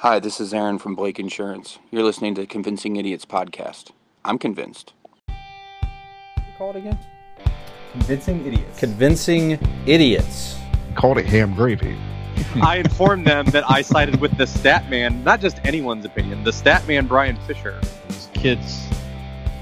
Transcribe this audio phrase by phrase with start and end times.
[0.00, 1.78] Hi, this is Aaron from Blake Insurance.
[1.90, 3.90] You're listening to Convincing Idiots podcast.
[4.24, 4.94] I'm convinced.
[6.56, 6.98] Call it again.
[7.92, 8.80] Convincing idiots.
[8.80, 10.56] Convincing idiots.
[10.94, 11.98] Called it ham gravy.
[12.62, 16.52] I informed them that I sided with the stat man, not just anyone's opinion, the
[16.54, 17.78] stat man Brian Fisher.
[18.32, 18.86] kids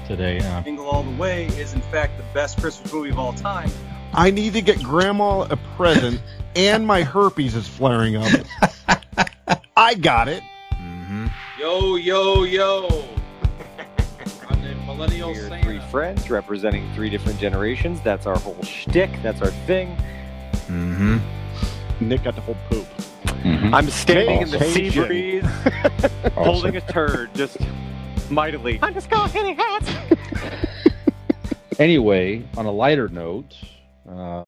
[0.07, 0.39] today.
[0.39, 3.69] Uh, Jingle All the Way is in fact the best Christmas movie of all time.
[4.13, 6.21] I need to get grandma a present,
[6.55, 8.31] and my herpes is flaring up.
[9.79, 10.43] I got it.
[11.57, 13.05] Yo, yo, yo.
[14.49, 15.63] I'm the millennial We're Santa.
[15.63, 18.01] three friends representing three different generations.
[18.01, 19.09] That's our whole shtick.
[19.23, 19.95] That's our thing.
[20.67, 21.19] Mm-hmm.
[22.01, 22.85] Nick got the whole poop.
[23.73, 25.07] I'm standing in the sea Awesome.
[25.07, 25.45] breeze,
[26.33, 27.57] holding a turd, just
[28.29, 28.79] mightily.
[28.81, 29.89] I'm just going hitting hats.
[31.79, 33.55] anyway, on a lighter note,
[34.09, 34.43] uh,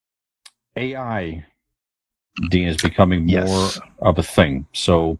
[0.75, 1.45] AI,
[2.49, 3.79] Dean, is becoming more Yes.
[3.99, 4.67] of a thing.
[4.73, 5.19] So,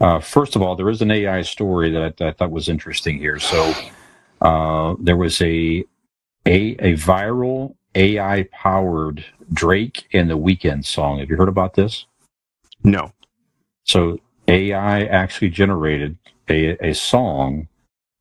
[0.00, 2.68] uh, first of all, there is an AI story that I, that I thought was
[2.68, 3.38] interesting here.
[3.38, 3.74] So,
[4.42, 5.84] uh, there was a
[6.46, 11.18] a a viral AI powered Drake and the Weeknd song.
[11.20, 12.06] Have you heard about this?
[12.84, 13.12] No.
[13.84, 16.16] So AI actually generated
[16.48, 17.68] a, a song.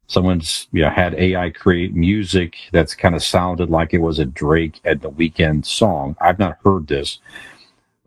[0.08, 4.25] Someone's you know, had AI create music that's kind of sounded like it was a
[4.25, 6.17] Drake and the Weeknd song.
[6.21, 7.19] I've not heard this,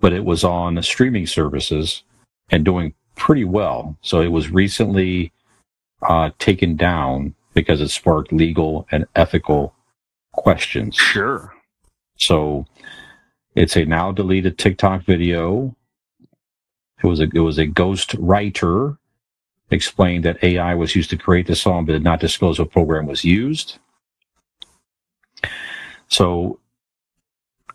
[0.05, 2.03] but it was on streaming services
[2.51, 3.97] and doing pretty well.
[4.03, 5.33] So it was recently
[6.03, 9.75] uh, taken down because it sparked legal and ethical
[10.33, 10.95] questions.
[10.95, 11.55] Sure.
[12.19, 12.67] So
[13.55, 15.75] it's a now deleted TikTok video.
[17.03, 18.99] It was a it was a ghost writer
[19.71, 23.07] explained that AI was used to create the song, but did not disclose what program
[23.07, 23.79] was used.
[26.09, 26.61] So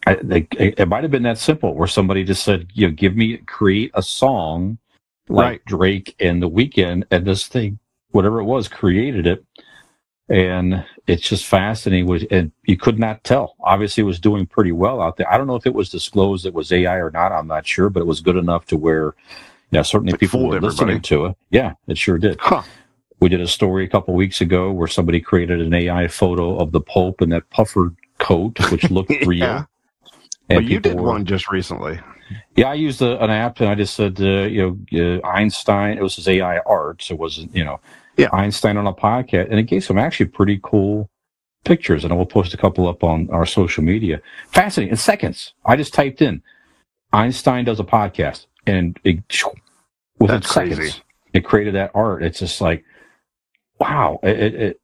[0.08, 3.16] I, they, it might have been that simple, where somebody just said, "You know, give
[3.16, 4.78] me create a song
[5.28, 5.66] like Right.
[5.66, 7.80] Drake and The Weeknd," and this thing,
[8.12, 9.46] whatever it was, created it
[10.30, 12.28] and it's just fascinating.
[12.32, 13.56] And you could not tell.
[13.62, 15.32] Obviously, it was doing pretty well out there.
[15.32, 17.32] I don't know if it was disclosed it was AI or not.
[17.32, 19.16] I'm not sure, but it was good enough to where,
[19.72, 21.36] yeah, certainly Like people were listening to it.
[21.50, 22.38] Yeah, it sure did.
[22.40, 22.62] Huh.
[23.20, 26.72] We did a story a couple weeks ago where somebody created an AI photo of
[26.72, 29.68] the Pope in that puffer coat, which looked real.
[30.50, 32.00] And Well, you did were- one just recently.
[32.56, 35.98] yeah, I used a, an app and I just said, uh, you know, uh, Einstein,
[35.98, 37.02] it was his AI art.
[37.04, 37.80] So it wasn't, you know,
[38.18, 38.30] Yeah.
[38.34, 39.50] Einstein on a podcast.
[39.50, 41.10] And it gave some actually pretty cool
[41.66, 42.04] pictures.
[42.04, 44.22] And I will post a couple up on our social media.
[44.48, 44.92] Fascinating.
[44.92, 46.42] In seconds, I just typed in
[47.14, 49.18] Einstein does a podcast and it,
[50.20, 51.02] within That's seconds, crazy.
[51.34, 52.24] it created that art.
[52.24, 52.84] It's just like,
[53.80, 54.20] wow.
[54.24, 54.82] It, it, it,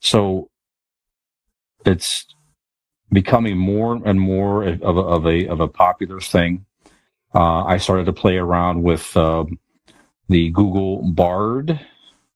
[0.00, 0.48] so
[1.84, 2.26] it's
[3.12, 6.66] becoming more and more of a, of a, of a popular thing.
[7.34, 9.58] Uh, I started to play around with um,
[10.28, 11.80] the Google Bard,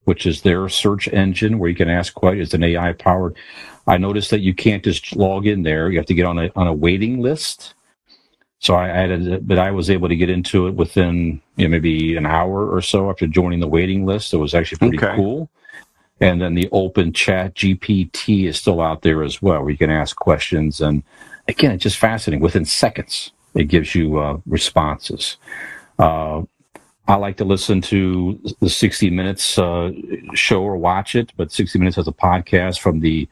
[0.05, 2.49] which is their search engine where you can ask questions.
[2.49, 3.37] It's an AI powered.
[3.87, 5.91] I noticed that you can't just log in there.
[5.91, 7.75] You have to get on a on a waiting list.
[8.61, 11.71] So I added, it, but I was able to get into it within you know,
[11.71, 14.35] maybe an hour or so after joining the waiting list.
[14.35, 15.17] It was actually pretty Okay.
[15.17, 15.51] cool.
[16.21, 19.91] And then the open chat GPT is still out there as well, where you can
[19.91, 20.81] ask questions.
[20.81, 21.03] And
[21.47, 22.43] again, it's just fascinating.
[22.43, 25.37] Within seconds, it gives you uh, responses.
[25.99, 26.43] Uh,
[27.09, 29.93] I like to listen to the 60 Minutes uh,
[30.35, 33.29] show or watch it, but 60 Minutes has a podcast from the.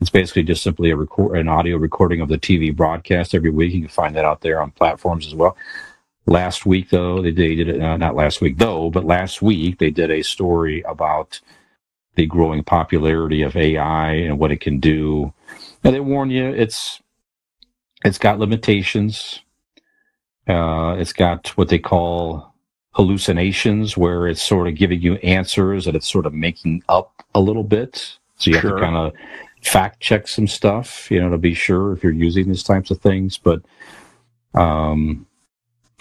[0.00, 3.72] It's basically just simply a record, an audio recording of the TV broadcast every week.
[3.72, 5.56] You can find that out there on platforms as well.
[6.26, 9.78] Last week, though, they did, they did uh, not last week though, but last week
[9.78, 11.40] they did a story about
[12.14, 15.32] the growing popularity of AI and what it can do.
[15.84, 17.00] And they warn you it's
[18.04, 19.40] it's got limitations.
[20.48, 22.52] Uh, it's got what they call
[22.92, 27.40] hallucinations, where it's sort of giving you answers that it's sort of making up a
[27.40, 28.18] little bit.
[28.36, 29.12] So you have to kind of
[29.62, 33.00] fact check some stuff, you know, to be sure if you're using these types of
[33.00, 33.38] things.
[33.38, 33.62] But
[34.54, 35.26] um,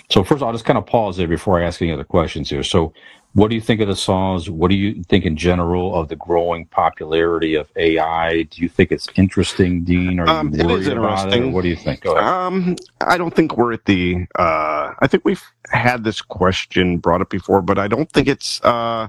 [0.10, 2.64] so first, I'll just kind of pause there before I ask any other questions here.
[2.64, 2.94] So,
[3.34, 4.50] what do you think of the songs?
[4.50, 8.44] What do you think in general of the growing popularity of AI?
[8.44, 10.20] Do you think it's interesting, Dean?
[10.20, 11.34] Are you Um, it worried is about it?
[11.34, 11.54] Interesting.
[11.54, 12.06] what do you think?
[12.06, 14.26] Um, I don't think we're at the.
[14.38, 18.62] Uh, I think we've had this question brought up before, but I don't think it's.
[18.64, 19.08] Uh,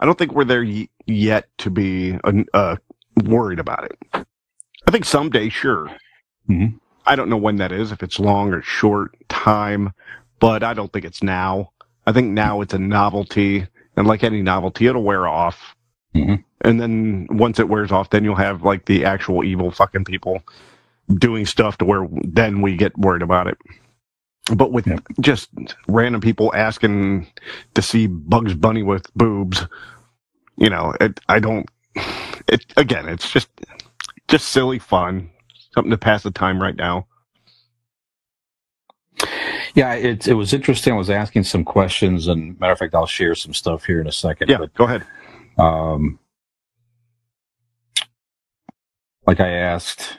[0.00, 2.76] I don't think we're there y- yet to be uh, uh,
[3.24, 4.26] worried about it.
[4.86, 5.90] I think someday, sure.
[6.48, 6.78] Mhm.
[7.04, 9.92] I don't know when that is, if it's long or short time,
[10.40, 11.72] but I don't think it's now.
[12.08, 15.76] I think now it's a novelty, and like any novelty, it'll wear off.
[16.16, 16.44] Mhm.
[16.62, 20.42] And then once it wears off, then you'll have like the actual evil fucking people
[21.16, 23.58] doing stuff to where then we get worried about it.
[24.56, 25.00] but with Yep.
[25.20, 25.50] just
[25.88, 27.26] random people asking
[27.74, 29.66] to see Bugs Bunny with boobs,
[30.58, 31.70] you know, it, I don't.
[32.48, 33.48] It again, it's just
[34.28, 35.30] just silly fun,
[35.74, 37.07] something to pass the time right now.
[39.74, 40.92] Yeah, it it was interesting.
[40.92, 44.06] I was asking some questions, and matter of fact, I'll share some stuff here in
[44.06, 44.48] a second.
[44.48, 45.04] Yeah, But go ahead.
[45.58, 46.18] um,
[49.26, 50.18] like I asked,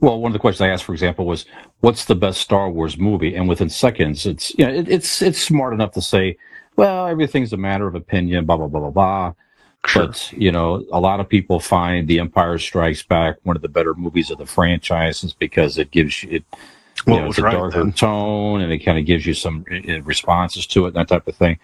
[0.00, 1.46] well, one of the questions I asked, for example, was,
[1.80, 5.38] "What's the best Star Wars movie?" And within seconds, it's you know, it, it's it's
[5.40, 6.36] smart enough to say,
[6.76, 9.32] "Well, everything's a matter of opinion." Blah blah blah blah blah.
[9.86, 10.06] Sure.
[10.08, 13.68] But you know, a lot of people find The Empire Strikes Back one of the
[13.68, 16.44] better movies of the franchises because it gives you it.
[17.06, 17.92] Know, it's a right darker then.
[17.92, 21.34] tone, and it kind of gives you some uh, responses to it, that type of
[21.34, 21.58] thing.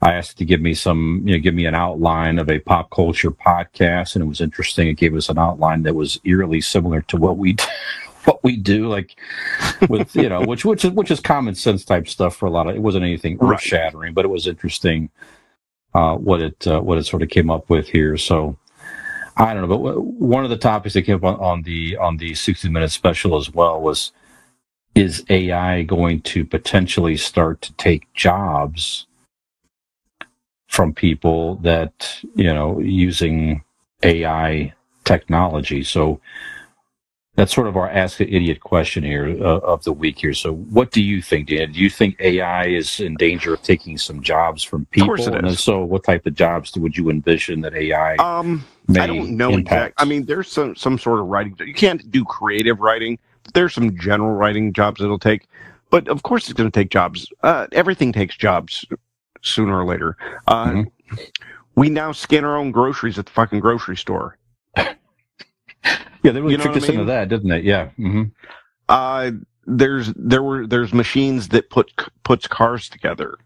[0.00, 2.60] I asked it to give me some, you know, give me an outline of a
[2.60, 4.88] pop culture podcast, and it was interesting.
[4.88, 7.56] It gave us an outline that was eerily similar to what we
[8.24, 9.18] what we do, like
[9.88, 12.68] with you know, which which is which is common sense type stuff for a lot
[12.68, 12.76] of.
[12.76, 15.10] It wasn't anything earth shattering, but it was interesting
[15.94, 18.16] uh, what it uh, what it sort of came up with here.
[18.16, 18.56] So
[19.36, 21.96] I don't know, but w- one of the topics that came up on, on the
[21.96, 24.12] on the sixty minute special as well was
[24.94, 29.06] is AI going to potentially start to take jobs
[30.68, 33.62] from people that you know using
[34.02, 34.72] AI
[35.04, 35.82] technology?
[35.82, 36.20] So
[37.38, 40.34] that's sort of our ask an idiot question here uh, of the week here.
[40.34, 41.70] So what do you think, Dan?
[41.70, 45.12] Do you think AI is in danger of taking some jobs from people?
[45.12, 48.64] Of course it and so, what type of jobs would you envision that AI Um,
[48.98, 49.90] I don't know impact?
[49.90, 49.94] exact.
[49.98, 51.54] I mean, there's some some sort of writing.
[51.64, 53.20] You can't do creative writing.
[53.54, 55.46] There's some general writing jobs it'll take,
[55.90, 57.28] but of course it's going to take jobs.
[57.42, 58.84] Uh, everything takes jobs
[59.42, 60.16] sooner or later.
[60.46, 60.90] Uh, Mhm.
[61.74, 64.36] We now scan our own groceries at the fucking grocery store.
[64.76, 64.86] yeah,
[66.22, 67.00] they really you know tricked us I mean?
[67.00, 67.60] into that, didn't they?
[67.60, 67.90] Yeah.
[67.90, 68.24] hmm
[68.88, 69.30] Uh,
[69.66, 71.92] there's there were there's machines that put
[72.24, 73.36] puts cars together.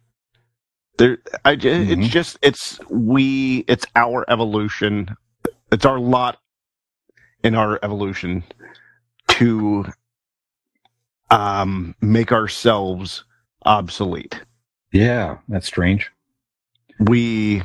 [0.99, 5.15] There, I it's just it's we it's our evolution.
[5.71, 6.39] It's our lot
[7.45, 8.45] in our evolution
[9.39, 9.85] to
[11.31, 13.25] um make ourselves
[13.65, 14.41] obsolete.
[14.93, 16.11] Yeah, that's strange.
[17.01, 17.63] We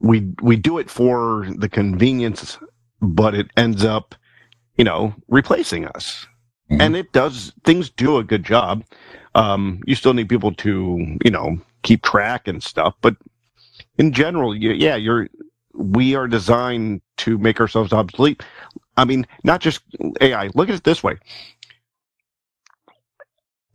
[0.00, 2.58] we we do it for the convenience,
[3.00, 4.14] but it ends up,
[4.76, 6.26] you know, replacing us.
[6.70, 6.82] Mhm.
[6.82, 8.84] And it does things do a good job.
[9.34, 13.16] Um, you still need people to, you know, keep track and stuff, but
[13.98, 15.28] in general, you, yeah, you're
[15.74, 18.42] we are designed to make ourselves obsolete.
[18.96, 19.82] I mean, not just
[20.20, 20.48] AI.
[20.54, 21.18] Look at it this way.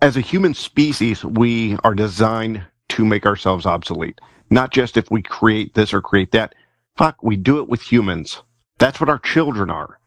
[0.02, 4.20] As a human species, we are designed to make ourselves obsolete.
[4.50, 6.56] Not just if we create this or create that.
[6.98, 8.44] Fuck, we do it with humans.
[8.80, 10.00] That's what our children are.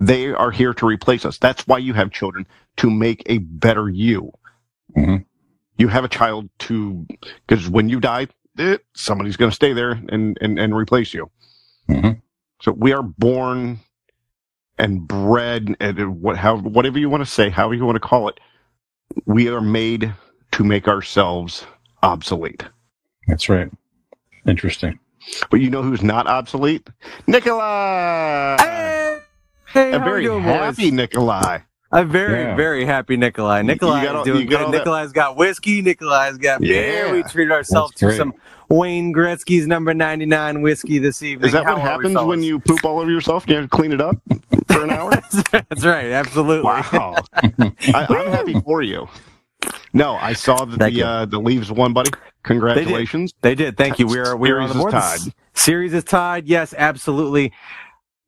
[0.00, 1.38] They are here to replace us.
[1.38, 2.46] That's why you have children
[2.78, 4.32] to make a better you.
[4.96, 5.24] Mhm.
[5.78, 7.06] You have a child to,
[7.46, 11.30] because when you die, eh, somebody's going to stay there and, and, and replace you.
[11.88, 12.20] Mhm.
[12.62, 13.80] So we are born
[14.78, 18.28] and bred and what, how, whatever you want to say, however you want to call
[18.28, 18.38] it,
[19.24, 20.12] we are made
[20.52, 21.66] to make ourselves
[22.02, 22.64] obsolete.
[23.26, 23.70] That's right.
[24.46, 24.98] Interesting.
[25.50, 26.88] But you know who's not obsolete?
[27.26, 28.56] Nikolai!
[28.58, 29.20] Hey,
[29.68, 30.92] hey a how very we doing, happy boys?
[30.92, 31.58] Nikolai.
[31.92, 32.56] A very, Yeah.
[32.56, 33.58] very happy Nikolai.
[33.58, 34.60] You- Nikolai all- is doing good.
[34.60, 35.82] all that- Nikolai's got whiskey.
[35.82, 37.06] Nikolai's got beer.
[37.06, 37.12] Yeah.
[37.12, 38.34] We treated ourselves to some
[38.68, 41.46] Wayne Gretzky's number 99 whiskey this evening.
[41.46, 43.44] Is that How what happens when you poop all over yourself?
[43.48, 44.16] You have to clean it up
[44.78, 45.10] for an hour?
[45.52, 46.06] That's right.
[46.12, 46.64] Absolutely.
[46.64, 47.16] Wow.
[47.34, 49.08] I, I'm happy for you.
[49.92, 52.10] No, I saw that Thank the uh, the Leaves won, buddy.
[52.42, 53.34] Congratulations.
[53.40, 53.76] They did.
[53.76, 54.06] Thank you.
[54.06, 54.94] We're we're on the board.
[54.94, 55.32] is tied.
[55.54, 56.46] Series is tied.
[56.46, 57.52] Yes, absolutely.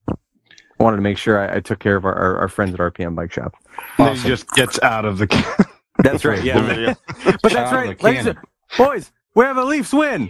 [0.10, 2.79] I wanted to make sure I, I took care of our, our, our friends at
[2.79, 3.53] RPM Bike Shop.
[3.98, 5.65] Then he just gets out of the.
[6.00, 6.44] That's right.
[6.44, 6.94] Yeah.
[7.41, 8.01] but that's right.
[8.01, 8.38] Ladies and-
[8.77, 10.29] boys, we have a Leafs win.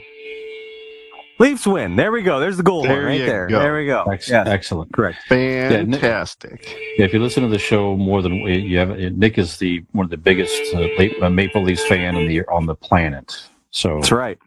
[1.39, 1.95] Leafs win.
[1.95, 2.39] There we go.
[2.39, 3.47] There's the goal There right there.
[3.47, 3.59] go.
[3.59, 4.03] There we go.
[4.03, 4.91] Ex- Yes, Excellent.
[4.93, 5.19] correct.
[5.27, 6.65] Fantastic.
[6.97, 10.03] Yeah, if you listen to the show more than you have, Nick is the one
[10.05, 10.87] of the biggest uh,
[11.25, 13.35] uh, Maple Leafs fan on the on the planet.
[13.71, 14.37] So That's right.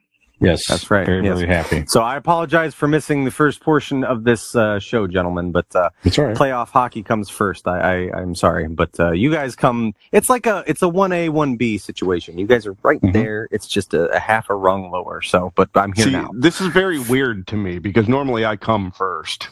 [0.41, 1.39] Yes, That's right, Very yes.
[1.39, 1.85] very happy.
[1.87, 5.53] So I apologize for missing the first portion of this uh, show, gentlemen.
[5.53, 6.37] But uh, That's all right.
[6.37, 7.67] playoff hockey comes first.
[7.69, 9.95] I, I I'm sorry, but uh, you guys come.
[10.13, 12.39] It's like a it's a one A one B situation.
[12.39, 13.13] You guys are right Mhm.
[13.13, 13.49] there.
[13.51, 15.23] It's just a, a half a rung lower.
[15.23, 16.31] So, but I'm here See, now.
[16.39, 19.49] this is very weird to me because normally I come first.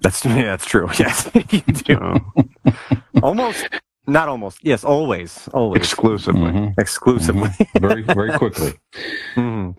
[0.00, 0.88] That's yeah, that's true.
[0.98, 2.16] Yes, you do.
[3.22, 3.68] Almost
[4.06, 4.58] not almost.
[4.62, 6.50] Yes, always, always, exclusively.
[6.52, 6.78] Mhm.
[6.78, 7.48] exclusively.
[7.80, 8.74] very very quickly.
[9.34, 9.74] Mhm.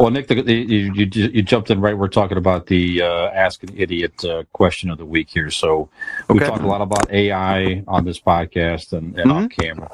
[0.00, 1.98] Well, Nick, the, the, you, you you jumped in right.
[1.98, 5.50] We're talking about the uh, ask an idiot uh, question of the week here.
[5.50, 5.90] So
[6.32, 6.46] we Okay.
[6.46, 9.90] talk a lot about AI on this podcast and, and on camera.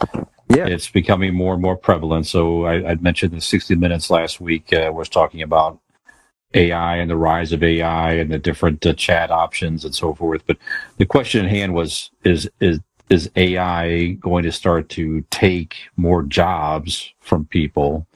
[0.50, 0.66] Yeah.
[0.68, 2.26] it's becoming more and more prevalent.
[2.26, 5.80] So I, I mentioned the 60 Minutes last week uh, was talking about
[6.54, 10.42] AI and the rise of AI and the different uh, chat options and so forth.
[10.46, 10.58] But
[10.98, 16.22] the question at hand was: is is is AI going to start to take more
[16.24, 18.06] jobs from people?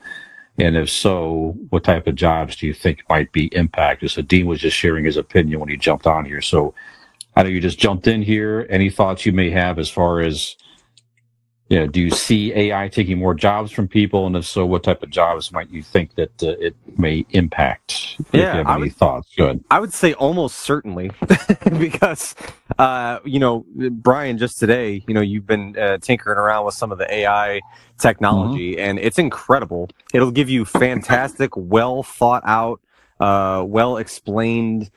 [0.61, 4.11] And if so, what type of jobs do you think might be impacted?
[4.11, 6.43] So Dean was just sharing his opinion when he jumped on here.
[6.43, 6.75] So
[7.35, 8.67] I know you just jumped in here.
[8.69, 10.57] Any thoughts you may have as far as,
[11.71, 14.27] you know, do you see AI taking more jobs from people?
[14.27, 18.17] And if so, what type of jobs might you think that uh, it may impact?
[18.19, 19.65] If Yeah, you have I any would- thoughts, good.
[19.71, 21.13] I would say almost certainly,
[21.79, 22.35] because
[22.79, 26.91] uh, you know, Brian, just today, you know, you've been uh, tinkering around with some
[26.91, 27.61] of the AI
[27.99, 29.89] technology, and it's incredible.
[30.13, 32.81] It'll give you fantastic, well thought out,
[33.21, 34.91] uh, well explained,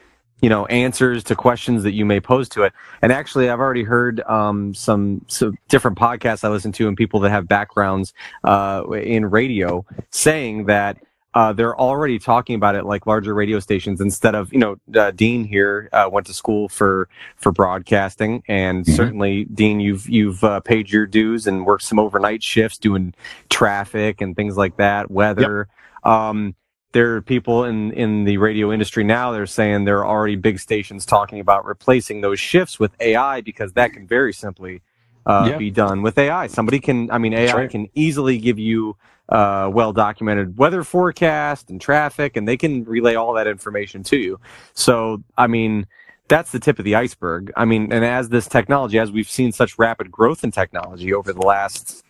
[0.44, 2.74] you know, answers to questions that you may pose to it.
[3.02, 7.22] And actually, I've already heard um, some some different podcasts I listen to, and people
[7.22, 10.98] that have backgrounds uh, in radio saying that
[11.34, 15.12] uh, they're already talking about it like larger radio stations instead of you know uh,
[15.12, 17.08] Dean here uh, went to school for
[17.38, 18.96] for broadcasting and Mhm.
[18.96, 23.14] certainly Dean you've you've uh, paid your dues and worked some overnight shifts doing
[23.50, 25.70] traffic and things like that weather
[26.04, 26.54] um,
[26.94, 30.60] there are people in in the radio industry now they're saying there are already big
[30.60, 34.82] stations talking about replacing those shifts with AI because that can very simply
[35.28, 35.58] uh, Yeah.
[35.60, 37.70] be done with AI somebody can I mean AI right.
[37.72, 38.98] can easily give you
[39.30, 44.18] uh, well documented weather forecast and traffic, and they can relay all that information to
[44.18, 44.40] you.
[44.74, 45.88] So, I mean,
[46.28, 47.52] that's the tip of the iceberg.
[47.56, 51.34] I mean, and as this technology, as we've seen such rapid growth in technology over
[51.34, 52.03] the last,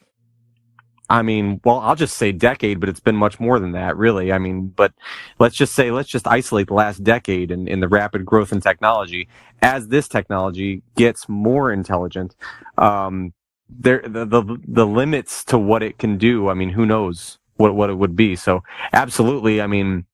[1.10, 4.32] I mean, well, I'll just say decade, but it's been much more than that, really.
[4.32, 4.94] I mean, but
[5.38, 8.62] let's just say, let's just isolate the last decade in, in the rapid growth in
[8.62, 9.28] technology.
[9.62, 12.36] As this technology gets more intelligent,
[12.78, 13.34] um,
[13.70, 16.50] there the, the the limits to what it can do.
[16.50, 18.36] I mean, who knows what what it would be?
[18.36, 19.62] So, absolutely.
[19.62, 20.06] I mean,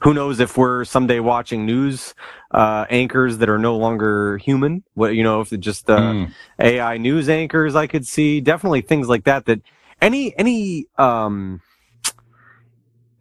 [0.00, 2.14] who knows if we're someday watching news
[2.50, 4.84] uh, anchors that are no longer human?
[4.94, 6.32] What you know, if it just uh, Mm.
[6.58, 9.46] AI news anchors, I could see definitely things like that.
[9.46, 9.60] That
[10.00, 11.60] any any um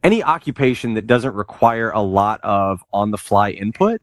[0.03, 4.01] any occupation that doesn't require a lot of on the fly input.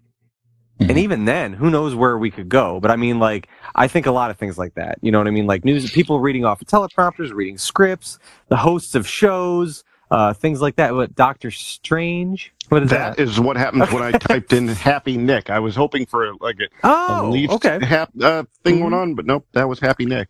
[0.81, 0.99] And Mhm.
[0.99, 2.81] even then, who knows where we could go?
[2.81, 4.99] But I mean, like, I think a lot of things like that.
[5.03, 5.47] You know what I mean?
[5.47, 10.61] Like news, people reading off of teleprompters, reading scripts, the hosts of shows, uh, things
[10.61, 10.93] like that.
[10.95, 12.53] What Doctor Strange?
[12.71, 13.17] What is that?
[13.17, 16.59] That is what happens when I typed in "Happy Nick." I was hoping for like
[16.61, 17.79] a, a oh, Leafs okay.
[17.81, 18.81] hap, uh, thing Mhm.
[18.81, 20.29] going on, but nope, that was Happy Nick.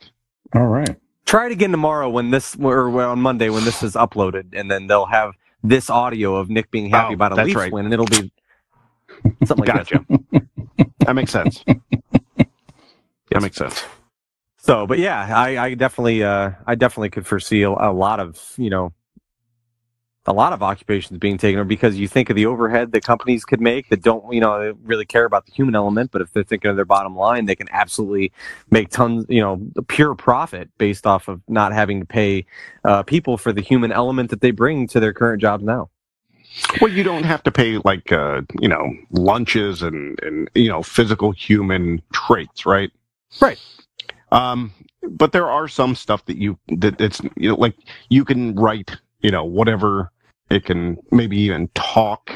[0.54, 0.96] All right.
[1.26, 4.86] Try it again tomorrow when this, or on Monday when this is uploaded, and then
[4.86, 7.72] they'll have this audio of Nick being happy Oh, about a Leafs right.
[7.72, 8.30] win, and it'll be
[9.44, 9.88] something like that.
[9.88, 10.44] Gotcha.
[11.00, 11.64] that makes sense.
[13.30, 13.82] That makes sense.
[14.58, 18.40] So, but yeah, I, I definitely, uh, I definitely could foresee a, a lot of,
[18.56, 18.92] you know,
[20.26, 23.44] a lot of occupations being taken over because you think of the overhead that companies
[23.44, 26.42] could make that don't, you know, really care about the human element, but if they're
[26.42, 28.32] thinking of their bottom line, they can absolutely
[28.70, 32.46] make tons, you know, pure profit based off of not having to pay
[32.84, 35.90] uh, people for the human element that they bring to their current jobs now.
[36.80, 40.84] Well, you don't have to pay like uh, you know lunches and and you know
[40.84, 42.92] physical human traits, right?
[43.40, 43.60] Right.
[44.30, 47.74] Um, but there are some stuff that you that it's you know like
[48.08, 50.12] you can write you know whatever
[50.50, 52.30] it can maybe even talk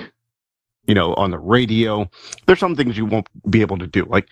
[0.87, 2.11] you know on the radio.
[2.47, 4.29] There's some things you won't be able to do like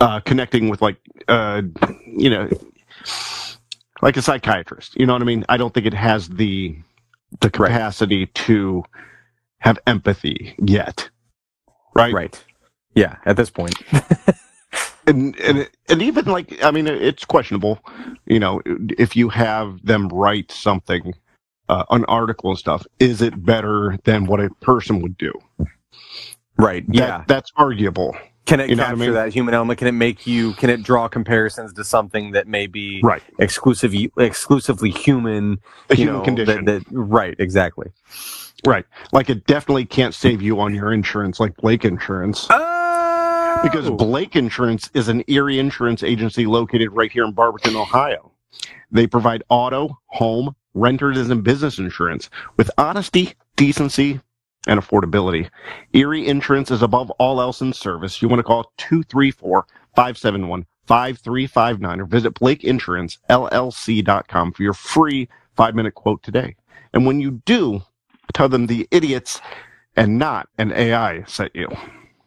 [0.00, 0.98] uh, connecting with like
[1.28, 1.62] uh,
[2.06, 2.48] you know
[4.02, 4.96] like a psychiatrist.
[4.98, 5.44] You know what I mean?
[5.48, 6.76] I don't think it has the
[7.40, 8.84] the capacity to
[9.58, 11.08] have empathy yet.
[11.94, 12.12] Right?
[12.12, 12.44] Right.
[12.94, 13.16] Yeah.
[13.24, 13.74] At this point.
[15.06, 17.78] and and and even like I mean it's questionable,
[18.26, 18.60] you know,
[18.98, 21.14] if you have them write something,
[21.68, 25.32] uh, an article and stuff, is it better than what a person would do?
[26.58, 26.86] Right.
[26.88, 27.24] That, Yeah.
[27.26, 28.16] that's arguable.
[28.46, 29.14] Can it You what I capture mean?
[29.14, 29.78] that human element?
[29.80, 30.52] Can it make you?
[30.54, 33.22] Can it draw comparisons to something that may be Right.
[33.40, 35.58] exclusive, exclusively human?
[35.90, 36.64] You human know, condition.
[36.64, 37.34] That, that, right.
[37.40, 37.88] Exactly.
[38.64, 38.86] Right.
[39.12, 42.46] Like it definitely can't save you on your insurance like Blake Insurance.
[42.48, 43.60] Oh.
[43.62, 48.30] Because Blake Insurance is an Erie insurance agency located right here in Barberton, Ohio.
[48.92, 54.20] They provide auto, home, renters, and business insurance with honesty, decency,
[54.66, 55.48] and affordability.
[55.92, 58.20] Erie Insurance is above all else in service.
[58.20, 65.94] You want to call 234 571 5359 or visit BlakeInsuranceLLC.com for your free five minute
[65.94, 66.54] quote today.
[66.92, 67.82] And when you do,
[68.32, 69.40] tell them the idiots
[69.96, 71.68] and not an AI sent you.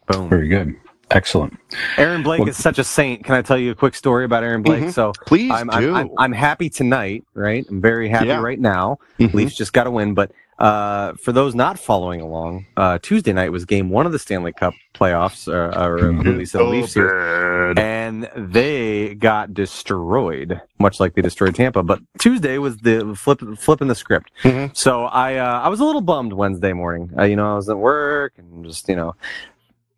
[0.06, 0.28] Boom.
[0.28, 0.76] Very good.
[1.10, 1.58] Excellent.
[1.96, 3.24] Aaron Blake Well- is such a saint.
[3.24, 4.84] Can I tell you a quick story about Aaron Blake?
[4.84, 4.92] Mhm.
[4.92, 5.90] So Please I'm, do.
[5.92, 7.66] I'm, I'm, I'm happy tonight, right?
[7.68, 8.40] I'm very happy Yeah.
[8.40, 8.98] right now.
[9.18, 9.34] Mhm.
[9.34, 10.14] Leafs just got a win.
[10.14, 14.18] But uh, for those not following along, uh, Tuesday night was game one of the
[14.18, 16.20] Stanley Cup playoffs, or, or Mhm.
[16.28, 17.72] at least the Leafs here.
[17.78, 21.82] And they got destroyed, much like they destroyed Tampa.
[21.82, 24.30] But Tuesday was the flip, flipping the script.
[24.42, 24.76] Mhm.
[24.76, 27.10] So I, uh, I was a little bummed Wednesday morning.
[27.18, 29.14] Uh, you know, I was at work and just, you know,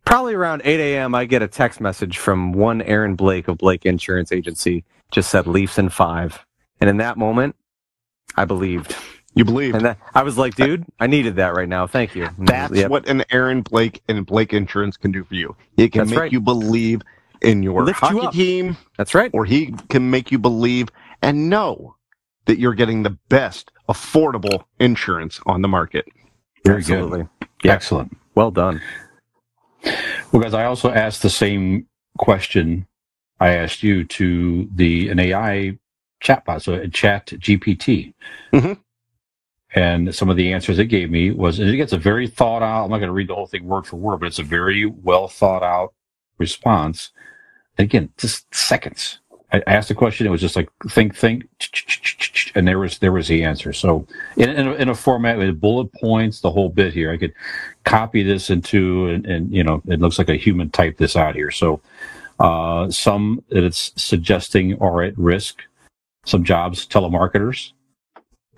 [0.05, 1.15] probably around 8 a.m.
[1.15, 4.83] I get a text message from one Aaron Blake of Blake Insurance Agency.
[5.11, 6.43] Just said Leafs in five,
[6.81, 7.55] and in that moment,
[8.35, 8.95] I believed,
[9.35, 11.85] You believe and that I was like, dude, I needed that right now.
[11.85, 12.25] Thank you.
[12.25, 12.89] And that's yep.
[12.89, 15.55] what an Aaron Blake and Blake Insurance can do for you.
[15.77, 16.31] It can That's make right.
[16.31, 17.01] you believe
[17.43, 18.33] in your Lift hockey up.
[18.33, 19.29] team, That's right.
[19.33, 20.87] or he can make you believe
[21.21, 21.95] and know
[22.45, 26.05] that you're getting the best affordable insurance on the market.
[26.65, 27.19] Very Absolutely.
[27.39, 27.49] good.
[27.63, 27.73] Yeah.
[27.73, 28.17] Excellent.
[28.35, 28.81] Well done.
[30.33, 31.87] Well, guys, I also asked the same
[32.19, 32.87] question
[33.41, 35.79] I asked you to the an AI
[36.23, 38.13] chatbot, so a Chat GPT.
[38.53, 38.79] Mhm.
[39.75, 42.85] And some of the answers it gave me was, it gets a very thought out.
[42.85, 44.85] I'm not going to read the whole thing word for word, but it's a very
[44.85, 45.93] well thought out
[46.39, 47.11] response.
[47.77, 49.19] Again, just seconds.
[49.53, 50.27] I asked a question.
[50.27, 51.45] It was just like think, think,
[52.55, 53.73] and there was there was the answer.
[53.73, 57.17] So in in a, in a format with bullet points, the whole bit here, I
[57.17, 57.33] could
[57.83, 61.35] copy this into and, and you know it looks like a human typed this out
[61.35, 61.51] here.
[61.51, 61.81] So
[62.39, 65.61] uh, some that it's suggesting are at risk.
[66.25, 67.73] Some jobs, telemarketers.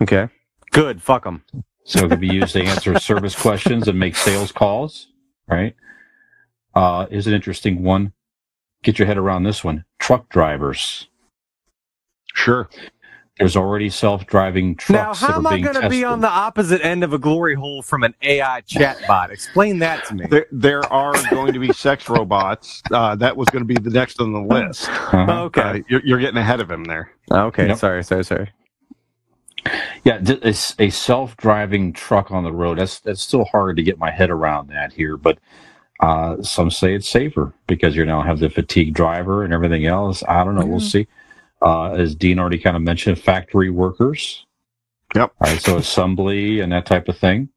[0.00, 0.28] Okay.
[0.70, 1.02] Good.
[1.02, 1.42] Fuck them.
[1.84, 5.08] So it could be used to answer service questions and make sales calls,
[5.48, 5.74] right?
[6.74, 8.12] Uh, is an interesting one.
[8.82, 9.84] Get your head around this one.
[9.98, 11.08] Truck drivers.
[12.34, 12.68] Sure.
[13.38, 15.20] There's already self-driving trucks.
[15.20, 17.18] Now, how that are am I going to be on the opposite end of a
[17.18, 19.28] glory hole from an AI chatbot?
[19.30, 20.26] Explain that to me.
[20.30, 22.82] There, there are going to be sex robots.
[22.90, 24.88] Uh, that was going to be the next on the list.
[24.88, 25.42] Uh-huh.
[25.44, 25.60] Okay.
[25.62, 27.10] Uh, you're, you're getting ahead of him there.
[27.30, 27.66] Okay.
[27.68, 27.76] Yep.
[27.78, 28.02] Sorry.
[28.04, 28.24] Sorry.
[28.24, 28.50] Sorry.
[30.04, 32.78] Yeah, th- a, s- a self-driving truck on the road.
[32.78, 35.38] That's that's still hard to get my head around that here, but
[36.00, 40.22] uh, some say it's safer because you now have the fatigue driver and everything else.
[40.28, 40.64] I don't know.
[40.64, 41.08] We'll see.
[41.62, 44.44] Uh, as Dean already kind of mentioned, factory workers.
[45.14, 45.32] Yep.
[45.40, 47.48] All right, so assembly and that type of thing.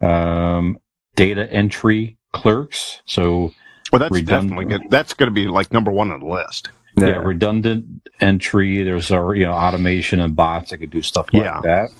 [0.00, 0.78] Um,
[1.14, 3.02] data entry clerks.
[3.06, 3.52] So
[3.92, 4.50] Well, that's Redundant.
[4.50, 4.90] definitely good.
[4.90, 6.70] That's going to be like number one on the list.
[6.96, 8.82] yeah, redundant entry.
[8.82, 11.60] There's uh, you know automation and bots that could do stuff like Yeah.
[11.62, 11.90] that.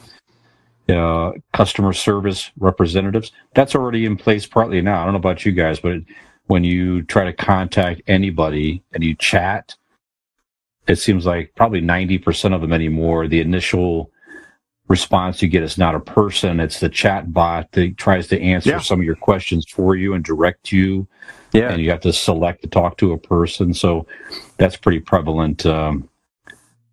[0.94, 3.32] Uh, customer service representatives.
[3.54, 5.00] That's already in place partly now.
[5.00, 5.98] I don't know about you guys, but
[6.46, 9.76] when you try to contact anybody and you chat,
[10.86, 13.26] it seems like probably ninety percent of them anymore.
[13.28, 14.10] The initial
[14.88, 18.70] response you get is not a person; it's the chat bot that tries to answer
[18.70, 18.78] Yeah.
[18.80, 21.06] some of your questions for you and direct you
[21.52, 21.70] Yeah.
[21.72, 23.72] and you have to select to talk to a person.
[23.74, 24.06] So
[24.58, 26.08] that's pretty prevalent um,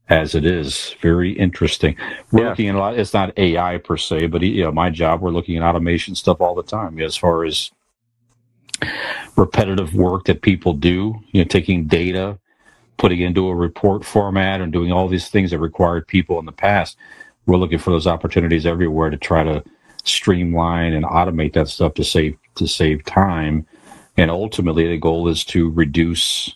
[0.07, 0.95] as it is.
[1.01, 1.95] Very interesting.
[2.31, 2.49] We're Yeah.
[2.49, 2.97] looking at a lot.
[2.97, 5.21] It's not AI per se, but you know, my job.
[5.21, 7.71] We're looking at automation stuff all the time as far as
[9.35, 11.15] repetitive work that people do.
[11.31, 12.39] You know, taking data,
[13.01, 16.45] putting it into a report format, and doing all these things that required people in
[16.45, 16.97] the past.
[17.47, 19.63] We're looking for those opportunities everywhere to try to
[20.03, 23.65] streamline and automate that stuff to save to save time
[24.17, 26.55] and ultimately the goal is to reduce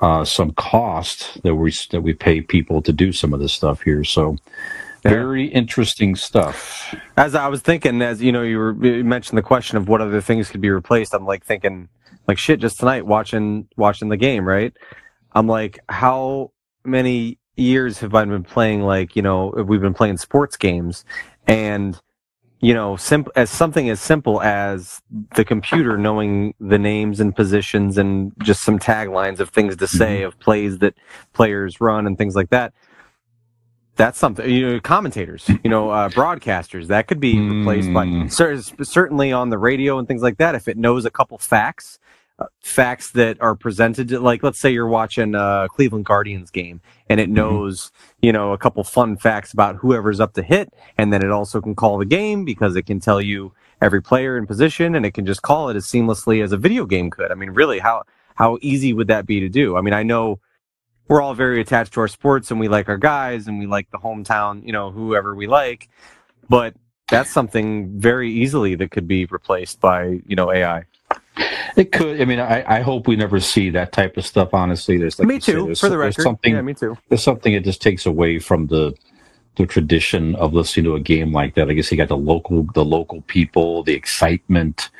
[0.00, 3.82] uh, some cost that we that we pay people to do some of this stuff
[3.82, 4.04] here.
[4.04, 4.36] So
[5.02, 6.94] very interesting stuff.
[7.16, 10.02] As I was thinking, as you know, you, were, you mentioned the question of what
[10.02, 11.14] other things could be replaced.
[11.14, 11.88] I'm like thinking,
[12.28, 12.60] like shit.
[12.60, 14.74] Just tonight, watching watching the game, right?
[15.32, 16.52] I'm like, how
[16.84, 18.82] many years have I been playing?
[18.82, 21.04] Like, you know, we've been playing sports games,
[21.46, 22.00] and
[22.62, 25.00] you know, simp- as something as simple as
[25.34, 30.22] the computer knowing the names and positions and just some taglines of things to say
[30.22, 30.94] of plays that
[31.32, 32.74] players run and things like that.
[33.96, 34.48] That's something.
[34.48, 38.30] You know, commentators, you know, uh, broadcasters that could be replaced by Mm.
[38.30, 40.54] cer- certainly on the radio and things like that.
[40.54, 41.98] If it knows a couple facts,
[42.60, 47.20] facts that are presented to, like, let's say you're watching a Cleveland Guardians game and
[47.20, 47.34] it mm-hmm.
[47.34, 51.30] knows, you know, a couple fun facts about whoever's up to hit, and then it
[51.30, 55.04] also can call the game because it can tell you every player in position, and
[55.04, 57.32] it can just call it as seamlessly as a video game could.
[57.32, 58.04] I mean, really, how
[58.36, 59.76] how easy would that be to do?
[59.76, 60.40] I mean, I know
[61.08, 63.90] we're all very attached to our sports and we like our guys and we like
[63.90, 65.88] the hometown, you know, whoever we like,
[66.48, 66.74] but
[67.10, 70.84] that's something very easily that could be replaced by, you know, AI.
[71.76, 72.20] It could.
[72.20, 74.52] I mean, I, I hope we never see that type of stuff.
[74.52, 76.22] Honestly, there's like me you say, for the record.
[76.22, 76.96] something yeah, me too.
[77.08, 78.94] there's something that just takes away from the
[79.56, 81.70] the tradition of listening to a game like that.
[81.70, 84.90] I guess you got the local the local people, the excitement.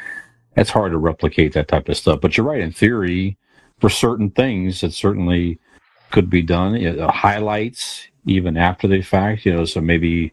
[0.56, 2.20] It's hard to replicate that type of stuff.
[2.20, 2.60] But you're right.
[2.60, 3.36] In theory,
[3.78, 5.58] for certain things, it certainly
[6.10, 6.74] could be done.
[6.74, 9.44] You uh, know, highlights even after the fact.
[9.44, 10.32] You know, so maybe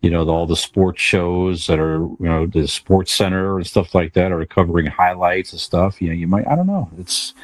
[0.00, 3.94] you know all the sports shows that are you know the sports center and stuff
[3.94, 6.00] like that are covering highlights and stuff.
[6.00, 6.90] You know, you might I don't know.
[6.98, 7.34] It's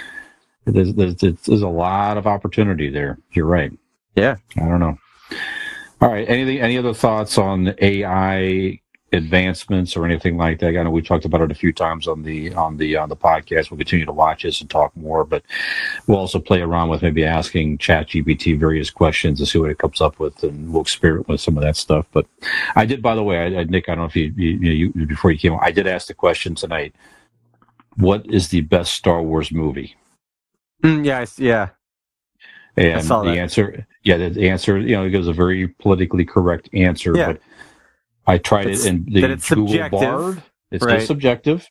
[0.64, 3.18] there's there's, there's a lot of opportunity there.
[3.32, 3.72] You're right.
[4.14, 4.36] Yeah.
[4.56, 4.98] I don't know.
[6.00, 6.28] All right.
[6.28, 6.60] Anything?
[6.60, 8.80] Any other thoughts on AI
[9.16, 10.76] advancements or anything like that?
[10.76, 13.16] I know we talked about it a few times on the on the on the
[13.16, 13.70] podcast.
[13.70, 15.42] We'll continue to watch this and talk more, but
[16.06, 20.00] we'll also play around with maybe asking ChatGPT various questions to see what it comes
[20.00, 22.06] up with, and we'll experiment with some of that stuff.
[22.12, 22.26] But
[22.76, 23.88] I did, by the way, I, I, Nick.
[23.88, 26.06] I don't know if you, you, you, you before you came, on, I did ask
[26.06, 26.94] the question tonight.
[27.96, 29.96] What is the best Star Wars movie?
[30.82, 31.68] Mm, yeah, I yeah.
[32.76, 36.68] And the answer, yeah, the, the answer, you know, it gives a very politically correct
[36.74, 37.16] answer.
[37.16, 37.32] Yeah.
[37.32, 37.40] But
[38.26, 40.42] I tried It's- it in the Google subjective, Bard.
[40.70, 41.00] It's right.
[41.00, 41.68] still subjective.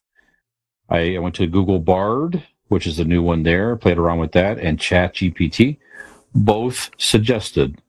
[0.89, 4.31] I, I went to Google Bard, which is the new one there, played around with
[4.33, 5.77] that, and Chat GPT.
[6.33, 7.81] Both suggested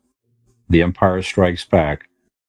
[0.69, 2.09] The Empire Strikes Back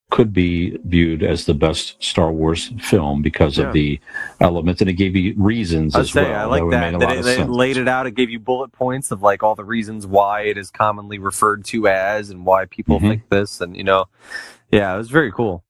[0.09, 3.67] could be viewed as the best Star Wars film because Yeah.
[3.67, 3.99] of the
[4.39, 6.41] elements, and it gave you reasons as say well.
[6.53, 6.91] I like that.
[6.99, 8.07] That lot it, they laid it out.
[8.07, 11.65] It gave you bullet points of like all the reasons why it is commonly referred
[11.65, 13.09] to as and why people Mhm.
[13.09, 13.59] think this.
[13.59, 14.05] And you know,
[14.71, 15.65] yeah, it was very cool.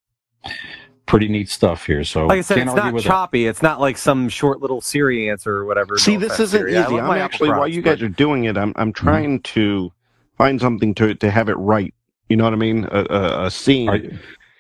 [1.06, 2.04] Pretty neat stuff here.
[2.04, 3.08] So Like I said, it's not with it.
[3.08, 3.48] choppy.
[3.48, 5.98] It's not like some short little Siri answer or whatever.
[5.98, 6.72] See, No this isn't Siri.
[6.74, 6.80] easy.
[6.82, 9.40] I love I'm actually Apple while you products, guys are doing it, I'm I'm trying
[9.44, 9.92] to
[10.38, 11.94] find something to to have it right.
[12.28, 12.84] You know what I mean?
[12.92, 13.88] A, a, a scene.
[13.90, 14.02] Are-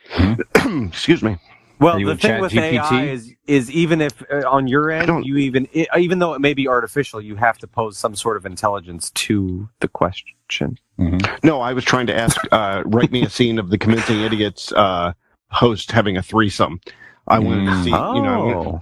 [0.87, 1.37] Excuse me.
[1.79, 2.81] well, the thing with ChatGPT?
[2.91, 6.39] AI is is even if uh, on your end you even i even though it
[6.39, 10.77] may be artificial, you have to pose some sort of intelligence to the question.
[10.97, 11.43] Mhm.
[11.43, 12.39] No, I was trying to ask.
[12.53, 15.11] Uh, write me a scene of the convincing idiots uh,
[15.49, 16.79] host having a threesome.
[17.27, 17.83] I wanted to Mm.
[17.83, 17.89] see.
[17.89, 18.53] You know.
[18.55, 18.79] Oh.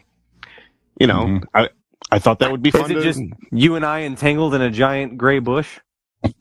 [0.99, 1.25] You know.
[1.25, 1.43] Mhm.
[1.53, 1.69] I
[2.11, 2.91] I thought that would be Is fun.
[2.91, 5.79] it to, just you and I entangled in a giant gray bush?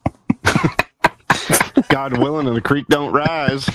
[1.88, 3.68] God willing, and the creek don't rise.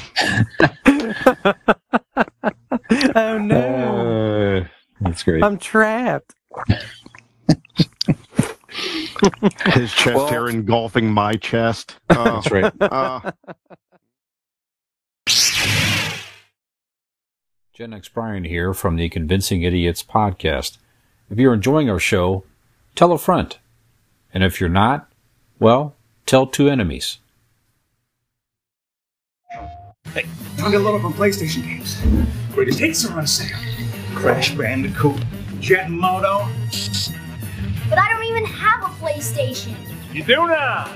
[3.16, 4.68] oh no, Uh,
[5.02, 5.44] that's great.
[5.44, 6.34] I'm trapped.
[9.66, 11.98] His chest Well- hair engulfing my chest.
[12.10, 12.74] Uh, That's right.
[12.82, 13.32] uh,
[17.80, 20.80] Gen X Brian here from the Convincing Idiots podcast.
[21.30, 22.44] If you're enjoying our show,
[22.94, 23.56] tell a friend.
[24.34, 25.10] And if you're not,
[25.60, 27.20] well, tell two enemies.
[30.14, 30.26] Hey,
[30.58, 31.98] talk a little from PlayStation games.
[32.52, 33.58] Greatest hits are on sale.
[34.14, 35.24] Crash Bandicoot,
[35.62, 36.50] Jet Moto.
[37.88, 39.74] But I don't even have a PlayStation.
[40.14, 40.90] You do not.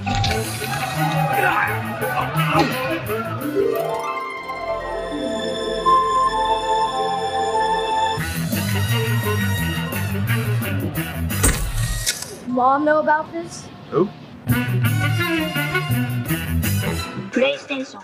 [12.54, 13.68] Mom know about this?
[13.90, 14.08] Who?
[17.32, 18.04] PlayStation.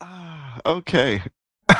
[0.00, 1.22] Ah, okay.
[1.68, 1.76] All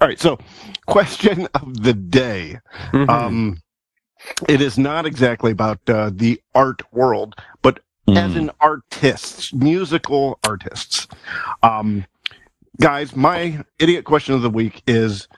[0.00, 0.18] right.
[0.18, 0.38] So,
[0.86, 2.58] question of the day.
[2.92, 3.10] Mm-hmm.
[3.10, 3.58] Um,
[4.48, 7.80] it is not exactly about uh, the art world, but
[8.16, 8.38] as Mm.
[8.38, 11.06] an artists, musical artists.
[11.62, 12.06] Um,
[12.80, 15.28] guys, my idiot question of the week is: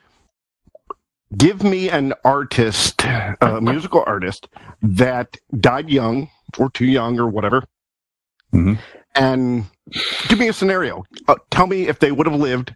[1.37, 4.49] Give me an artist, a musical artist
[4.83, 7.65] that died young or too young or whatever,
[8.55, 8.81] Mhm.
[9.17, 9.67] and
[10.29, 11.05] give me a scenario.
[11.29, 12.75] Uh, tell me if they would have lived,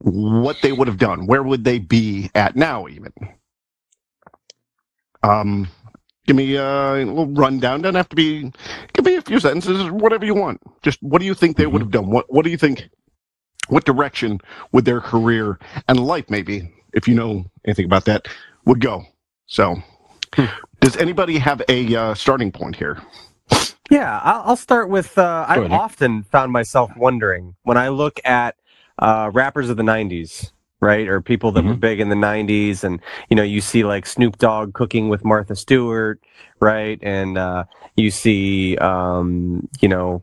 [0.00, 1.26] what they would have done.
[1.26, 2.88] Where would they be at now?
[2.88, 3.12] Even.
[5.22, 5.68] Um,
[6.26, 7.82] Give me a little rundown.
[7.82, 8.52] Doesn't have to be.
[8.94, 10.60] Give me a few sentences, whatever you want.
[10.82, 12.10] Just what do you think they would have done?
[12.10, 12.88] What What do you think?
[13.72, 14.38] What direction
[14.72, 15.58] would their career
[15.88, 18.28] and life, maybe, if you know anything about that,
[18.66, 19.06] would go?
[19.46, 19.76] So,
[20.80, 23.00] does anybody have a uh, starting point here?
[23.90, 25.16] Yeah, I'll, start with.
[25.16, 28.56] Uh, I've often found myself wondering when I look at
[28.98, 33.00] uh, rappers of the '90s, right, or people that were big in the '90s, and
[33.30, 36.20] you know, you see like Snoop Dogg cooking with Martha Stewart,
[36.60, 37.64] right, and uh,
[37.96, 40.22] you see, um, you know,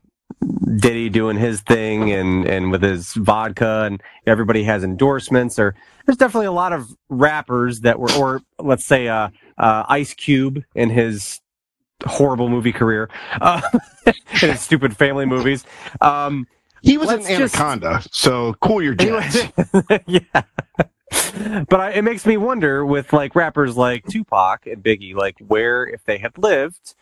[0.78, 5.58] Diddy doing his thing and and with his vodka, and everybody has endorsements.
[5.58, 10.14] Or there's definitely a lot of rappers that were, or let's say, uh, uh, Ice
[10.14, 11.42] Cube in his
[12.06, 13.10] horrible movie career,
[13.42, 13.62] uh,
[14.06, 15.66] and his stupid family movies.
[16.02, 16.48] Um,
[16.82, 19.38] He was in just- Anaconda, so cool your jets.
[20.08, 20.22] yeah.
[21.68, 25.86] But I, it makes me wonder with like rappers like Tupac and Biggie, like where
[25.86, 26.94] if they had lived,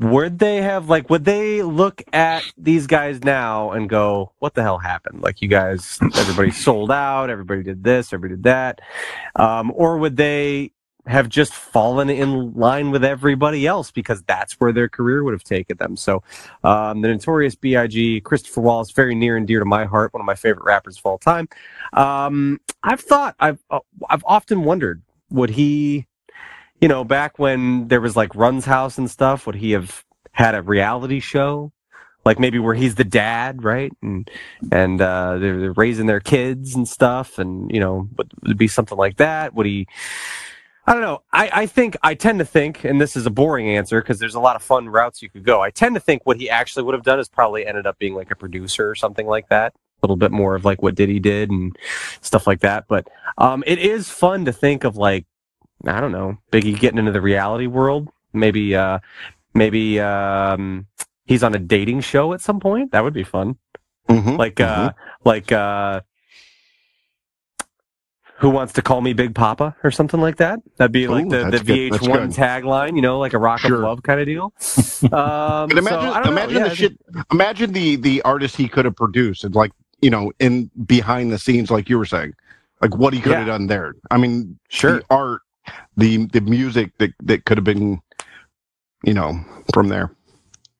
[0.00, 4.62] would they have like would they look at these guys now and go, "What the
[4.62, 5.20] hell happened?
[5.20, 8.80] Like you guys, everybody sold out, everybody did this, everybody did that,"
[9.36, 10.72] um, or would they
[11.06, 15.44] have just fallen in line with everybody else because that's where their career would have
[15.44, 15.96] taken them?
[15.96, 16.22] So,
[16.64, 18.22] um, the Notorious B.I.G.
[18.22, 21.04] Christopher Wallace, very near and dear to my heart, one of my favorite rappers of
[21.04, 21.48] all time.
[21.92, 26.06] Um, I've thought, I've, uh, I've often wondered, would he,
[26.80, 30.54] you know, back when there was like Run's House and stuff, would he have had
[30.54, 31.72] a reality show?
[32.24, 33.92] Like maybe where he's the dad, right?
[34.02, 34.30] And
[34.70, 38.68] and uh, they're, they're raising their kids and stuff, and you know, would, would be
[38.68, 39.54] something like that?
[39.54, 39.86] Would he?
[40.86, 41.22] I don't know.
[41.32, 44.34] I, I think I tend to think, and this is a boring answer because there's
[44.34, 45.60] a lot of fun routes you could go.
[45.62, 48.14] I tend to think what he actually would have done is probably ended up being
[48.14, 49.72] like a producer or something like that.
[49.74, 51.76] A little bit more of like what Diddy did and
[52.22, 52.86] stuff like that.
[52.88, 53.06] But
[53.38, 55.26] um, it is fun to think of like
[55.86, 58.08] I don't know Biggie getting into the reality world.
[58.32, 58.98] Maybe uh,
[59.54, 60.86] maybe um,
[61.24, 62.92] he's on a dating show at some point.
[62.92, 63.56] That would be fun.
[64.08, 64.36] Mm-hmm.
[64.36, 64.92] Like uh,
[65.24, 66.00] like uh,
[68.36, 70.60] who wants to call me Big Papa or something like that?
[70.78, 73.38] That'd be like Ooh, the, the that's good, that's VH1 tagline, you know, like a
[73.38, 74.52] rock of love kind of deal.
[75.12, 76.42] Um, But imagine, so, I don't know.
[76.42, 76.98] imagine Yeah, the shit.
[77.32, 81.38] Imagine the the artist he could have produced, and like you know, in behind the
[81.38, 82.34] scenes, like you were saying,
[82.82, 83.94] like what he could have done there.
[84.10, 84.98] I mean, Sure.
[84.98, 85.40] the art,
[85.96, 88.00] the the music that that could have been,
[89.04, 89.38] you know,
[89.72, 90.10] from there.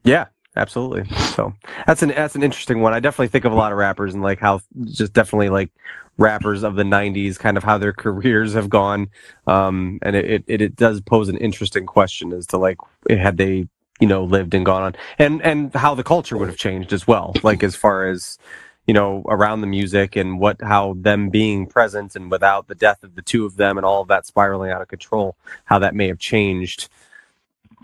[0.04, 1.04] Yeah, absolutely.
[1.34, 1.52] So
[1.86, 2.92] that's an that's an interesting one.
[2.92, 5.70] I definitely think of a lot of rappers and like how just definitely like
[6.18, 9.08] rappers of the '90s, kind of how their careers have gone,
[9.46, 13.68] um, and it, it it does pose an interesting question as to like had they
[14.00, 17.06] you know lived and gone on, and and how the culture would have changed as
[17.06, 18.38] well, like as far as
[18.86, 23.04] you know around the music and what how them being present and without the death
[23.04, 25.94] of the two of them and all of that spiraling out of control, how that
[25.94, 26.88] may have changed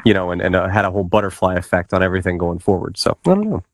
[0.04, 2.98] you know, and, and uh, had a whole butterfly effect on everything going forward.
[2.98, 3.64] So I don't know.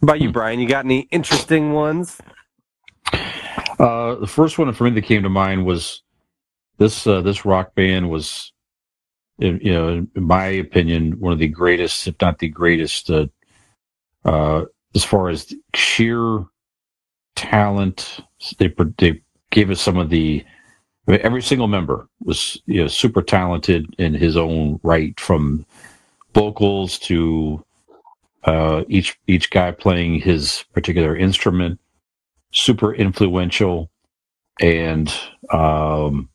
[0.00, 0.58] What about you, Brian?
[0.58, 2.20] You got any interesting ones?
[3.78, 6.02] Uh, the first one for me that came to mind was
[6.78, 7.06] this.
[7.06, 8.52] Uh, this rock band was,
[9.38, 13.26] in, you know, in my opinion, one of the greatest, if not the greatest, uh,
[14.24, 16.44] uh, as far as sheer
[17.36, 18.20] talent.
[18.58, 20.44] They they gave us some of the.
[21.06, 25.66] Every single member was you know super talented in his own right, from
[26.32, 27.62] vocals to
[28.44, 31.78] uh, each each guy playing his particular instrument
[32.54, 33.90] super influential.
[34.60, 35.08] And
[35.52, 36.30] um,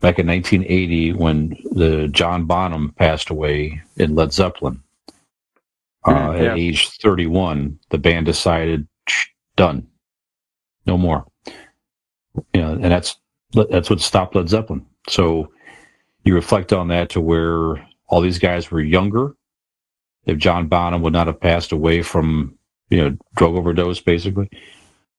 [0.00, 4.82] back in 1980, when the John Bonham passed away in Led Zeppelin,
[6.04, 6.52] uh, Mhm, yeah.
[6.52, 8.86] at age 31, the band decided,
[9.56, 9.86] done,
[10.86, 11.26] no more.
[12.54, 13.16] You know, and that's
[13.70, 14.86] that's what stopped Led Zeppelin.
[15.08, 15.52] So
[16.24, 19.34] you reflect on that to where all these guys were younger.
[20.26, 22.56] If John Bonham would not have passed away from
[22.90, 24.48] you know drug overdose, basically,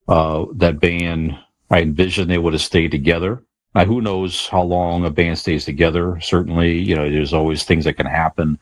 [0.07, 1.37] uh, that band,
[1.69, 3.43] I envision they would have stayed together.
[3.75, 6.19] Now, who knows how long a band stays together?
[6.21, 8.59] Certainly, you know, there's always things that can happen,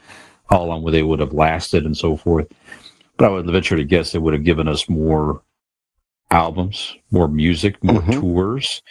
[0.50, 2.48] how long would they would have lasted and so forth.
[3.18, 5.42] But I would venture to guess it would have given us more
[6.32, 8.82] albums, more music, more tours.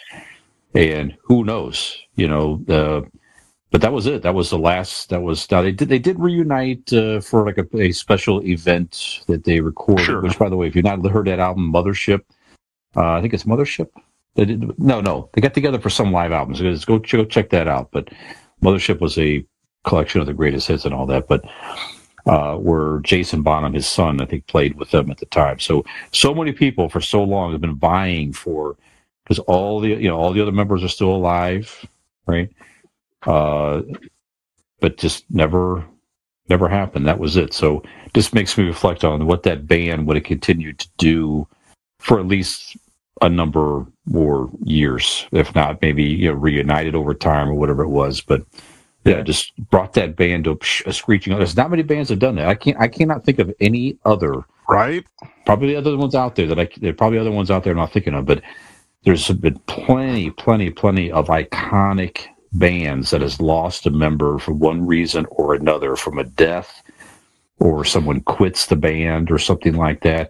[0.75, 3.01] And who knows, you know, uh,
[3.71, 4.23] but that was it.
[4.23, 5.09] That was the last.
[5.09, 5.89] That was now they did.
[5.89, 10.21] They did reunite uh, for like a, a special event that they recorded.
[10.23, 12.21] Which, by the way, if you've not heard that album, Mothership,
[12.95, 13.89] uh, I think it's Mothership.
[14.35, 15.29] They did no, no.
[15.33, 16.61] They got together for some live albums.
[16.85, 17.89] Go go check that out.
[17.91, 18.09] But
[18.63, 19.45] Mothership was a
[19.83, 21.27] collection of the greatest hits and all that.
[21.27, 21.45] But
[22.25, 25.59] uh, where Jason Bonham, his son, I think, played with them at the time.
[25.59, 28.75] So so many people for so long have been vying for
[29.23, 31.85] because all the you know all the other members are still alive,
[32.27, 32.49] right?
[33.23, 33.81] Uh,
[34.79, 35.83] but just never,
[36.47, 37.07] never happened.
[37.07, 37.53] That was it.
[37.53, 41.47] So just makes me reflect on what that band would have continued to do
[41.99, 42.77] for at least
[43.21, 47.89] a number more years, if not maybe you know reunited over time or whatever it
[47.89, 48.21] was.
[48.21, 48.43] But
[49.09, 51.35] yeah, just brought that band to a, screeching.
[51.37, 52.47] There's not many bands have done that.
[52.47, 52.77] I can't.
[52.79, 54.43] I cannot think of any other.
[54.67, 55.03] Right.
[55.45, 56.69] Probably the other ones out there that I.
[56.77, 58.41] There are probably other ones out there I'm not thinking of, but
[59.03, 64.85] there's been plenty, plenty, plenty of iconic bands that has lost a member for one
[64.85, 66.83] reason or another, from a death,
[67.59, 70.29] or someone quits the band or something like that.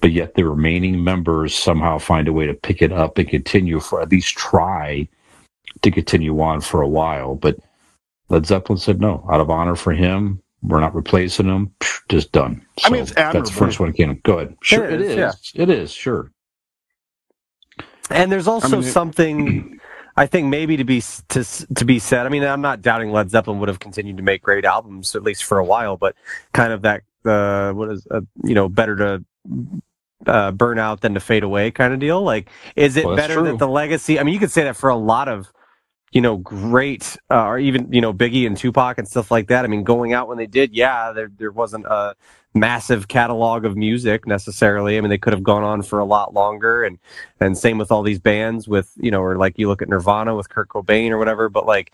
[0.00, 3.80] But yet the remaining members somehow find a way to pick it up and continue
[3.80, 5.08] for at least try
[5.82, 7.34] to continue on for a while.
[7.34, 7.58] But
[8.30, 9.26] Led Zeppelin said no.
[9.30, 11.74] Out of honor for him, we're not replacing him.
[12.08, 12.64] Just done.
[12.78, 13.40] So I mean, it's admirable.
[13.40, 14.20] that's the first one came.
[14.24, 14.56] Go ahead.
[14.62, 15.16] Sure, It it is, is.
[15.16, 15.62] yeah.
[15.62, 15.92] It is.
[15.92, 16.32] Sure.
[18.10, 19.80] And there's also mean, something
[20.16, 22.26] I think maybe to be to to be said.
[22.26, 25.22] I mean, I'm not doubting Led Zeppelin would have continued to make great albums at
[25.22, 26.16] least for a while, but
[26.52, 29.24] kind of that uh, what is uh, you know better to
[30.26, 32.22] uh, burn out than to fade away kind of deal.
[32.22, 33.44] Like, is it Well, better true.
[33.44, 34.18] that the legacy?
[34.18, 35.52] I mean, you could say that for a lot of
[36.12, 39.64] you know great uh, or even you know Biggie and Tupac and stuff like that.
[39.64, 42.14] I mean, going out when they did, yeah, there there wasn't a
[42.54, 44.98] massive catalog of music necessarily.
[44.98, 46.98] I mean, they could have gone on for a lot longer, and
[47.38, 50.34] and same with all these bands with you know, or like you look at Nirvana
[50.34, 51.48] with Kurt Cobain or whatever.
[51.48, 51.92] But like,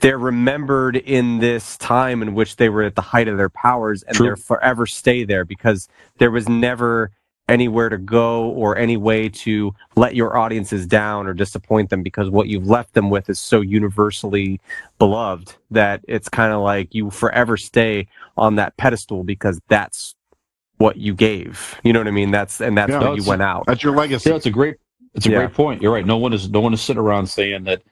[0.00, 4.02] they're remembered in this time in which they were at the height of their powers,
[4.04, 7.10] and they'll forever stay there because there was never
[7.50, 12.30] anywhere to go or any way to let your audiences down or disappoint them because
[12.30, 14.60] what you've left them with is so universally
[14.98, 20.14] beloved that it's kind of like you forever stay on that pedestal because that's
[20.78, 21.78] what you gave.
[21.82, 22.30] You know what I mean?
[22.30, 22.98] That's and that's Yeah.
[23.00, 23.64] when No, you went out.
[23.66, 24.30] That's your legacy.
[24.30, 24.76] Yeah, it's a great.
[25.14, 25.38] It's a Yeah.
[25.38, 25.82] great point.
[25.82, 26.06] You're right.
[26.06, 26.48] No one is.
[26.50, 27.82] No one is sitting around saying that.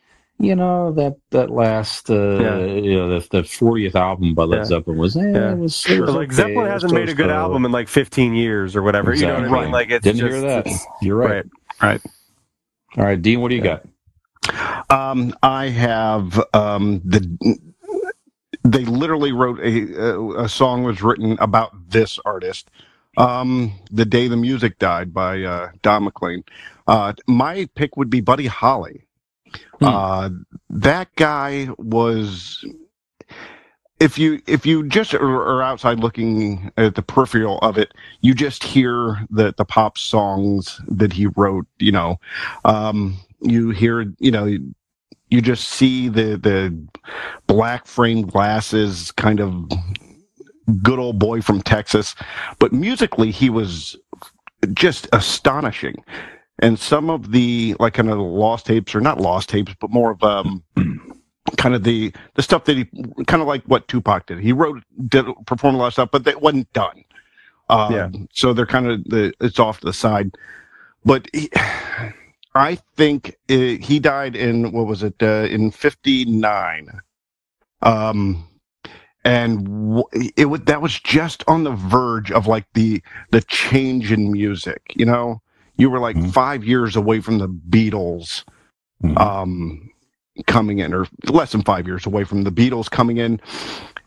[0.40, 2.10] You know that that last.
[2.10, 2.58] Uh, Yeah.
[2.58, 4.64] You know the the 40th album by Led Yeah.
[4.64, 5.16] Zeppelin was.
[5.16, 5.52] Eh, Yeah.
[5.52, 5.84] It was.
[5.86, 6.36] It was like okay.
[6.36, 7.34] Zeppelin hasn't made a good so-so.
[7.36, 9.14] album in like 15 years or whatever.
[9.14, 9.72] You know what I mean?
[9.72, 10.66] Like it's Didn't just, hear that.
[10.66, 11.44] it's- You're right.
[11.82, 12.00] right.
[12.96, 13.40] All right, Dean.
[13.40, 13.78] What do you Yeah.
[14.48, 14.90] got?
[14.90, 17.58] Um, I have um, the.
[18.64, 22.70] They literally wrote a a, a song was written about this artist.
[23.16, 26.44] Um, the day the music died by uh, Don McLean.
[26.86, 29.04] Uh, my pick would be Buddy Holly.
[29.80, 29.84] Hmm.
[29.84, 30.30] Uh,
[30.70, 32.64] that guy was.
[34.00, 38.62] If you if you just are, outside looking at the peripheral of it, you just
[38.62, 41.66] hear the the pop songs that he wrote.
[41.80, 42.20] You know,
[42.64, 44.56] um, you hear you know
[45.30, 46.88] you just see the the
[47.46, 49.68] black framed glasses kind of
[50.82, 52.14] good old boy from Texas
[52.58, 53.96] but musically he was
[54.74, 56.02] just astonishing
[56.60, 60.12] and some of the like kind of lost tapes or not lost tapes but more
[60.12, 60.62] of um
[61.56, 62.84] kind of the the stuff that he
[63.26, 66.24] kind of like what Tupac did he wrote did perform a lot of stuff but
[66.24, 67.04] that wasn't done
[67.70, 68.10] um, Yeah.
[68.32, 70.32] so they're kind of the it's off to the side
[71.04, 71.50] but he,
[72.54, 76.88] I think uh he died in what was it uh, in '59,
[77.82, 78.48] um,
[79.24, 80.04] and w-
[80.36, 84.82] it was that was just on the verge of like the the change in music.
[84.96, 85.42] You know,
[85.78, 86.32] you were like Mhm.
[86.32, 88.44] five years away from the Beatles
[89.02, 89.18] Mhm.
[89.20, 89.90] um,
[90.46, 93.40] coming in, or less than five years away from the Beatles coming in,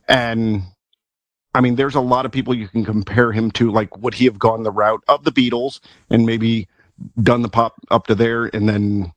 [0.07, 0.63] and
[1.53, 3.71] I mean, there's a lot of people you can compare him to.
[3.71, 6.67] Like, would he have gone the route of the Beatles and maybe
[7.21, 9.11] done the pop up to there and then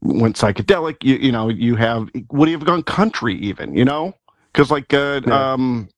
[0.00, 1.04] went psychedelic?
[1.04, 4.12] You, you know, you have, would he have gone country even, you know?
[4.52, 5.52] Because, like, uh, Yeah.
[5.52, 5.88] um,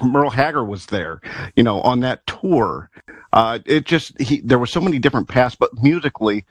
[0.00, 1.20] Merle Haggard was there,
[1.56, 2.88] you know, on that tour.
[3.32, 6.44] Uh, it just, he, there were so many different paths, but musically,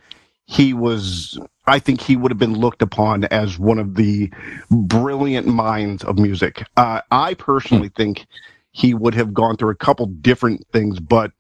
[0.45, 1.37] he was,
[1.67, 4.31] I think he would have been looked upon as one of the
[4.71, 6.63] brilliant minds of music.
[6.77, 8.25] Uh, I personally think
[8.71, 11.31] he would have gone through a couple different things, but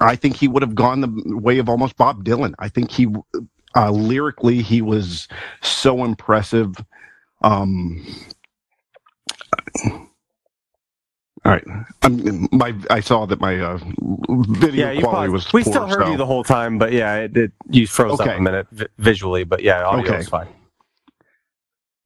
[0.00, 2.54] I think he would have gone the way of almost Bob Dylan.
[2.58, 3.08] I think he,
[3.74, 5.26] uh, lyrically, he was
[5.60, 6.74] so impressive.
[7.42, 8.06] Um,
[11.44, 11.64] all right,
[12.02, 13.78] I'm, my I saw that my uh,
[14.48, 15.32] video Yeah, quality paused.
[15.32, 17.86] was we poor, still heard so- you the whole time, but yeah, it, it you
[17.86, 20.20] froze up a minute vi- visually, but yeah, audio Okay.
[20.20, 20.48] is fine.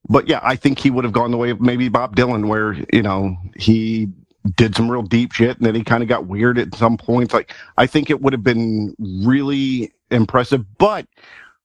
[0.09, 2.75] but yeah, I think he would have gone the way of maybe Bob Dylan, where
[2.93, 4.09] you know he
[4.57, 7.35] did some real deep shit, and then he kind of got weird at some points.
[7.35, 10.65] Like I think it would have been really impressive.
[10.79, 11.07] But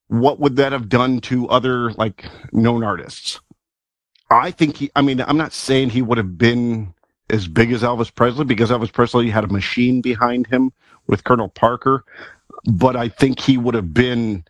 [0.07, 3.39] what would that have done to other like known artists?
[4.29, 4.91] I think he.
[4.95, 6.93] I mean, I'm not saying he would have been
[7.31, 10.71] as big as Elvis Presley because Elvis Presley had a machine behind him
[11.07, 12.03] with Colonel Parker,
[12.65, 14.43] but I think he would have been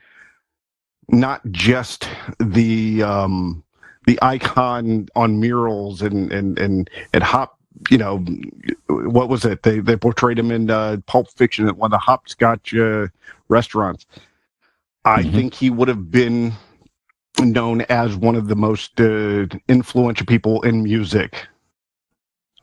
[1.10, 2.08] not just
[2.40, 3.64] the um,
[4.08, 7.58] the icon on murals and and and and hop.
[7.90, 8.26] You know,
[8.90, 9.64] what was it?
[9.64, 13.08] They they portrayed him in uh, Pulp Fiction at one of the hopscotch uh,
[13.50, 14.06] restaurants.
[15.06, 15.32] I Mhm.
[15.34, 16.54] think he would have been
[17.40, 21.48] known as one of the most uh, influential people in music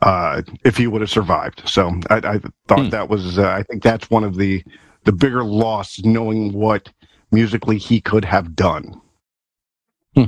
[0.03, 1.63] uh, if he would have survived.
[1.67, 2.91] So I, I thought Hmm.
[2.91, 3.39] that was.
[3.39, 4.63] Uh, I think that's one of the
[5.05, 6.91] the bigger loss, knowing what
[7.33, 9.01] musically he could have done.
[10.15, 10.25] Hmm.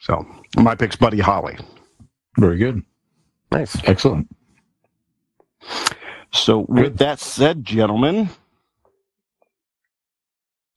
[0.00, 1.56] So my pick's Buddy Holly.
[2.38, 2.82] Very good.
[3.52, 3.76] Nice.
[3.84, 4.28] Excellent.
[6.32, 8.28] So with that said, gentlemen,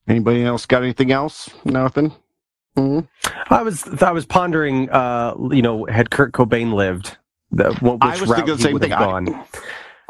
[0.08, 1.50] anybody else got anything else?
[1.66, 2.14] Nothing.
[2.78, 3.08] Mhm.
[3.50, 7.18] I was I was pondering, uh, you know, had Kurt Cobain lived,
[7.52, 8.92] the, what, which I was route thinking the he same thing.
[8.92, 9.46] have I- gone.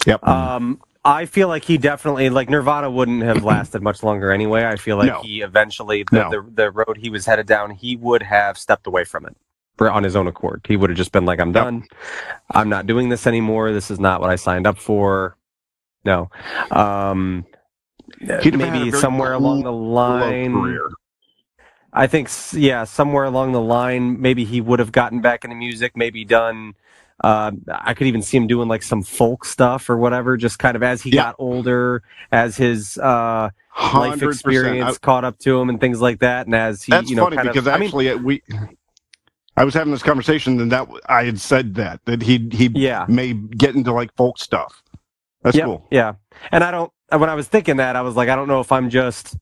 [0.06, 0.28] Yep.
[0.28, 4.66] Um, I feel like he definitely like Nirvana wouldn't have lasted much longer anyway.
[4.66, 5.22] I feel like No.
[5.22, 6.30] he eventually the, No.
[6.30, 9.36] the the road he was headed down, he would have stepped away from it
[9.78, 10.66] for, on his own accord.
[10.68, 11.64] He would have just been like, "I'm Yep.
[11.64, 11.84] done.
[12.52, 13.72] I'm not doing this anymore.
[13.72, 15.36] This is not what I signed up for."
[16.06, 16.30] No.
[16.72, 17.46] Um,
[18.20, 20.54] He'd have maybe very somewhere along the line.
[20.54, 20.90] career.
[21.94, 25.96] I think, yeah, somewhere along the line, maybe he would have gotten back into music,
[25.96, 26.76] maybe done.
[27.22, 30.76] Uh, I could even see him doing like some folk stuff or whatever, just kind
[30.76, 31.24] of as he Yeah.
[31.24, 33.50] got older, as his uh,
[33.92, 37.10] life experience I- caught up to him and things like that, and as he, That's
[37.10, 37.74] you know, funny kind because of.
[37.74, 38.42] I mean, actually uh, we.
[39.58, 43.06] I was having this conversation and that I had said that that he he yeah,
[43.08, 44.84] may get into like folk stuff.
[45.44, 45.88] That's Yep, cool.
[45.92, 46.14] Yeah,
[46.52, 46.92] and I don't.
[47.10, 49.36] When I was thinking that, I was like, I don't know if I'm just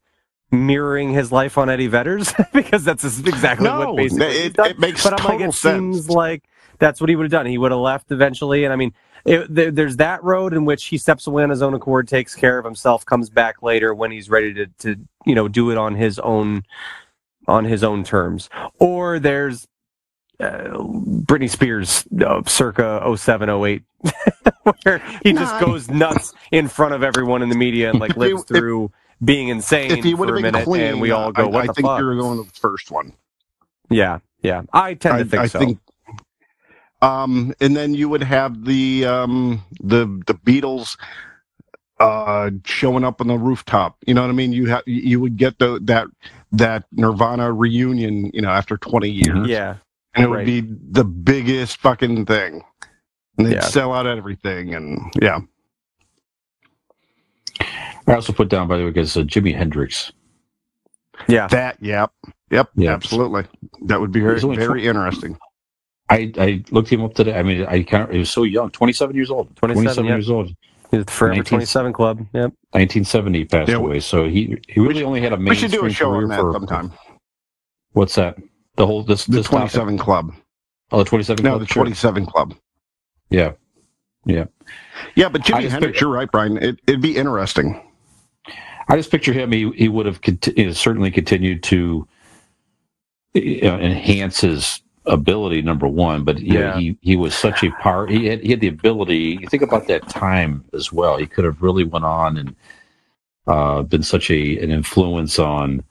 [0.51, 5.03] mirroring his life on Eddie Vedder's because that's exactly No, what basically it, it makes
[5.03, 5.97] but I'm like, total it sense.
[5.97, 6.43] seems like
[6.79, 7.45] that's what he would have done.
[7.45, 8.93] He would have left eventually, and I mean,
[9.25, 12.35] it, there, there's that road in which he steps away on his own accord, takes
[12.35, 15.77] care of himself, comes back later when he's ready to, to you know do it
[15.77, 16.63] on his own
[17.47, 18.49] on his own terms.
[18.79, 19.67] Or there's
[20.39, 23.83] uh, Britney Spears, uh, circa 07, 08,
[24.83, 28.43] where he just goes nuts in front of everyone in the media and like lives
[28.43, 28.91] if- through
[29.23, 31.67] being insane If he for a minute, clean, and we all go, I, "What I
[31.67, 33.13] the think fuck?" you're going with the first one.
[33.89, 34.61] Yeah, yeah.
[34.73, 35.59] I tend I, to think I so.
[35.59, 35.79] think.
[37.01, 40.97] Um, and then you would have the um the the Beatles
[41.99, 43.97] uh showing up on the rooftop.
[44.07, 44.51] You know what I mean?
[44.53, 46.07] You have you would get the that
[46.51, 48.31] that Nirvana reunion.
[48.33, 49.47] You know, after 20 years.
[49.47, 49.77] yeah,
[50.15, 50.45] and it would right.
[50.45, 52.63] be the biggest fucking thing.
[53.37, 53.61] And they'd Yeah.
[53.61, 55.39] sell out everything, and yeah,
[58.07, 60.11] I also put down, by the way, because uh, Jimi Hendrix.
[61.27, 61.47] yeah.
[61.49, 62.11] that, yep,
[62.49, 62.93] yep, Yeah.
[62.93, 63.45] absolutely.
[63.85, 65.37] That would be very, He's only very interesting.
[66.09, 67.37] I, I looked him up today.
[67.37, 68.11] I mean, I can't.
[68.11, 69.53] He was so young, twenty-seven years old.
[69.57, 70.11] 27, yeah.
[70.15, 70.47] years old.
[70.89, 72.19] He's the Forever 19 27 Club.
[72.33, 72.53] Yep.
[72.71, 73.99] 1970 he passed Yeah, away.
[73.99, 76.39] So he he really should- only had a We should do a show on that
[76.39, 76.93] for sometime.
[77.91, 78.37] what's that?
[78.77, 80.33] The whole this The 27 Club.
[80.91, 81.43] Oh, the 27.
[81.43, 81.61] No, Club?
[81.61, 81.83] the Sure.
[81.83, 82.55] 27 Club.
[83.29, 83.51] Yeah,
[84.25, 84.45] yeah.
[85.15, 86.55] Yeah, but I Jimi Hendrix, picked- you're right, Brian.
[86.57, 87.81] It, it'd be interesting.
[88.87, 89.51] I just picture him.
[89.51, 92.07] He he would have conti- certainly continued to
[93.33, 95.61] you know, enhance his ability.
[95.61, 96.77] Number one, but you know, Yeah.
[96.77, 98.07] he he was such a power.
[98.07, 99.37] He had he had the ability.
[99.41, 101.17] You think about that time as well.
[101.17, 102.55] He could have really went on and
[103.47, 105.83] uh, been such a an influence on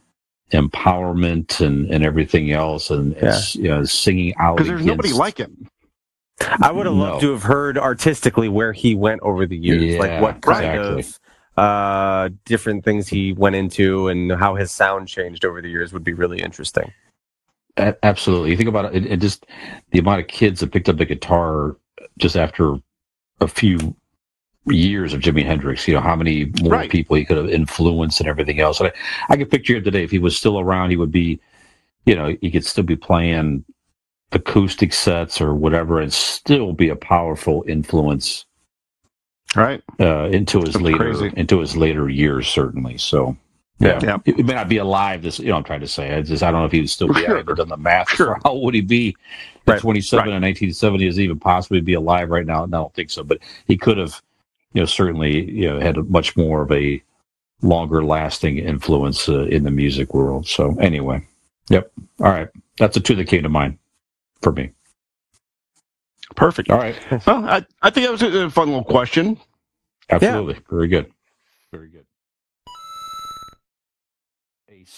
[0.53, 3.41] empowerment and and everything else, and Yeah.
[3.55, 5.69] you know, singing out Because there's nobody like him.
[6.61, 7.29] I would have loved No.
[7.29, 11.01] to have heard artistically where he went over the years, Yeah, like what kind exactly.
[11.01, 11.19] of
[11.65, 16.05] uh, different things he went into and how his sound changed over the years would
[16.05, 16.93] be really interesting.
[17.79, 18.51] Absolutely.
[18.51, 19.47] You think about it, and just
[19.91, 21.77] the amount of kids that picked up the guitar
[22.19, 22.77] just after
[23.41, 23.95] a few
[24.67, 25.87] years of Jimi Hendrix.
[25.87, 26.91] You know how many more Right.
[26.91, 28.81] people he could have influenced and everything else.
[28.81, 30.91] And I, I could picture him today if he was still around.
[30.91, 31.39] He would be,
[32.07, 33.65] you know, he could still be playing
[34.33, 38.47] acoustic sets or whatever, and still be a powerful influence
[39.55, 39.83] Right?
[40.01, 41.33] uh, into his That's later crazy.
[41.37, 42.49] into his later years.
[42.49, 42.99] Certainly.
[42.99, 43.37] So.
[43.79, 44.01] Yeah.
[44.03, 44.19] Yeah.
[44.25, 45.23] He may not be alive.
[45.23, 46.15] This, you know, I'm trying to say.
[46.15, 47.21] I just, I don't know if he would still be.
[47.21, 47.35] Sure.
[47.35, 48.09] I haven't done the math.
[48.11, 48.39] Sure.
[48.45, 49.17] How old would he be?
[49.67, 49.81] At Right.
[49.81, 50.27] 27 Right.
[50.29, 52.65] in 1970 is he even possibly be alive right now?
[52.67, 53.23] No, I don't think so.
[53.25, 54.23] But he could have,
[54.73, 57.03] you know, certainly, you know, had a much more of a
[57.63, 60.47] longer lasting influence uh, in the music world.
[60.47, 61.27] So anyway,
[61.69, 61.91] yep.
[62.21, 62.49] All right,
[62.79, 63.79] that's the two that came to mind
[64.41, 64.71] for me.
[66.37, 66.71] Perfect.
[66.71, 66.97] All right,
[67.27, 69.39] Well, I, I think that was a, a fun little question.
[70.11, 71.11] absolutely, very good,
[71.73, 72.06] very good.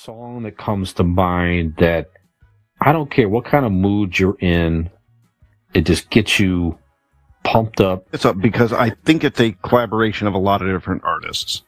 [0.08, 2.08] Song that comes to mind that
[2.80, 4.88] I don't care what kind of mood you're in,
[5.74, 6.78] it just gets you
[7.44, 8.06] pumped up.
[8.14, 11.62] It's up because I think it's a collaboration of a lot of different artists.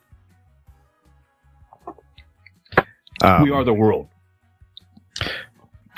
[3.23, 4.09] Um, we are the world.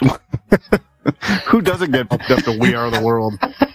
[1.46, 3.34] Who doesn't get pumped up to We Are the World?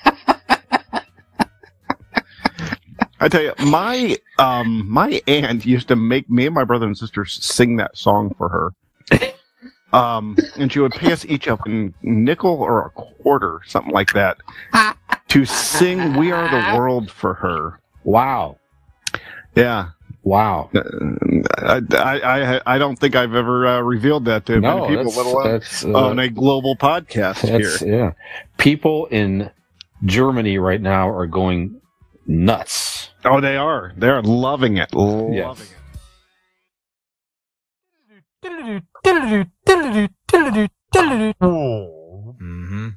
[3.20, 6.98] I tell you, my um my aunt used to make me and my brother and
[6.98, 8.74] sister sing that song for her.
[9.94, 14.12] Um, and she would pay us each up a nickel or a quarter, something like
[14.14, 14.38] that,
[15.30, 17.80] to sing "We Are the World" for her.
[18.04, 18.58] Wow.
[19.56, 19.90] Yeah.
[20.24, 20.70] Wow.
[21.60, 22.22] I, I,
[22.58, 25.96] I, I don't think I've ever uh, revealed that to No, many people, let alone
[25.96, 27.90] uh, on a global podcast here.
[27.90, 28.12] yeah.
[28.58, 29.50] People in
[30.04, 31.80] Germany right now are going
[32.26, 32.97] nuts.
[33.30, 33.94] Oh, they are.
[33.98, 34.94] They're loving it.
[34.94, 35.62] Loving Yes.
[35.62, 35.74] it.
[42.42, 42.88] Mm-hmm.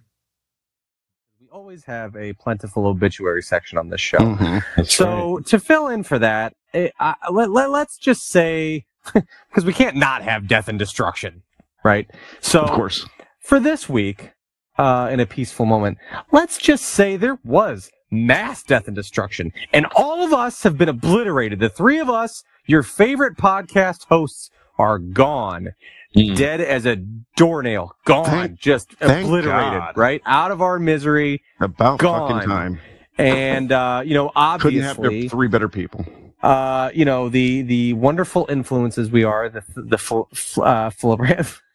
[1.40, 4.18] We always have a plentiful obituary section on this show.
[4.18, 4.62] Mhm.
[4.76, 9.64] That's So to fill in for that, eh, I, let, let, let's just say, because
[9.64, 11.42] we can't not have death and destruction,
[11.84, 12.08] right?
[12.40, 13.06] So Of course.
[13.40, 14.30] for this week,
[14.78, 15.98] uh, in a peaceful moment,
[16.32, 20.88] let's just say there was mass death and destruction, and all of us have been
[20.88, 21.58] obliterated.
[21.60, 25.70] The three of us, your favorite podcast hosts, are gone,
[26.16, 26.36] Mm.
[26.36, 26.96] dead as a
[27.36, 29.96] doornail, gone, Thank- just thank obliterated, God.
[29.96, 31.40] right out of our misery.
[31.60, 32.28] About Gone.
[32.32, 32.80] fucking time.
[33.16, 34.80] And uh, you know, obviously.
[34.94, 36.04] Couldn't have three better people.
[36.42, 40.90] uh, you know, the the wonderful influences we are, the the uh,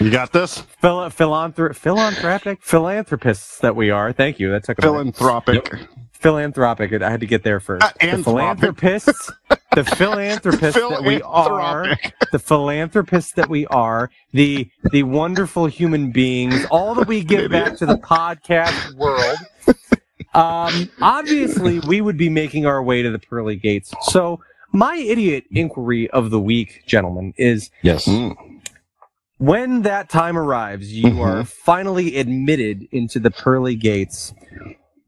[0.00, 0.60] You got this?
[0.60, 4.12] phil, philanthrop- philanthropic philanthropists that we are.
[4.12, 4.50] Thank you.
[4.50, 5.16] That took a minute.
[5.16, 5.74] Philanthropic.
[6.12, 6.92] philanthropic.
[7.02, 7.84] I had to get there first.
[7.84, 9.30] Uh, the philanthropists,
[9.74, 11.96] the philanthropists that we are,
[12.32, 17.76] the philanthropists that we are, the the wonderful human beings, all that we give back
[17.76, 19.38] to the podcast world.
[20.34, 23.94] Um, obviously, we would be making our way to the pearly gates.
[24.02, 24.40] So,
[24.72, 28.06] my idiot inquiry of the week, gentlemen, is Yes.
[28.06, 28.36] Mm.
[29.38, 31.20] When that time arrives, you Mhm.
[31.20, 34.34] are finally admitted into the pearly gates.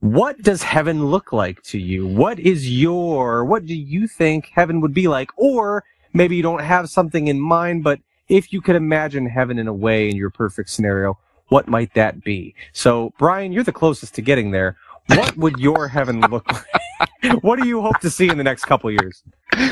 [0.00, 2.06] What does heaven look like to you?
[2.06, 5.30] What is your, what do you think heaven would be like?
[5.36, 9.66] Or maybe you don't have something in mind, but if you could imagine heaven in
[9.66, 11.18] a way in your perfect scenario,
[11.48, 12.54] what might that be?
[12.72, 14.76] So, Brian, you're the closest to getting there.
[15.08, 17.42] What would your heaven look like?
[17.42, 19.22] what do you hope to see in the next couple years?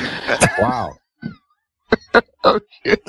[0.59, 0.97] Wow.
[2.45, 3.03] Oh, shit.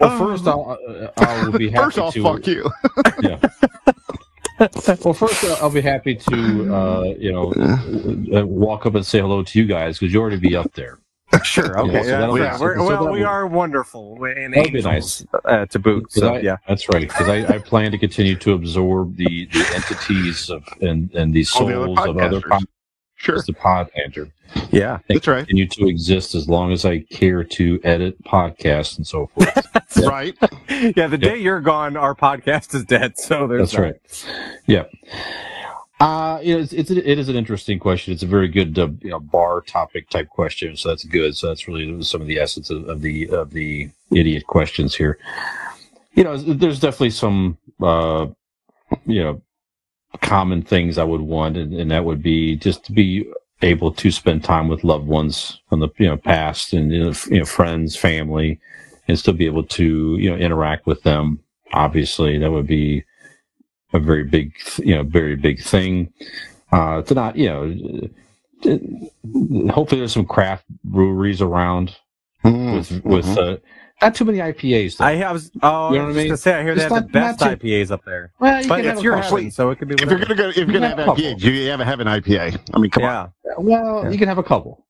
[0.00, 2.22] Well, first I'll, uh, I will be happy First off, to.
[2.22, 2.68] fuck you.
[3.22, 3.38] yeah.
[5.04, 7.52] Well, first uh, I'll be happy to, uh, you know,
[8.38, 10.98] uh, walk up and say hello to you guys because you already be up there.
[11.42, 11.78] Sure.
[11.80, 12.02] Okay, Okay.
[12.04, 14.78] so yeah, that'll yeah, be- we're- so well, we will- are wonderful and That'll be
[14.78, 15.26] angels, nice.
[15.46, 16.10] uh, to boot.
[16.12, 16.56] So I- yeah.
[16.68, 17.08] that's right.
[17.08, 21.44] Because I, I plan to continue to absorb the, the entities of and and the
[21.58, 22.40] All the other souls of other
[23.24, 23.32] podcasters.
[23.32, 23.34] podcasts.
[23.34, 23.42] Sure.
[23.46, 24.28] The pod enter.
[24.70, 24.98] Yeah.
[25.08, 25.46] That's right.
[25.46, 29.54] Continue to exist as long as I care to edit podcasts and so forth.
[29.72, 30.36] That's Right.
[30.96, 31.06] Yeah.
[31.06, 33.18] The day you're gone, our podcast is dead.
[33.18, 33.82] So there's That's that.
[33.82, 34.60] right.
[34.66, 34.84] Yeah.
[36.00, 38.12] Uh, it's, it's it is an interesting question.
[38.12, 41.36] It's a very good uh, you know bar topic type question, so that's good.
[41.36, 45.18] So that's really some of the essence of, of the of the idiot questions here.
[46.14, 48.26] You know, there's definitely some uh,
[49.06, 49.40] you know
[50.20, 53.30] common things I would want, and, and that would be just to be
[53.62, 57.10] able to spend time with loved ones from the you know past and you know,
[57.10, 58.60] f- you know friends, family,
[59.08, 61.40] and still be able to you know interact with them.
[61.72, 63.04] Obviously, that would be
[63.92, 66.12] a very big, you know, very big thing.
[66.72, 68.10] Uh, to not, you know,
[69.72, 71.96] hopefully there's some craft breweries around
[72.44, 73.38] Mm, with with mhm.
[73.38, 73.56] uh,
[74.04, 74.96] not too many IPAs.
[74.98, 75.04] Though.
[75.04, 75.50] I was.
[75.62, 76.26] Oh, You know I what was I mean?
[76.28, 76.54] gonna say.
[76.54, 78.76] I hear they It's have not- the best too- IPAs up there, well, you but
[78.76, 79.36] can it's have your a couple.
[79.38, 79.94] heaven, so it could be.
[79.94, 81.78] if you're gonna go, if you're You gonna have have a an IPA, you have
[81.80, 82.60] to have an IPA.
[82.74, 83.32] I mean, come on.
[83.44, 83.52] yeah.
[83.58, 84.10] Well, Yeah.
[84.10, 84.84] you can have a couple,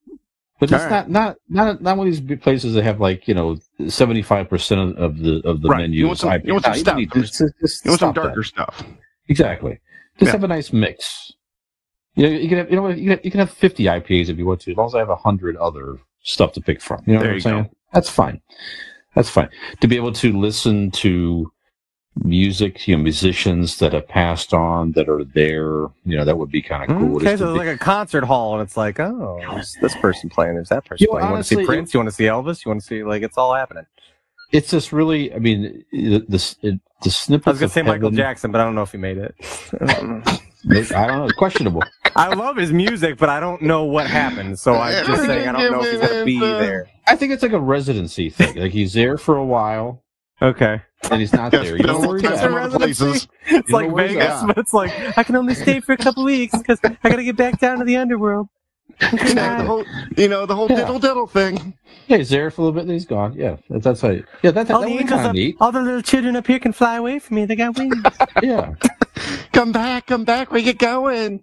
[0.60, 3.26] but it's All not not not not one of these big places that have like
[3.28, 3.56] you know
[3.88, 5.78] seventy five percent of the of the Right.
[5.82, 6.00] menu.
[6.00, 6.46] You want is some- IPA.
[6.46, 6.96] you want some No, stout.
[6.96, 8.28] need- just- just- just You want some stop that.
[8.28, 8.82] darker stuff.
[9.28, 9.80] Exactly.
[10.18, 10.32] Just Yeah.
[10.32, 11.32] have a nice mix.
[12.16, 14.28] You know, you can have you know what, you can, you can have fifty IPAs
[14.28, 16.80] if you want to, as long as I have a hundred other stuff to pick
[16.80, 17.02] from.
[17.06, 17.62] You know There what I'm you saying?
[17.64, 17.70] go.
[17.92, 18.40] That's fine.
[19.14, 19.48] That's fine.
[19.80, 21.52] To be able to listen to
[22.22, 26.50] music, you know, musicians that have passed on that are there, you know, that would
[26.50, 27.16] be kind of hmm, cool.
[27.16, 30.30] Okay, so it's be- like a concert hall, and it's like, oh, there's this person
[30.30, 31.26] playing, there's that person You know, playing.
[31.28, 31.94] You want to see Prince?
[31.94, 32.64] You want to see Elvis?
[32.64, 33.86] You want to see like it's all happening.
[34.52, 37.46] it's just really, I mean, the the, the snippets.
[37.48, 39.34] I was gonna say Michael Jackson, but I don't know if he made it.
[40.70, 41.28] I don't know.
[41.36, 41.82] Questionable.
[42.16, 44.58] I love his music, but I don't know what happened.
[44.58, 46.88] So I'm just saying I don't know if he's gonna be there.
[47.06, 48.56] I think it's like a residency thing.
[48.56, 50.02] Like he's there for a while
[50.42, 51.76] Okay, and he's not there.
[51.76, 52.50] You know where he's It's a at.
[52.52, 53.28] residency.
[53.46, 56.56] It's You like Vegas, but it's like I can only stay for a couple weeks
[56.58, 58.48] because I gotta get back down to the underworld.
[59.00, 59.84] You know the whole,
[60.16, 60.76] you know the whole Yeah.
[60.76, 61.74] diddle diddle thing.
[62.06, 63.32] Yeah, he's there for a little bit, and he's gone.
[63.34, 64.10] Yeah, that, that's how.
[64.10, 65.56] You, yeah, that, that, All that the would be angels kind of neat.
[65.60, 67.44] all the little children up here can fly away from me.
[67.46, 67.96] They got wings.
[68.42, 68.74] Yeah.
[69.52, 70.50] Come back, come back.
[70.50, 71.42] Where you going?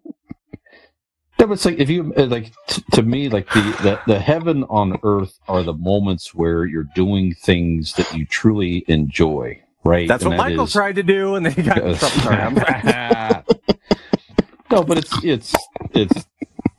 [1.40, 3.62] Yeah, but it's like if you uh, like t- to me, like the,
[4.06, 8.84] the the heaven on earth are the moments where you're doing things that you truly
[8.88, 10.08] enjoy, right?
[10.08, 13.44] That's And what that Michael is- tried to do, and then he got in trouble.
[14.70, 15.54] No, but it's it's
[15.94, 16.26] it's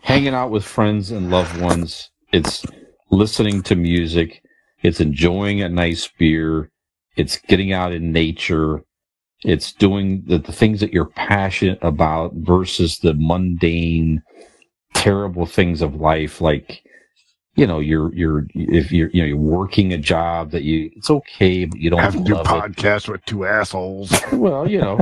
[0.03, 2.11] hanging out with friends and loved ones.
[2.33, 2.65] It's
[3.11, 4.43] listening to music.
[4.83, 6.71] It's enjoying a nice beer.
[7.17, 8.85] It's getting out in nature.
[9.45, 14.23] It's doing the, the things that you're passionate about versus the mundane,
[14.95, 16.41] terrible things of life.
[16.41, 16.83] Like,
[17.57, 21.11] you know, you're you're if you're you know you're working a job that you it's
[21.11, 22.49] okay, but you don't Have to do love it.
[22.77, 24.13] podcast with two assholes.
[24.33, 25.01] Well, you know,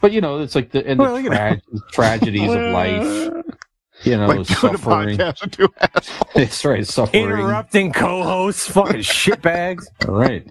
[0.00, 1.60] but you know, it's like the and Well, the tra-
[1.92, 3.32] tragedies of life.
[4.04, 5.16] You know, like doing a suffering.
[5.16, 6.32] podcast with two assholes.
[6.34, 7.24] That's right, suffering.
[7.24, 9.86] Interrupting co-hosts, fucking shitbags.
[10.06, 10.46] All right.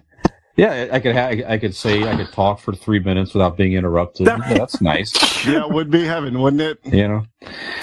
[0.56, 3.74] Yeah, I could ha- I could say I could talk for three minutes without being
[3.74, 4.28] interrupted.
[4.28, 5.14] Yeah, that's nice.
[5.46, 6.80] Yeah, it would be heaven, wouldn't it?
[6.86, 7.26] You know,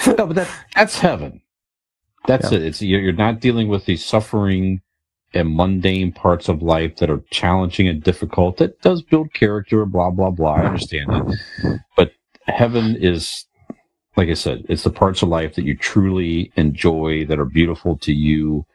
[0.07, 1.41] no, but that that's heaven.
[2.25, 2.63] That's it.
[2.63, 4.81] It's you're, you're not dealing with the suffering
[5.35, 8.57] and mundane parts of life that are challenging and difficult.
[8.57, 9.85] That does build character.
[9.85, 10.55] Blah blah blah.
[10.55, 11.11] I understand
[11.63, 12.13] it, but
[12.47, 13.45] heaven is,
[14.17, 17.97] like I said, it's the parts of life that you truly enjoy that are beautiful
[17.99, 18.65] to you.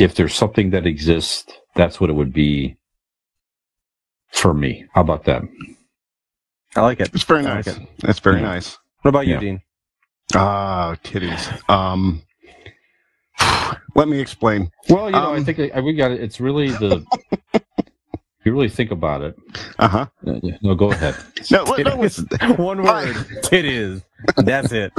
[0.00, 2.76] If there's something that exists, that's what it would be
[4.32, 4.84] for me.
[4.94, 5.42] How about that?
[6.76, 7.10] I like it.
[7.14, 7.66] It's very nice.
[7.66, 7.88] like it.
[7.98, 8.48] That's very Yeah.
[8.48, 8.78] nice.
[9.02, 9.40] What about you, Yeah.
[9.40, 9.62] Dean?
[10.34, 11.68] Ah, titties.
[11.68, 12.22] Um,
[13.94, 14.70] let me explain.
[14.88, 16.20] Well, you know, I Um, think I, we got it.
[16.22, 17.04] It's really the.
[17.52, 19.36] if you really think about it.
[19.78, 20.06] Uh huh.
[20.26, 21.14] Uh, yeah, no, go ahead.
[21.50, 22.28] No, li- no, listen.
[22.56, 23.14] One word.
[23.44, 24.02] Titties.
[24.36, 24.92] That's it.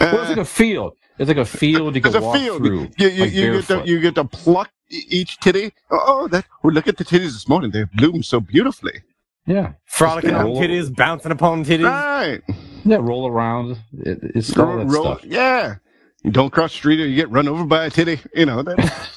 [0.00, 0.94] well, it's like a field.
[1.18, 2.58] It's like a field you can walk field.
[2.58, 2.88] through.
[2.96, 5.72] You, you, like you get to you get to pluck each titty.
[5.90, 6.44] Oh, oh, that.
[6.64, 7.70] Oh, look at the titties this morning.
[7.70, 9.02] They bloomed so beautifully.
[9.46, 10.44] yeah, Frolicking Yeah.
[10.44, 11.84] on titties, bouncing upon titties.
[11.84, 12.42] Right.
[12.84, 12.96] yeah.
[13.00, 13.78] Roll around.
[13.98, 15.24] It, it's all that Roll- stuff.
[15.24, 15.76] Yeah.
[16.22, 18.20] You don't cross the street or you get run over by a titty.
[18.34, 19.10] You know that.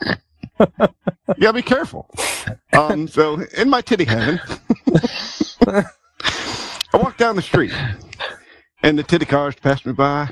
[0.60, 2.08] you gotta be careful.
[2.74, 3.08] Um.
[3.08, 4.38] So in my titty heaven,
[5.66, 5.84] I
[6.94, 7.72] walk down the street,
[8.82, 10.28] and the titty cars pass me by.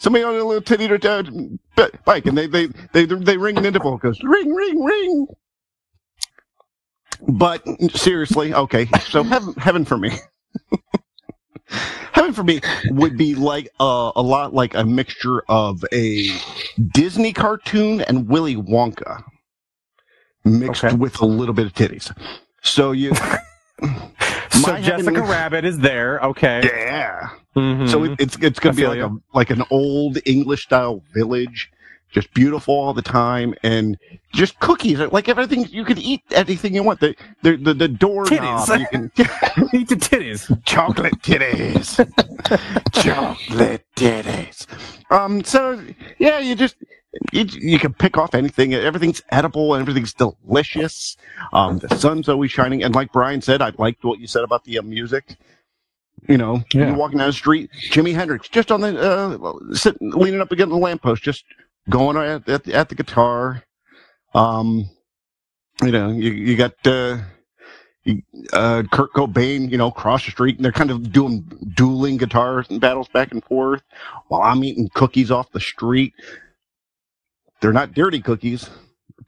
[0.00, 3.64] Somebody on a little titty uh, b- bike, and they they they they ring an
[3.64, 3.96] interval.
[3.96, 5.26] It Goes ring ring ring.
[7.26, 8.86] But seriously, okay.
[9.08, 10.10] So heaven, heaven for me.
[12.12, 16.28] Heaven for me would be like uh, a lot like a mixture of a
[16.92, 19.22] Disney cartoon and Willy Wonka
[20.44, 20.96] mixed Okay.
[20.96, 22.10] with a little bit of titties.
[22.62, 23.12] So you,
[24.62, 26.20] So My Jessica Rabbit is there.
[26.20, 26.62] Okay.
[26.64, 27.30] yeah.
[27.56, 27.88] Mhm.
[27.90, 29.06] So it, it's it's gonna I be like ya.
[29.08, 31.70] a like an old English style village,
[32.10, 33.98] just beautiful all the time, and
[34.32, 34.98] just cookies.
[34.98, 37.00] Like everything, you can eat anything you want.
[37.00, 38.80] The the the, the doorknob, Titties.
[38.80, 39.12] you can
[39.80, 40.64] Eat the titties.
[40.64, 41.96] chocolate titties,
[43.02, 44.66] chocolate titties.
[45.10, 45.44] Um.
[45.44, 45.82] So
[46.18, 46.76] yeah, you just.
[47.32, 48.74] You, you can pick off anything.
[48.74, 51.16] Everything's edible and everything's delicious.
[51.54, 54.62] Um, the sun's always shining, and like Brian said, I liked what you said about
[54.64, 55.36] the uh, music.
[56.28, 56.88] You know, Yeah.
[56.88, 60.70] you're walking down the street, Jimi Hendrix just on the uh, sitting, leaning up against
[60.70, 61.44] the lamppost, just
[61.90, 63.62] going at, at, the- at the guitar.
[64.34, 64.88] Um,
[65.82, 67.18] you know, you you got uh,
[68.52, 71.42] uh, Kurt Cobain, you know, across the street, and they're kind of doing
[71.74, 73.82] dueling guitars and battles back and forth
[74.28, 76.12] while I'm eating cookies off the street.
[77.60, 78.68] They're not dirty cookies,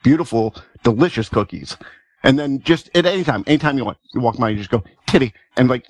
[0.02, 1.76] beautiful, delicious cookies.
[2.22, 4.84] And then just at any time, anytime you want, you walk by, you just go
[5.06, 5.86] titty, and like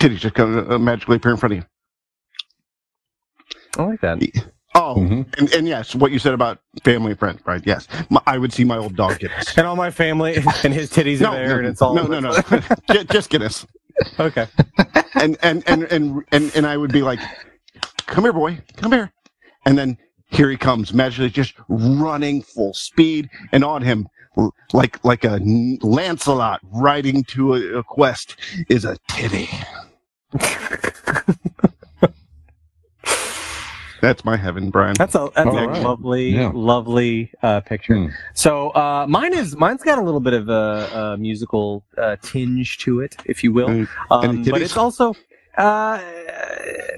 [0.00, 1.64] titties just come uh, magically appear in front of you.
[3.78, 4.18] I like that.
[4.76, 5.38] Oh, Mhm.
[5.38, 7.62] and, and yes, what you said about family and friends, right?
[7.64, 9.56] Yes, my, I would see my old dog Guinness.
[9.56, 12.06] And all my family and his titties No, are there, no, and it's all no,
[12.06, 12.32] no, no,
[12.90, 13.66] Ju- just Guinness.
[14.18, 14.46] Okay.
[15.14, 17.20] and and and and and and I would be like,
[18.06, 19.12] "Come here, boy, come here,"
[19.64, 19.96] and then
[20.30, 24.08] here he comes, magically just running full speed, and on him,
[24.72, 28.34] like like a n- Lancelot riding to a, a quest,
[28.68, 29.48] is a titty.
[34.04, 34.94] That's my heaven, Brian.
[34.98, 35.82] That's a that's All a right.
[35.82, 36.50] lovely, Yeah.
[36.54, 37.96] lovely uh, picture.
[37.96, 38.08] Hmm.
[38.34, 42.78] So uh, mine is mine's got a little bit of a, a musical uh, tinge
[42.84, 43.70] to it, if you will.
[44.10, 45.14] Um, Any but it's also
[45.56, 46.02] uh,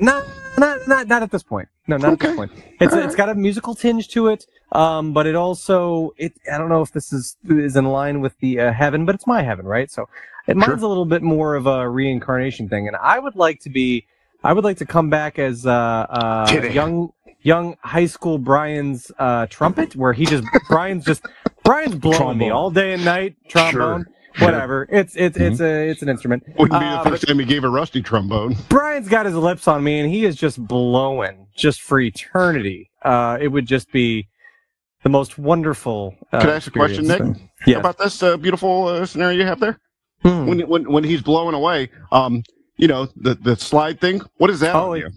[0.00, 0.24] not
[0.59, 1.68] not not not at this point.
[1.86, 2.52] No, not at this point.
[2.80, 4.46] It's it's got a musical tinge to it.
[4.72, 8.36] Um, but it also it I don't know if this is is in line with
[8.40, 9.90] the uh, heaven, but it's my heaven, right?
[9.90, 10.09] So
[10.48, 13.70] it, mine's a little bit more of a reincarnation thing, and I would like to
[13.70, 14.07] be
[14.47, 17.11] I would like to come back as uh, uh, young
[17.42, 21.22] young high school Brian's uh, trumpet, where he just Brian's just
[21.64, 23.34] Brian's blowing me all day and night.
[23.49, 24.47] Trombone, Sure.
[24.47, 24.86] whatever.
[24.90, 26.44] It's it's it's a it's an instrument.
[26.59, 28.55] Wouldn't be Uh, the first time he gave a rusty trombone.
[28.68, 32.90] Brian's got his lips on me, and he is just blowing just for eternity.
[33.03, 34.28] Uh, it would just be
[35.03, 36.14] the most wonderful.
[36.32, 37.07] Uh, Could I ask a question.
[37.09, 37.22] Nick?
[37.66, 37.78] Yeah.
[37.78, 39.78] About this uh, beautiful uh, scenario you have there?
[40.22, 40.47] Hmm.
[40.47, 42.42] When, when when he's blowing away, um,
[42.76, 44.22] you know, the the slide thing.
[44.38, 44.74] What is that?
[44.74, 45.08] Oh, on yeah.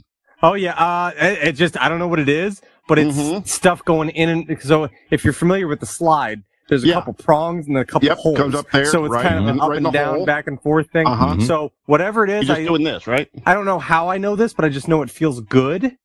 [0.41, 3.45] Oh yeah, uh, it, it just I don't know what it is, but it's Mhm.
[3.47, 6.93] stuff going in and so if you're familiar with the slide, there's a Yeah.
[6.95, 8.37] couple prongs and a couple Yep, holes.
[8.37, 10.25] comes up there, so it's right, kind of an up right and down, hole.
[10.25, 11.07] back and forth thing.
[11.07, 11.35] Uh-huh.
[11.35, 11.41] Mhm.
[11.45, 13.27] So whatever it is, You're just I, doing this, right?
[13.45, 15.97] I don't know how I know this, but I just know it feels good.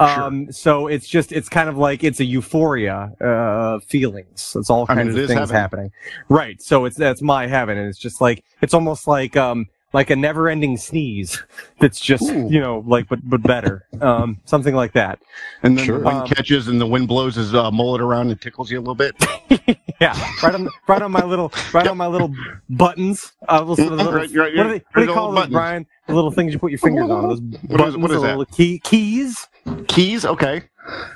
[0.00, 4.56] Um, so it's just it's kind of like it's a euphoria uh, feelings.
[4.58, 5.56] It's all kinds I kinds mean, it of is things heaven.
[5.56, 5.90] happening,
[6.30, 6.60] right?
[6.62, 10.16] So it's that's my heaven, and it's just like it's almost like um like a
[10.16, 11.42] never-ending sneeze
[11.80, 12.48] that's just Ooh.
[12.50, 15.18] you know like but but better, um something like that.
[15.62, 15.98] And then Sure.
[15.98, 18.78] the wind Um, catches and the wind blows his uh, mullet around and tickles you
[18.78, 19.14] a little bit.
[20.00, 22.34] Yeah, right on right on my little right on my little
[22.70, 23.34] buttons.
[23.48, 25.34] Uh, little, little- right, right, what, do they, what do right, you call little those,
[25.34, 25.52] buttons.
[25.52, 25.86] Brian?
[26.08, 27.28] The little things you put your fingers on.
[27.28, 28.38] Those What is- buttons, what is the that?
[28.38, 29.46] little key, keys,
[29.86, 30.62] Keys, okay.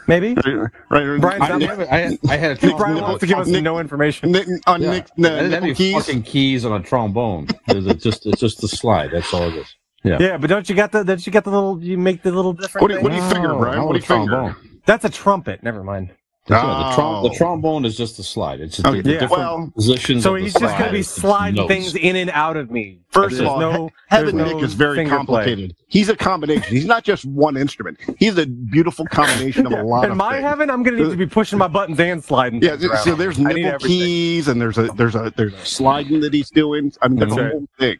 [0.06, 0.34] Maybe.
[0.34, 1.20] Right, right.
[1.20, 1.82] Brian's I- down I.
[1.90, 4.32] I, had, I had a Brian wants to give us Nick- no information.
[4.32, 4.90] Nick, on Yeah.
[4.90, 5.94] Nick, no, That'd nickel be keys.
[5.94, 7.48] fucking keys on a trombone.
[7.68, 9.10] It's it's just it's just the slide.
[9.12, 9.74] That's all it is.
[10.04, 10.18] Yeah.
[10.20, 11.02] Yeah, but don't you got the?
[11.02, 11.82] Don't you got the little?
[11.82, 12.82] You make the little different.
[12.82, 13.04] What do, you- thing?
[13.04, 13.76] what do you figure, oh, Brian?
[13.78, 14.26] not What do you with figure?
[14.26, 14.56] trombone.
[14.86, 15.62] That's a trumpet.
[15.64, 16.10] Never mind.
[16.48, 17.28] Yeah, the, trom- Oh.
[17.28, 18.60] the trombone is just a slide.
[18.60, 19.18] It's just Okay, the yeah.
[19.20, 20.22] different Well, positions.
[20.22, 23.00] So of the he's just gonna be sliding things in and out of me.
[23.10, 25.16] First of all, no, he- Heaven there's Nick no is very finger play.
[25.16, 25.74] complicated.
[25.88, 26.62] He's a combination.
[26.74, 27.98] He's not just one instrument.
[28.18, 30.44] He's a beautiful combination of a lot In of my things.
[30.44, 32.62] heaven, I'm gonna need to be pushing my buttons and sliding.
[32.62, 33.04] Yeah, things around.
[33.04, 36.32] so there's I need nipple keys and there's a there's a there's a sliding that
[36.32, 36.92] he's doing.
[37.02, 37.52] I mean, that's That's a right.
[37.52, 37.96] whole thing.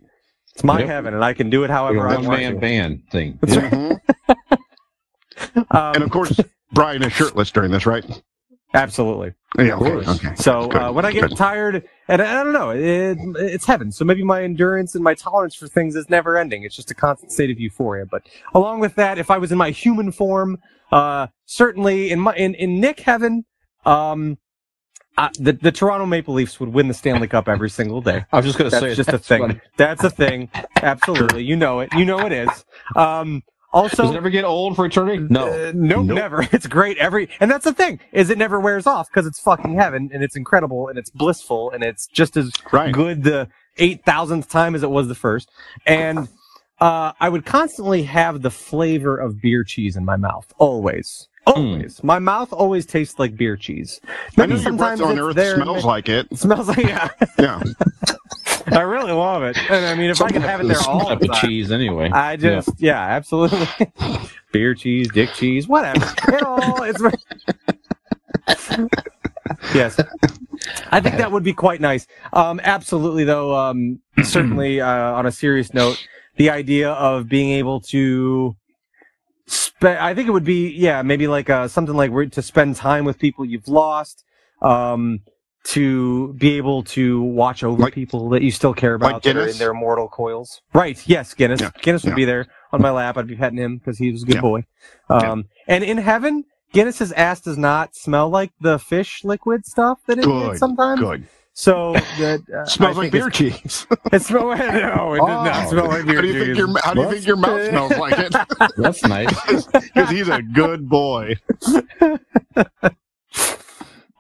[0.55, 0.89] It's my Yep.
[0.89, 2.59] heaven, and I can do it Like however a I one want man to.
[2.61, 3.39] band thing.
[3.43, 3.71] That's Yeah.
[3.71, 4.01] Mhm.
[5.71, 6.39] Um, And of course,
[6.73, 8.05] Brian is shirtless during this, right?
[8.75, 9.33] Absolutely.
[9.59, 10.09] Yeah, Of course.
[10.09, 10.35] okay.
[10.37, 11.37] So uh, when I get good.
[11.37, 13.91] tired, and I, I don't know, it, it's heaven.
[13.91, 16.63] So maybe my endurance and my tolerance for things is never ending.
[16.63, 18.05] It's just a constant state of euphoria.
[18.07, 18.23] But
[18.55, 20.59] along with that, if I was in my human form,
[20.93, 23.45] uh, certainly in my in, in Nick heaven,
[23.87, 24.37] um,
[25.17, 28.27] uh, the the Toronto Maple Leafs would win the Stanley Cup every single day.
[28.31, 29.41] I was just gonna That's say just a thing.
[29.41, 29.61] funny.
[29.79, 30.51] That's a thing.
[30.83, 31.89] Absolutely, you know it.
[31.95, 32.65] You know it is.
[32.95, 33.43] Um,
[33.77, 35.27] also, Does it ever get old for eternity?
[35.31, 35.47] No.
[35.53, 36.17] uh, nope, Nope.
[36.17, 36.49] never.
[36.53, 39.75] It's great every, and that's the thing is it never wears off because it's fucking
[39.75, 42.93] heaven and it's incredible and it's blissful and it's just as Right.
[42.93, 45.51] good the eight thousandth time as it was the first.
[45.87, 46.29] And
[46.81, 52.03] uh, I would constantly have the flavor of beer cheese in my mouth, always, always.
[52.03, 54.01] My mouth always tastes like beer cheese.
[54.07, 56.27] I Maybe know your breath on earth there, smells like it.
[56.31, 57.09] It smells like yeah.
[57.39, 57.63] Yeah.
[58.67, 61.29] I really love it, and I mean, if I can have it there all the
[61.29, 62.11] time, cheese anyway.
[62.11, 63.69] I just, yeah, absolutely.
[64.53, 66.05] Beer cheese, dick cheese, whatever.
[66.29, 67.01] It all, it's.
[69.75, 70.01] yes.
[70.91, 72.07] I think that would be quite nice.
[72.33, 76.05] Um, absolutely, though, um, certainly, uh, on a serious note,
[76.37, 78.57] the idea of being able to.
[79.47, 83.05] Spe- I think it would be, yeah, maybe like uh, something like to spend time
[83.05, 84.25] with people you've lost,
[84.61, 85.21] um,
[85.69, 89.37] to be able to watch over Like- people that you still care about like that
[89.37, 90.61] are in their mortal coils.
[90.73, 91.01] Right.
[91.09, 91.61] Yes, Guinness.
[91.61, 92.15] Yeah, Guinness would yeah.
[92.17, 93.17] be there on my lap.
[93.17, 94.41] I'd be petting him because he was a good Yeah.
[94.43, 94.65] boy.
[95.11, 100.19] Um, and in heaven, Guinness's ass does not smell like the fish liquid stuff that
[100.19, 100.49] it Good.
[100.51, 101.01] gets sometimes.
[101.01, 101.27] Good.
[101.53, 103.57] So that uh, Smells I like beer cheese.
[103.65, 104.59] It's, it smells.
[104.61, 105.71] No, it does not Oh.
[105.71, 106.57] smell like beer How do you think cheese.
[106.59, 108.35] your How do you think your mouth smells like it?
[108.77, 109.67] That's nice.
[109.67, 111.35] Because he's a good boy.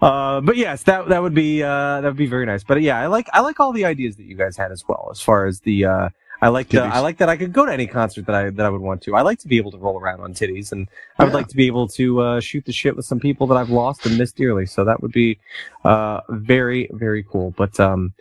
[0.02, 2.62] Uh, but yes, that that would be uh, that would be very nice.
[2.62, 5.08] But yeah, I like I like all the ideas that you guys had as well.
[5.10, 6.08] As far as the uh,
[6.42, 8.66] I like the, I like that I could go to any concert that I that
[8.66, 9.16] I would want to.
[9.16, 10.86] I like to be able to roll around on titties, and
[11.18, 11.36] I would Yeah.
[11.38, 14.04] like to be able to uh, shoot the shit with some people that I've lost
[14.04, 14.66] and missed dearly.
[14.66, 15.38] So that would be
[15.84, 17.52] uh, very very cool.
[17.56, 18.12] But um,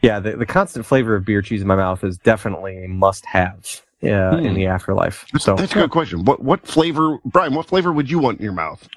[0.00, 3.26] yeah, the the constant flavor of beer cheese in my mouth is definitely a must
[3.26, 3.82] have.
[4.02, 4.54] In Hmm.
[4.54, 5.26] the afterlife.
[5.38, 6.24] So That's a good question.
[6.24, 7.52] What what flavor, Brian?
[7.52, 8.88] What flavor would you want in your mouth?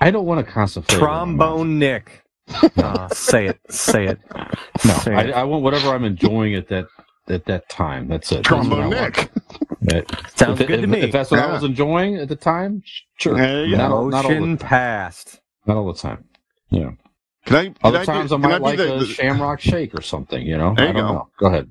[0.00, 0.98] I don't want to concentrate.
[0.98, 2.22] trombone Nick.
[2.78, 4.18] Uh, say it, say it.
[4.84, 5.30] No, Say I, it.
[5.32, 6.86] I want whatever I'm enjoying at that
[7.28, 8.08] at that time.
[8.08, 8.36] That's it.
[8.36, 9.16] That's what I Trombone want.
[9.16, 9.30] Nick.
[9.82, 11.00] That- Sounds if, good to me.
[11.00, 12.82] If that's what I was enjoying at the time,
[13.18, 13.36] sure.
[13.36, 13.76] There you.
[13.76, 15.40] Not, all- not all Motion the, passed.
[15.66, 16.24] not all the time.
[16.70, 16.92] Yeah.
[17.44, 17.64] Can I?
[17.66, 20.00] Can Other I times do, I might be like the- a the- Shamrock Shake or
[20.00, 20.46] something.
[20.46, 20.74] You know.
[20.74, 21.12] There you I don't go.
[21.12, 21.28] know.
[21.38, 21.70] Go ahead.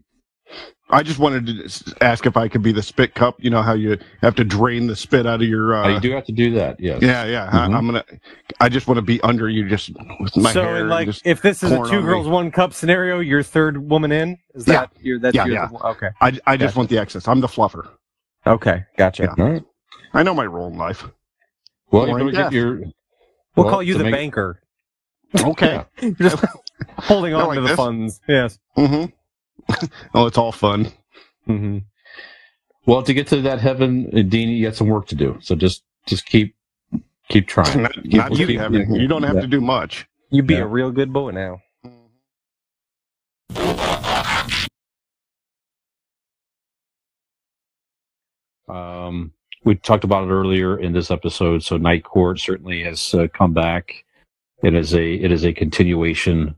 [0.90, 3.36] I just wanted to ask if I could be the spit cup.
[3.44, 5.76] You know how you have to drain the spit out of your.
[5.76, 6.80] Uh, you do have to do that.
[6.80, 7.02] Yes.
[7.02, 7.50] yeah, yeah.
[7.52, 7.54] Mhm.
[7.54, 8.06] I, I'm gonna.
[8.62, 10.76] I just want to be under you, just with my so, hair.
[10.76, 12.02] in and like, just, if this is a two on me.
[12.04, 14.38] girls, one cup scenario, you're third woman in.
[14.56, 14.74] Is Yeah.
[14.82, 15.20] that your?
[15.20, 15.70] That's Yeah, your, yeah.
[15.84, 16.10] Okay.
[16.22, 17.28] I, I just want the excess.
[17.28, 17.90] I'm the fluffer.
[18.46, 19.24] Okay, gotcha.
[19.24, 19.44] Yeah.
[19.44, 19.64] All right.
[20.14, 21.04] I know my role in life.
[21.92, 22.78] Well, you're going to get your.
[22.78, 24.62] We'll well, call you the make- banker.
[25.38, 25.84] Okay.
[26.02, 26.46] You're just
[26.98, 27.76] holding on like to the this.
[27.76, 28.22] funds.
[28.28, 28.58] Yes.
[28.78, 29.12] Mm-hmm.
[30.14, 30.92] oh, it's all fun.
[31.46, 31.80] hmm
[32.86, 35.38] Well, to get to that heaven, uh, Dean, you got some work to do.
[35.42, 36.56] So just just keep
[37.30, 37.82] keep trying.
[37.84, 39.42] Not, Keep- not you, keep- having, you don't have yeah.
[39.42, 40.08] to do much.
[40.30, 40.62] You be Yeah.
[40.62, 41.62] a real good boy now.
[48.68, 49.32] Um,
[49.64, 51.64] we talked about it earlier in this episode.
[51.64, 54.04] So Night Court certainly has uh, come back.
[54.64, 56.56] It is a it is a continuation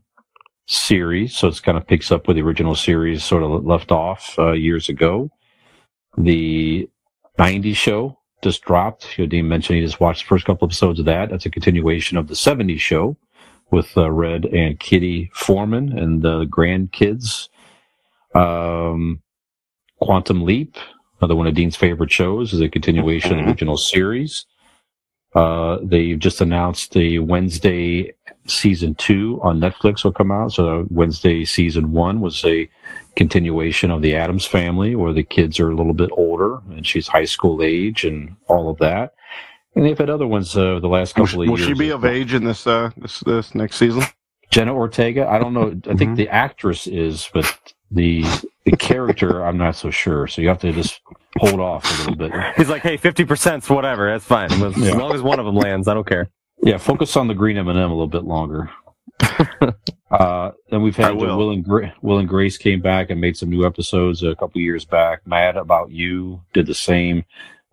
[0.70, 4.38] series, so it's kind of picks up where the original series sort of left off
[4.38, 5.30] uh, years ago.
[6.16, 6.88] The
[7.38, 9.18] '90s show just dropped.
[9.18, 11.30] You know, Dean mentioned he just watched the first couple episodes of that.
[11.30, 13.16] That's a continuation of the '70s show
[13.70, 17.48] with uh, Red and Kitty Foreman and the grandkids.
[18.34, 19.22] Um,
[20.00, 20.76] Quantum Leap,
[21.20, 24.46] another one of Dean's favorite shows, is a continuation of the original series.
[25.34, 28.12] Uh, they've just announced the Wednesday
[28.46, 30.52] season two on Netflix will come out.
[30.52, 32.68] So Wednesday season one was a
[33.16, 37.06] continuation of the Addams family, where the kids are a little bit older and she's
[37.06, 39.14] high school age and all of that.
[39.76, 41.60] And they've had other ones uh, the last couple she- of will years.
[41.60, 44.02] Will she be of age in this uh this this next season?
[44.50, 45.28] Jenna Ortega.
[45.28, 45.68] I don't know.
[45.88, 46.16] I think Mhm.
[46.16, 47.46] the actress is, but
[47.90, 48.24] the
[48.64, 50.26] the character, I'm not so sure.
[50.26, 51.00] So you have to just
[51.38, 52.32] hold off a little bit.
[52.56, 54.10] He's like, hey, fifty percent's whatever.
[54.10, 54.50] That's fine.
[54.52, 54.92] As Yeah.
[54.94, 56.30] long as one of them lands, I don't care.
[56.62, 58.70] Yeah, focus on the green M&M m a little bit longer.
[60.10, 61.36] uh, then we've had will.
[61.38, 64.60] Will and Gra- Will and Grace came back and made some new episodes a couple
[64.60, 65.26] years back.
[65.26, 67.24] Mad About You did the same.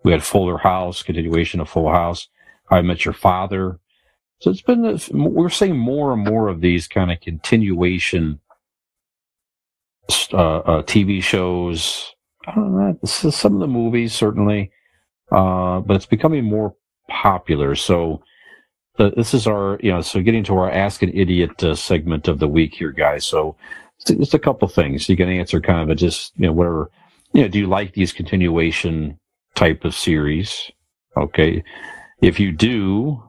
[0.04, 2.28] We had Fuller House, continuation of Full House.
[2.70, 3.78] I Met Your Father.
[4.40, 8.40] So it's been we're seeing more and more of these kind of continuation
[10.32, 12.12] uh, uh, TV shows.
[12.46, 12.98] I don't know.
[13.04, 14.70] Some of the movies certainly,
[15.30, 16.74] uh, but it's becoming more
[17.08, 17.74] popular.
[17.74, 18.22] So
[18.96, 22.38] this is our, you know, so getting to our Ask an Idiot uh, segment of
[22.38, 23.24] the week here, guys.
[23.24, 23.56] So
[24.06, 26.90] just a couple things you can answer, kind of a just you know whatever.
[27.32, 29.18] You know, do you like these continuation
[29.54, 30.70] type of series?
[31.16, 31.62] Okay,
[32.22, 33.22] if you do,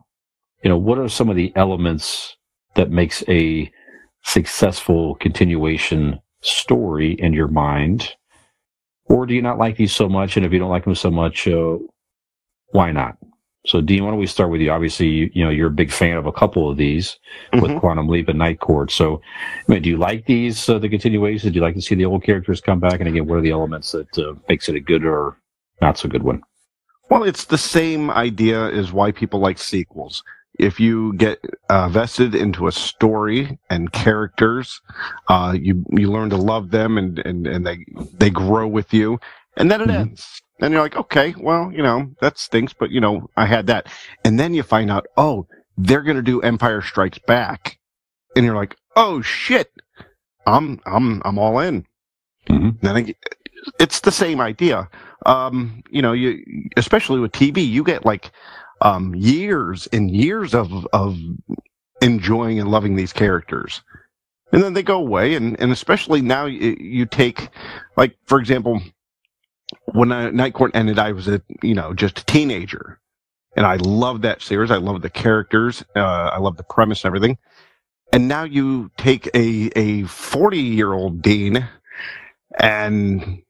[0.63, 2.35] you know, what are some of the elements
[2.75, 3.71] that makes a
[4.23, 8.13] successful continuation story in your mind?
[9.05, 10.37] Or do you not like these so much?
[10.37, 11.77] And if you don't like them so much, uh,
[12.71, 13.17] why not?
[13.65, 14.71] So, Dean, why don't we start with you?
[14.71, 17.17] Obviously, you, you know you're a big fan of a couple of these
[17.53, 17.79] with Mhm.
[17.79, 18.89] Quantum Leap and Night Court.
[18.89, 19.21] So,
[19.67, 21.51] I mean, do you like these uh, the continuations?
[21.51, 22.99] Do you like to see the old characters come back?
[22.99, 25.37] And again, what are the elements that uh, makes it a good or
[25.81, 26.41] not so good one?
[27.09, 30.23] Well, it's the same idea as why people like sequels.
[30.59, 31.39] If you get
[31.69, 34.81] uh, vested into a story and characters,
[35.29, 37.85] uh, you you learn to love them and, and, and they
[38.19, 39.19] they grow with you,
[39.57, 39.95] and then it Mhm.
[40.01, 40.41] ends.
[40.61, 43.87] And you're like, okay, well, you know that stinks, but you know I had that,
[44.25, 45.47] and then you find out, oh,
[45.77, 47.79] they're gonna do Empire Strikes Back,
[48.35, 49.71] and you're like, oh shit,
[50.45, 51.85] I'm I'm I'm all in.
[52.49, 52.81] Mhm.
[52.81, 53.15] Then I,
[53.79, 54.89] it's the same idea.
[55.25, 56.43] Um, you know, you
[56.77, 58.31] especially with TV, you get like
[58.81, 61.17] um, years and years of of
[62.01, 63.81] enjoying and loving these characters,
[64.51, 65.35] and then they go away.
[65.35, 67.49] And and especially now, you, you take
[67.97, 68.81] like for example,
[69.85, 72.99] when I, Night Court ended, I was a you know just a teenager,
[73.55, 74.71] and I loved that series.
[74.71, 75.83] I loved the characters.
[75.95, 75.99] Uh,
[76.33, 77.37] I loved the premise and everything.
[78.11, 81.67] And now you take a a forty year old Dean,
[82.59, 83.43] and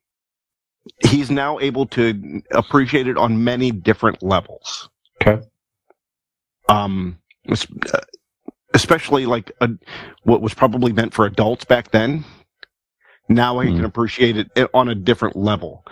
[1.06, 4.90] he's now able to appreciate it on many different levels.
[5.22, 5.42] Okay.
[6.68, 8.00] Um, uh,
[8.74, 9.70] especially like a,
[10.24, 12.24] what was probably meant for adults back then.
[13.28, 13.86] Now I can Mhm.
[13.86, 15.84] appreciate it on a different level.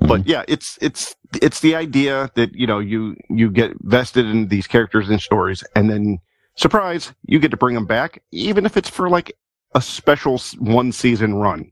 [0.00, 4.48] But yeah, it's it's it's the idea that you know you you get vested in
[4.48, 6.18] these characters and stories, and then
[6.56, 9.32] surprise, you get to bring them back, even if it's for like
[9.74, 11.70] a special one season run.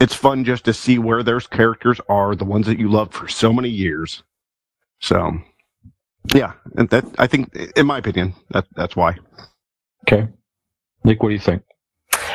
[0.00, 3.28] It's fun just to see where those characters are, the ones that you loved for
[3.28, 4.22] so many years.
[5.00, 5.38] So,
[6.34, 9.16] yeah, and that I think, in my opinion, that that's why.
[10.02, 10.28] Okay.
[11.04, 11.62] Nick, what do you think?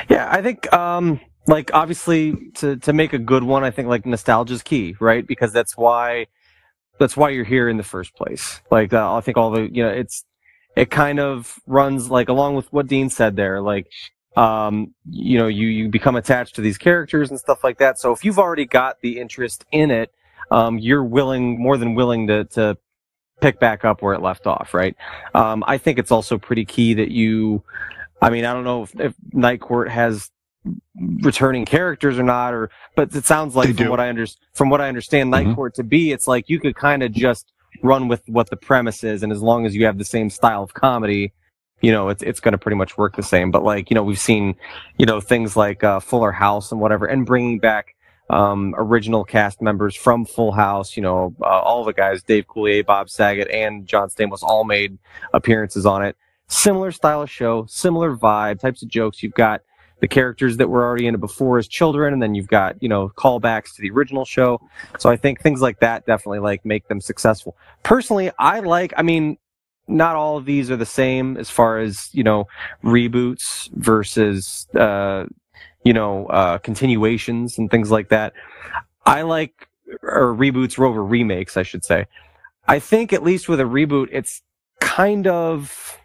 [0.09, 4.05] Yeah, I think um like obviously to to make a good one, I think like
[4.05, 5.25] nostalgia's key, right?
[5.25, 6.27] Because that's why
[6.99, 8.61] that's why you're here in the first place.
[8.71, 10.25] Like uh, I think all the you know it's
[10.75, 13.87] it kind of runs like along with what Dean said there, like
[14.35, 17.99] um you know you you become attached to these characters and stuff like that.
[17.99, 20.11] So if you've already got the interest in it,
[20.51, 22.77] um you're willing more than willing to to
[23.43, 24.95] pick back up where it left off, right?
[25.35, 27.63] Um I think it's also pretty key that you
[28.21, 30.29] I mean, I don't know if, if Night Court has
[31.21, 33.91] returning characters or not, or but it sounds like They from do.
[33.91, 35.55] what I under, from what I understand Night Mhm.
[35.55, 39.03] Court to be, it's like you could kind of just run with what the premise
[39.03, 41.33] is, and as long as you have the same style of comedy,
[41.81, 43.51] you know, it's it's going to pretty much work the same.
[43.51, 44.55] But like you know, we've seen
[44.97, 47.92] you know things like uh, Fuller House and whatever, and bringing back
[48.29, 50.95] um, original cast members from Full House.
[50.95, 54.97] You know, uh, all the guys, Dave Coulier, Bob Saget, and John Stamos, all made
[55.33, 56.15] appearances on it.
[56.47, 59.23] Similar style of show, similar vibe, types of jokes.
[59.23, 59.61] You've got
[60.03, 62.89] the characters that were already in it before as children, and then you've got you
[62.89, 64.59] know callbacks to the original show.
[64.99, 67.55] So I think things like that definitely like make them successful.
[67.83, 68.93] Personally, I like.
[68.97, 69.37] I mean,
[69.87, 72.47] not all of these are the same as far as you know
[72.83, 75.25] reboots versus uh,
[75.83, 78.33] you know uh, continuations and things like that.
[79.05, 79.67] I like
[80.01, 82.07] or reboots over remakes, I should say.
[82.67, 84.41] I think at least with a reboot, it's
[84.79, 85.97] kind of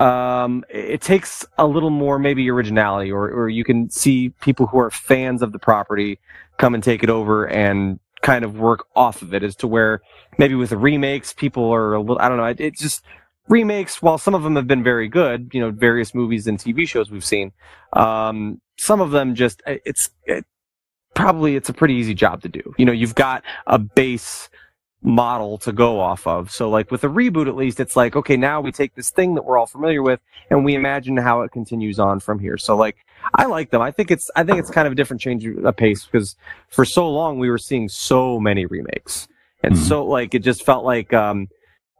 [0.00, 4.78] um, it takes a little more maybe originality, or or you can see people who
[4.78, 6.18] are fans of the property
[6.58, 10.00] come and take it over and kind of work off of it, as to where
[10.38, 12.46] maybe with the remakes, people are a little I don't know.
[12.46, 13.02] It, it's just
[13.48, 14.00] remakes.
[14.02, 17.10] While some of them have been very good, you know, various movies and TV shows
[17.10, 17.52] we've seen,
[17.92, 20.44] um, some of them just it's it,
[21.14, 22.74] probably it's a pretty easy job to do.
[22.78, 24.48] You know, you've got a base
[25.04, 26.50] model to go off of.
[26.50, 29.34] So like with a reboot at least it's like okay, now we take this thing
[29.34, 32.56] that we're all familiar with and we imagine how it continues on from here.
[32.56, 32.96] So like
[33.34, 33.82] I like them.
[33.82, 36.36] I think it's I think it's kind of a different change of pace because
[36.68, 39.26] for so long we were seeing so many remakes.
[39.64, 39.78] And Mhm.
[39.88, 41.48] so like it just felt like um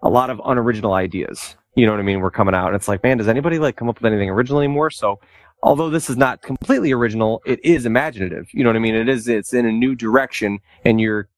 [0.02, 1.56] a lot of unoriginal ideas.
[1.74, 2.20] You know what I mean?
[2.20, 4.58] We're coming out and it's like, man, does anybody like come up with anything original
[4.58, 4.90] anymore?
[4.90, 5.20] So
[5.62, 8.48] although this is not completely original, it is imaginative.
[8.52, 8.94] You know what I mean?
[8.94, 11.28] It is it's in a new direction and you're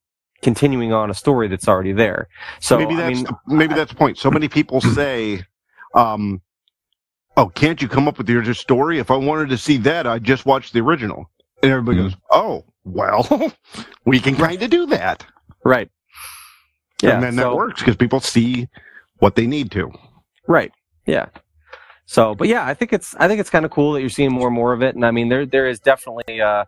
[0.42, 2.28] continuing on a story that's already there.
[2.60, 4.18] So maybe I that's mean, the, maybe that's the point.
[4.18, 5.42] So many people say,
[5.94, 6.42] um,
[7.36, 10.18] "Oh, can't you come up with your story?" If I wanted to see that, I
[10.18, 11.30] just watched the original,
[11.62, 12.02] and everybody Mhm.
[12.02, 13.52] goes, "Oh, well,
[14.04, 15.24] we can kind of do that."
[15.64, 15.88] right.
[17.02, 17.14] Yeah.
[17.14, 18.68] and then so- that works because people see
[19.18, 19.92] what they need to.
[20.46, 20.72] Right.
[21.06, 21.26] Yeah.
[22.06, 24.32] So, but yeah, I think it's I think it's kind of cool that you're seeing
[24.32, 26.64] more and more of it, and I mean there there is definitely uh,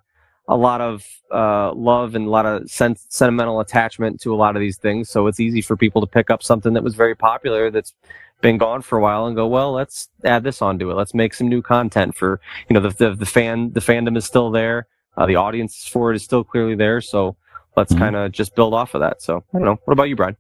[0.49, 4.57] a lot of uh, love and a lot of sen- sentimental attachment to a lot
[4.57, 5.11] of these things.
[5.11, 7.93] So it's easy for people to pick up something that was very popular that's
[8.41, 10.95] been gone for a while and go, well, let's add this onto it.
[10.95, 14.25] Let's make some new content for you know the the, the fan the fandom is
[14.25, 14.87] still there,
[15.19, 17.03] uh, the audience for it is still clearly there.
[17.03, 17.37] So
[17.77, 17.99] let's Mhm.
[17.99, 19.23] kind of just build off of that.
[19.23, 19.79] So I don't know.
[19.85, 20.37] What about you, Brian?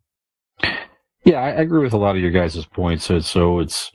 [1.24, 3.04] Yeah, I agree with a lot of your guys' points.
[3.04, 3.90] So, so it's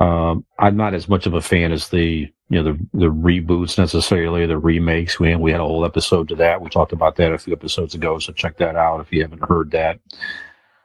[0.00, 3.78] um, I'm not as much of a fan as the you know the the reboots
[3.78, 5.20] necessarily, the remakes.
[5.20, 6.60] We we had a whole episode to that.
[6.60, 9.44] We talked about that a few episodes ago, so check that out if you haven't
[9.48, 10.00] heard that.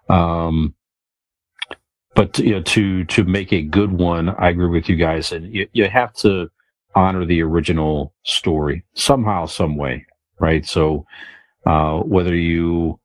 [0.10, 0.76] Um,
[2.16, 5.54] but you know, to to make a good one, I agree with you guys, and
[5.54, 6.50] you you have to
[6.96, 10.06] honor the original story somehow, some way,
[10.40, 10.66] right?
[10.66, 11.06] So
[11.66, 13.00] uh, whether you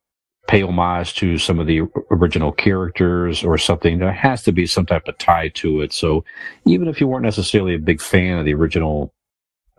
[0.47, 3.99] pay homage to some of the original characters or something.
[3.99, 5.93] There has to be some type of tie to it.
[5.93, 6.25] So
[6.67, 9.13] even if you weren't necessarily a big fan of the original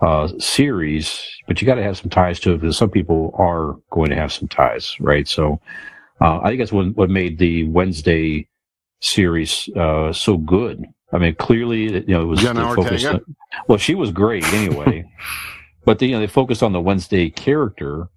[0.02, 3.76] uh, series, but you got to have some ties to it because some people are
[3.92, 5.28] going to have some ties, right?
[5.28, 5.60] So
[6.20, 8.48] uh, I think that's what, what made the Wednesday
[9.02, 10.84] series uh, so good.
[11.14, 13.36] I mean, clearly, you know, it was Jenna focused on-
[13.68, 15.06] well, she was great anyway,
[15.86, 18.10] but they, you know, they focused on the Wednesday character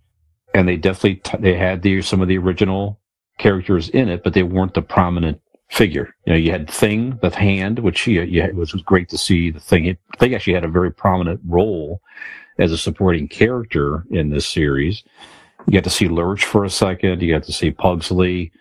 [0.54, 3.00] and they definitely t- they had the some of the original
[3.38, 6.14] characters in it, but they weren't the prominent figure.
[6.26, 9.50] You know, you had Thing, the hand, which you, you had, was great to see.
[9.50, 12.00] The Thing, Thing actually had a very prominent role
[12.58, 15.04] as a supporting character in this series.
[15.66, 17.22] You got to see Lurch for a second.
[17.22, 18.52] You got to see Pugsley.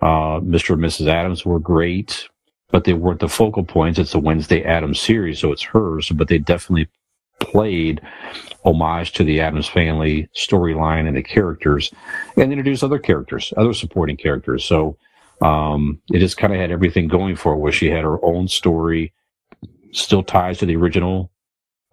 [0.00, 0.74] Uh, Mr.
[0.74, 1.08] and Mrs.
[1.08, 2.28] Addams were great,
[2.70, 3.98] but they weren't the focal points.
[3.98, 6.88] It's the Wednesday Addams series, so it's hers, but they definitely
[7.42, 8.00] played
[8.64, 11.92] homage to the Addams family storyline and the characters
[12.36, 14.64] and introduced other characters, other supporting characters.
[14.64, 14.96] So,
[15.40, 18.46] um, it just kind of had everything going for it where she had her own
[18.46, 19.12] story,
[19.90, 21.32] still ties to the original,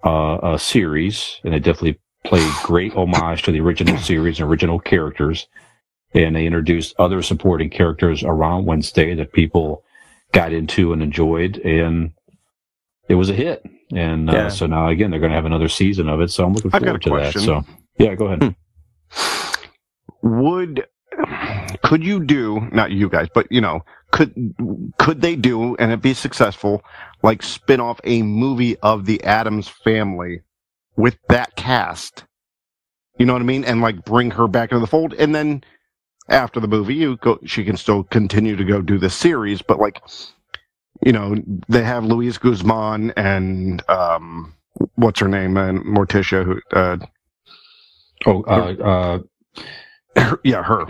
[0.04, 4.80] uh, uh, series, and it definitely played great homage to the original series and original
[4.80, 5.48] characters.
[6.14, 9.84] And they introduced other supporting characters around Wednesday that people
[10.32, 11.58] got into and enjoyed.
[11.58, 12.12] And
[13.10, 13.66] it was a hit.
[13.94, 14.48] And uh, Yeah.
[14.50, 16.30] so now again, they're going to have another season of it.
[16.30, 17.34] So I'm looking forward a to that.
[17.34, 17.64] So
[17.98, 18.56] yeah, go ahead.
[20.22, 20.86] Would
[21.84, 23.82] could you do not you guys, but you know,
[24.12, 24.34] could
[24.98, 26.84] could they do and it be successful,
[27.24, 30.42] like spin off a movie of the Addams family
[30.96, 32.26] with that cast?
[33.18, 33.66] You know what I mean?
[33.66, 35.64] And like bring her back into the fold, and then
[36.30, 39.80] after the movie, you go, she can still continue to go do the series, but
[39.80, 40.02] like,
[41.06, 41.36] you know,
[41.68, 44.54] they have Luis Guzman and um,
[44.96, 46.98] what's her name and Morticia who uh,
[48.26, 49.22] Oh, uh,
[50.16, 50.86] uh, yeah her.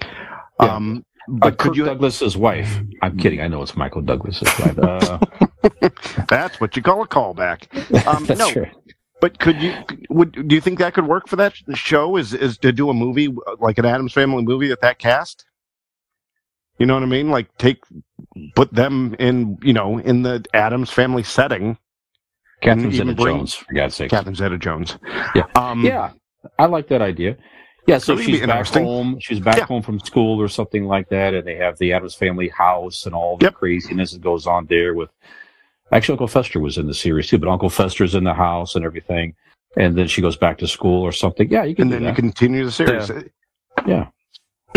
[0.00, 0.74] Yeah.
[0.74, 1.84] Um, but but Kirk could you?
[1.84, 2.80] Douglas's wife.
[3.02, 3.40] I'm kidding.
[3.40, 4.78] I know it's Michael Douglas's wife.
[4.78, 5.18] Uh,
[6.28, 7.66] That's what you call a callback.
[8.06, 8.72] Um, that's no, right.
[9.20, 9.74] But could you
[10.08, 12.16] would do you think that could work for that show?
[12.16, 15.44] Is is to do a movie like an Addams Family movie with that cast?
[16.78, 17.28] You know what I mean?
[17.30, 17.84] Like take
[18.54, 21.76] put them in you know in the Addams Family setting.
[22.62, 24.10] Catherine Zeta Jones, for God's sake.
[24.10, 24.98] Catherine Zeta-Jones.
[25.34, 25.44] Yeah.
[25.54, 26.10] Um, Yeah,
[26.58, 27.38] I like that idea.
[27.86, 29.18] Yeah, so That would be she's back home.
[29.18, 29.64] She's back Yeah.
[29.64, 33.14] home from school or something like that, and they have the Addams family house and
[33.14, 33.54] all the Yep.
[33.54, 34.92] craziness that goes on there.
[34.92, 35.08] With
[35.90, 38.84] actually, Uncle Fester was in the series too, but Uncle Fester's in the house and
[38.84, 39.34] everything.
[39.78, 41.48] And then she goes back to school or something.
[41.50, 42.16] Yeah, you can and then you that.
[42.16, 43.10] continue the series.
[43.86, 44.08] yeah,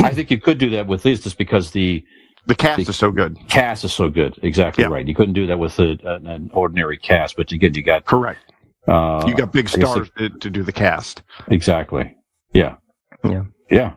[0.01, 2.01] I think you could do that with these, just because the
[2.45, 3.37] The cast The- is so good.
[3.47, 4.37] cast is so good.
[4.43, 4.89] Exactly Yeah.
[4.89, 5.07] right.
[5.07, 8.39] You couldn't do that with a, an, an ordinary cast, but again, you got Correct.
[8.87, 11.23] uh, You got big I guess stars to, to do the cast.
[11.47, 12.15] exactly.
[12.53, 12.75] Yeah.
[13.23, 13.43] Yeah.
[13.71, 13.93] Yeah.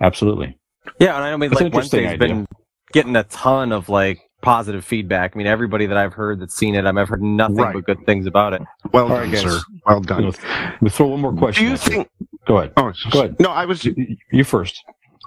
[0.00, 0.58] Absolutely.
[0.98, 2.46] Yeah, and I mean, That's an like interesting Wednesday's been
[2.92, 5.32] getting a ton of like positive feedback.
[5.34, 7.74] I mean, everybody that I've heard that's seen it, I've heard nothing Right.
[7.74, 8.62] but good things about it.
[8.92, 9.60] Well All done, right, sir.
[9.86, 10.22] Well I'm done.
[10.32, 11.66] gonna- we throw one more Do question.
[11.66, 11.90] you at you.
[11.92, 12.08] think?
[12.46, 12.72] Go ahead.
[12.76, 13.36] Oh, Go ahead.
[13.38, 13.84] No, I was.
[13.84, 13.94] You,
[14.32, 14.82] you first.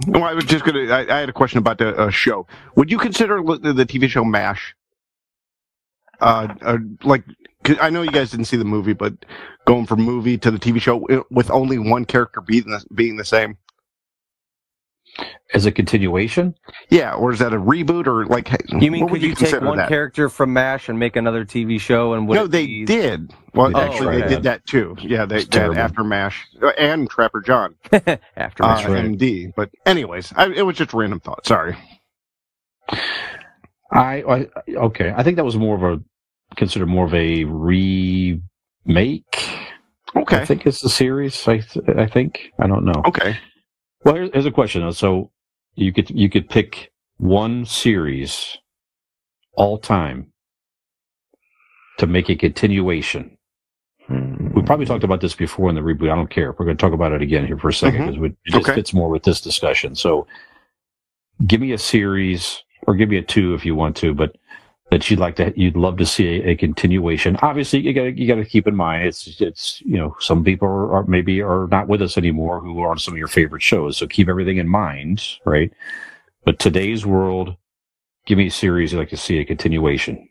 [0.08, 0.92] No, I was just gonna.
[0.92, 2.48] I, I had a question about the uh, show.
[2.76, 4.76] Would you consider the, the TV show MASH?
[6.20, 7.24] Uh, uh, like
[7.82, 9.14] I know you guys didn't see the movie, but
[9.66, 13.18] going from movie to the TV show uh, with only one character being the, being
[13.18, 13.58] the same.
[15.54, 16.54] As a continuation,
[16.90, 18.50] Yeah, or is that a reboot or like?
[18.70, 19.88] You mean could you, take one that?
[19.88, 22.14] character from MASH and make another TV show?
[22.14, 23.32] And would No, they be- did.
[23.54, 24.96] Well, They actually, tried they did that too.
[25.00, 27.76] Yeah, they did after MASH uh, and Trapper John,
[28.36, 29.06] after uh, right.
[29.06, 29.54] MD.
[29.56, 31.46] But anyways, I, it was just a random thought.
[31.46, 31.78] Sorry.
[32.90, 35.14] I, I okay.
[35.16, 36.04] I think that was more of a
[36.56, 38.42] considered more of a remake.
[40.16, 40.38] Okay.
[40.38, 41.48] I think it's the series.
[41.48, 43.02] I th- I think I don't know.
[43.06, 43.38] Okay.
[44.06, 44.90] Well, here's, a question.
[44.94, 45.32] So
[45.74, 48.58] you could you could pick one series
[49.54, 50.32] all time
[51.98, 53.38] to make a continuation.
[54.08, 56.12] We probably talked about this before in the reboot.
[56.12, 56.52] I don't care.
[56.52, 58.06] We're going to talk about it again here for a 2nd Mhm.
[58.14, 58.76] because it just Okay.
[58.76, 59.96] fits more with this discussion.
[59.96, 60.28] So,
[61.48, 64.36] give me a series, or give me a two if you want to, but
[64.92, 67.38] that you'd like to, you'd love to see a, a continuation.
[67.42, 70.68] Obviously, you got you got to keep in mind it's it's you know some people
[70.68, 73.98] are, maybe are not with us anymore who are on some of your favorite shows.
[73.98, 75.72] So keep everything in mind, right?
[76.44, 77.56] But today's world,
[78.28, 80.30] give me a series you'd like to see a continuation.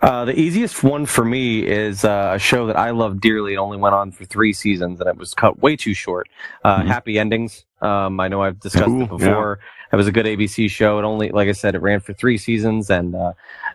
[0.00, 3.54] Uh, the easiest one for me is uh, a show that I love dearly.
[3.54, 6.28] It only went on for three seasons, and it was cut way too short.
[6.64, 6.86] Uh, Mhm.
[6.86, 7.64] Happy Endings.
[7.80, 9.60] Um, I know I've discussed it before.
[9.92, 10.98] It was a good ABC show.
[10.98, 13.32] It only, like I said, it ran for three seasons, and uh,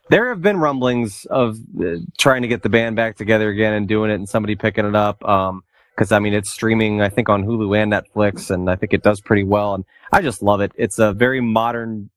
[0.10, 3.88] there have been rumblings of uh, trying to get the band back together again and
[3.88, 5.20] doing it, and somebody picking it up.
[5.20, 9.04] Because I mean, it's streaming, I think, on Hulu and Netflix, and I think it
[9.04, 9.74] does pretty well.
[9.76, 10.72] And I just love it.
[10.76, 12.10] It's a very modern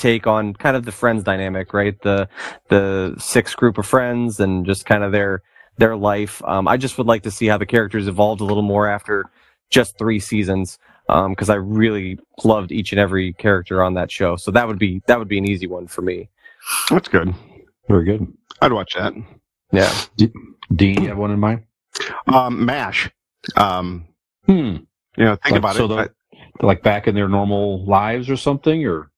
[0.00, 2.00] take on kind of the friends dynamic, right?
[2.02, 2.28] The
[2.68, 5.42] the six group of friends and just kind of their
[5.78, 6.42] their life.
[6.44, 9.30] Um, I just would like to see how the characters evolved a little more after
[9.70, 10.78] just three seasons,
[11.28, 14.36] because I really loved each and every character on that show.
[14.36, 16.28] So that would be that would be an easy one for me.
[16.90, 17.34] That's good.
[17.88, 18.26] Very good.
[18.62, 19.14] I'd watch that.
[19.72, 19.92] Yeah.
[20.74, 21.62] Dean, you have one in mind?
[22.26, 23.10] Um, Mash.
[23.56, 24.06] Um,
[24.46, 24.52] Hmm.
[25.16, 25.88] you know, think Like, about so it.
[26.60, 29.10] the- like back in their normal lives or something, or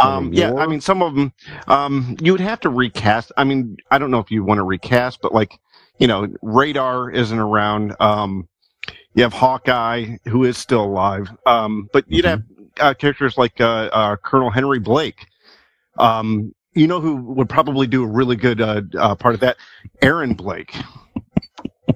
[0.00, 0.52] Um, yeah.
[0.54, 1.32] I mean, some of them,
[1.68, 3.30] um, you would have to recast.
[3.36, 5.58] I mean, I don't know if you want to recast, but like,
[5.98, 7.94] you know, Radar isn't around.
[8.00, 8.48] Um,
[9.14, 11.28] you have Hawkeye, who is still alive.
[11.46, 12.42] Um, but you'd have
[12.80, 15.26] uh, characters like uh, uh, Colonel Henry Blake.
[15.98, 19.56] Um, you know who would probably do a really good uh, uh, part of that?
[20.00, 20.74] Aaron Blake.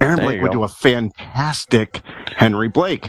[0.01, 0.59] Aaron There Blake would go.
[0.59, 2.03] do a fantastic
[2.37, 3.09] Henry Blake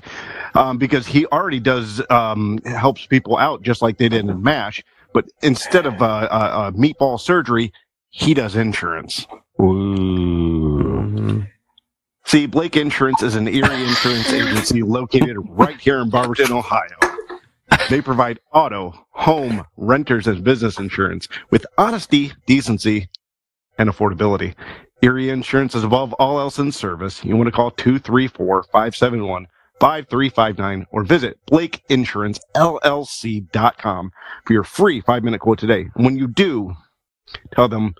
[0.55, 4.81] um, because he already does um, helps people out just like they did in Mash.
[5.13, 7.73] But instead of uh, uh, uh, meatball surgery,
[8.09, 9.27] he does insurance.
[9.61, 11.45] Ooh.
[12.27, 16.97] See, Blake Insurance is an Erie insurance agency located right here in Barberton, Ohio.
[17.89, 23.07] They provide auto, home, renters, and business insurance with honesty, decency,
[23.77, 24.55] and affordability.
[25.01, 27.23] Erie Insurance is above all else in service.
[27.23, 29.47] You want to call 234 571
[29.79, 34.11] 5359 or visit BlakeInsuranceLLC.com
[34.45, 35.85] for your free five minute quote today.
[35.93, 36.73] When you do,
[37.53, 37.95] tell them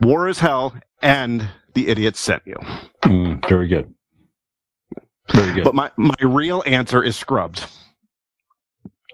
[0.00, 2.56] war is hell and the idiot sent you.
[3.02, 3.92] Mm, very good.
[5.32, 5.64] Very good.
[5.64, 7.66] But my, my real answer is Scrubs.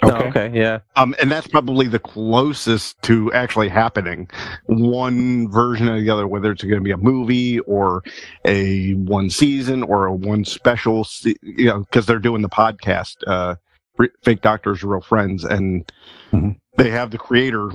[0.03, 0.79] Oh, okay, yeah.
[0.95, 4.31] Um, and that's probably the closest to actually happening.
[4.67, 8.05] One version or the other, whether it's going to be a movie or
[8.45, 13.17] a one season or a one special, se- you know, because they're doing the podcast,
[13.27, 13.57] uh,
[13.99, 15.91] Re- Fake Doctors, Real Friends, and
[16.33, 16.61] Mhm.
[16.77, 17.71] they have the creator,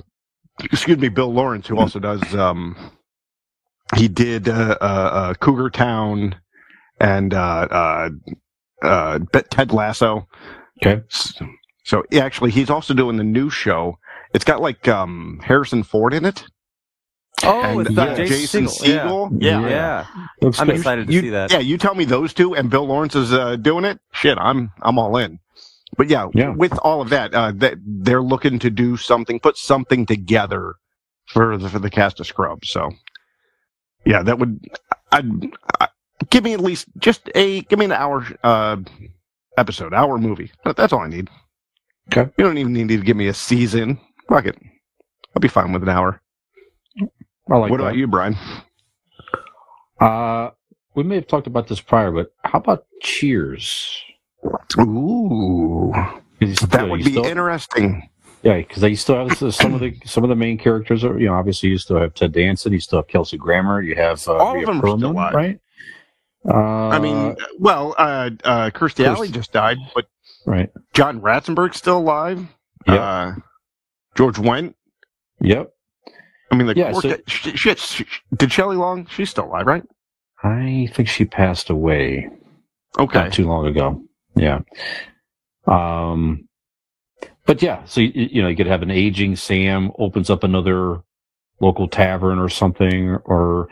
[0.63, 2.77] excuse me, Bill Lawrence, who also does, um,
[3.95, 6.35] he did uh, uh, uh, Cougar Town
[6.99, 8.09] and uh, uh,
[8.81, 10.27] uh, Ted Lasso.
[10.85, 11.01] Okay.
[11.09, 11.47] So,
[11.85, 13.97] so actually, he's also doing the new show.
[14.33, 16.43] It's got like um, Harrison Ford in it.
[17.43, 19.31] Oh, and it's uh, Jason, Jason Segel.
[19.31, 19.37] Segel.
[19.41, 19.67] Yeah, Yeah.
[19.69, 20.05] yeah.
[20.59, 20.75] I'm good.
[20.75, 21.51] excited to You- see that.
[21.51, 23.99] Yeah, you tell me those two, and Bill Lawrence is uh, doing it.
[24.13, 25.39] Shit, I'm I'm all in.
[25.97, 26.49] But yeah, Yeah.
[26.49, 30.75] with all of that, uh, that they're looking to do something, put something together
[31.27, 32.69] for the for the cast of Scrubs.
[32.69, 32.91] So
[34.05, 34.59] yeah, that would
[35.11, 35.29] I'd,
[35.79, 35.87] I,
[36.29, 38.77] give me at least just a give me an hour uh,
[39.57, 40.51] episode, hour movie.
[40.65, 41.29] That's all I need.
[42.11, 42.29] Okay.
[42.37, 43.99] You don't even need to give me a season.
[44.29, 44.57] Fuck it.
[45.35, 46.21] I'll be fine with an hour.
[46.99, 47.83] I like what that.
[47.83, 48.35] about you, Brian?
[49.99, 50.49] Uh,
[50.95, 54.01] we may have talked about this prior, but how about Cheers?
[54.79, 58.09] Ooh, 'Cause you still- that would be still- interesting.
[58.43, 61.03] Yeah, because they still have some of the some of the main characters.
[61.03, 63.95] Are you know obviously you still have Ted Danson, you still have Kelsey Grammer, you
[63.95, 65.33] have uh, All of Rhea them are still alive.
[65.33, 65.59] right?
[66.45, 70.07] Uh, I mean, well, uh, uh, Kirstie Kirst- Alley just died, but
[70.45, 70.69] right?
[70.93, 72.45] John Ratzenberg's still alive.
[72.85, 72.99] Yep.
[72.99, 73.31] Uh,
[74.15, 74.73] George Wendt.
[75.39, 75.71] Yep.
[76.51, 77.79] I mean, the Yeah, so- shit.
[77.79, 78.03] sh-
[78.35, 79.05] Did Shelley Long?
[79.07, 79.83] She's still alive, right?
[80.43, 82.27] I think she passed away
[82.99, 83.19] Okay.
[83.23, 84.03] not too long ago.
[84.35, 84.59] Yeah.
[85.65, 86.49] Um,
[87.45, 91.01] but yeah, so you, you know you could have an aging Sam opens up another
[91.59, 93.67] local tavern or something, or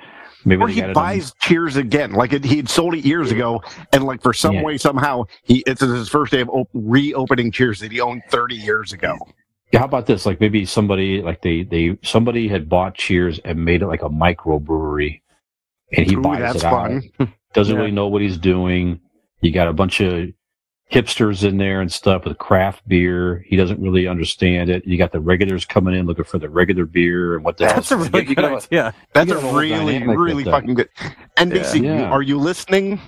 [0.45, 3.61] maybe Or he buys Cheers again, like it, he'd sold it years ago,
[3.93, 4.63] and like for some Yeah.
[4.63, 8.55] way somehow he it's his first day of op- reopening Cheers that he owned thirty
[8.55, 9.17] years ago.
[9.71, 10.25] Yeah, how about this?
[10.25, 14.09] Like maybe somebody like they they somebody had bought Cheers and made it like a
[14.09, 15.21] microbrewery,
[15.95, 17.03] and he Ooh, buys that's it fun.
[17.19, 17.27] out.
[17.53, 17.79] Doesn't Yeah.
[17.81, 18.99] really know what he's doing.
[19.41, 20.29] You got a bunch of
[20.91, 23.45] hipsters in there and stuff with craft beer.
[23.47, 24.85] He doesn't really understand it.
[24.85, 27.91] You got the regulars coming in looking for the regular beer and what the That's
[27.91, 28.09] a hell.
[28.09, 28.93] really good idea.
[29.13, 30.89] That's a got a whole really, really fucking good.
[31.37, 32.09] NBC, Yeah.
[32.09, 32.99] are you listening?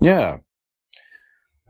[0.00, 0.38] Yeah.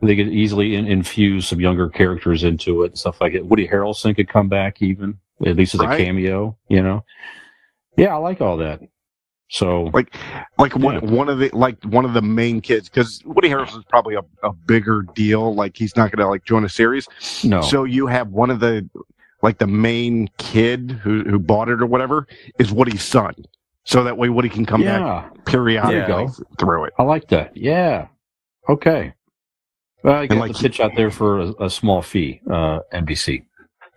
[0.01, 3.45] They could easily in, infuse some younger characters into it and stuff like it.
[3.45, 7.03] Woody Harrelson could come back even, at least as a cameo, you know?
[7.97, 8.79] Yeah, I like all that.
[9.51, 10.15] So, Like,
[10.59, 11.09] like one Yeah.
[11.09, 14.53] one of the like one of the main kids because Woody Harrelson's probably a, a
[14.53, 15.55] bigger deal.
[15.55, 17.07] Like he's not gonna like join a series.
[17.43, 17.61] no.
[17.61, 18.87] So you have one of the
[19.41, 22.27] like the main kid who who bought it or whatever
[22.59, 23.33] is Woody's son.
[23.85, 26.33] So that way Woody can come back yeah, periodically There you go.
[26.59, 26.93] through it.
[26.99, 27.57] I like that.
[27.57, 28.07] Yeah.
[28.67, 29.13] Okay.
[30.03, 33.45] Well, I got like- the pitch out there for a, a small fee, uh, NBC.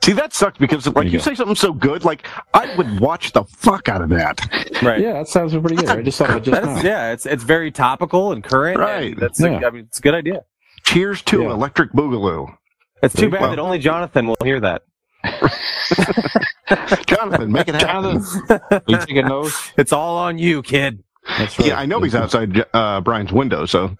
[0.02, 3.32] See that sucks because like you you say something so good, like I would watch
[3.32, 4.40] the fuck out of that.
[4.82, 5.00] Right.
[5.00, 5.88] Yeah, that sounds pretty good.
[5.88, 6.88] I just thought it just That's, now.
[6.90, 8.80] yeah, it's it's very topical and current.
[8.80, 9.16] and Right.
[9.16, 9.60] that's Yeah.
[9.60, 10.42] a, I mean, it's a good idea.
[10.82, 11.52] Cheers to Yeah.
[11.52, 12.52] Electric Boogaloo.
[13.00, 13.50] It's too bad well.
[13.50, 14.82] that only Jonathan will hear that.
[17.06, 18.24] Jonathan, make it happen.
[18.70, 19.70] Are you taking notes?
[19.76, 21.04] It's all on you, kid.
[21.38, 21.68] That's right.
[21.68, 23.96] Yeah, I know he's outside uh, Brian's window, so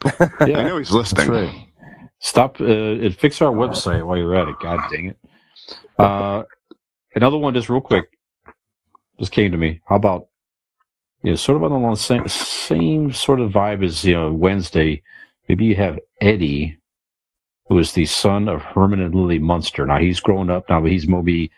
[0.47, 1.31] yeah, I know he's listening.
[1.31, 1.67] That's right.
[2.19, 4.57] Stop uh, and fix our website while you're at it.
[4.61, 5.17] God dang it.
[6.03, 6.43] Uh,
[7.15, 8.07] another one, just real quick,
[9.19, 9.81] just came to me.
[9.87, 10.29] How about,
[11.23, 15.03] you know, sort of on the same, same sort of vibe as, you know, Wednesday.
[15.49, 16.79] Maybe you have Eddie,
[17.69, 19.87] who is the son of Herman and Lily Munster.
[19.87, 21.51] Now, he's grown up now, but he's maybe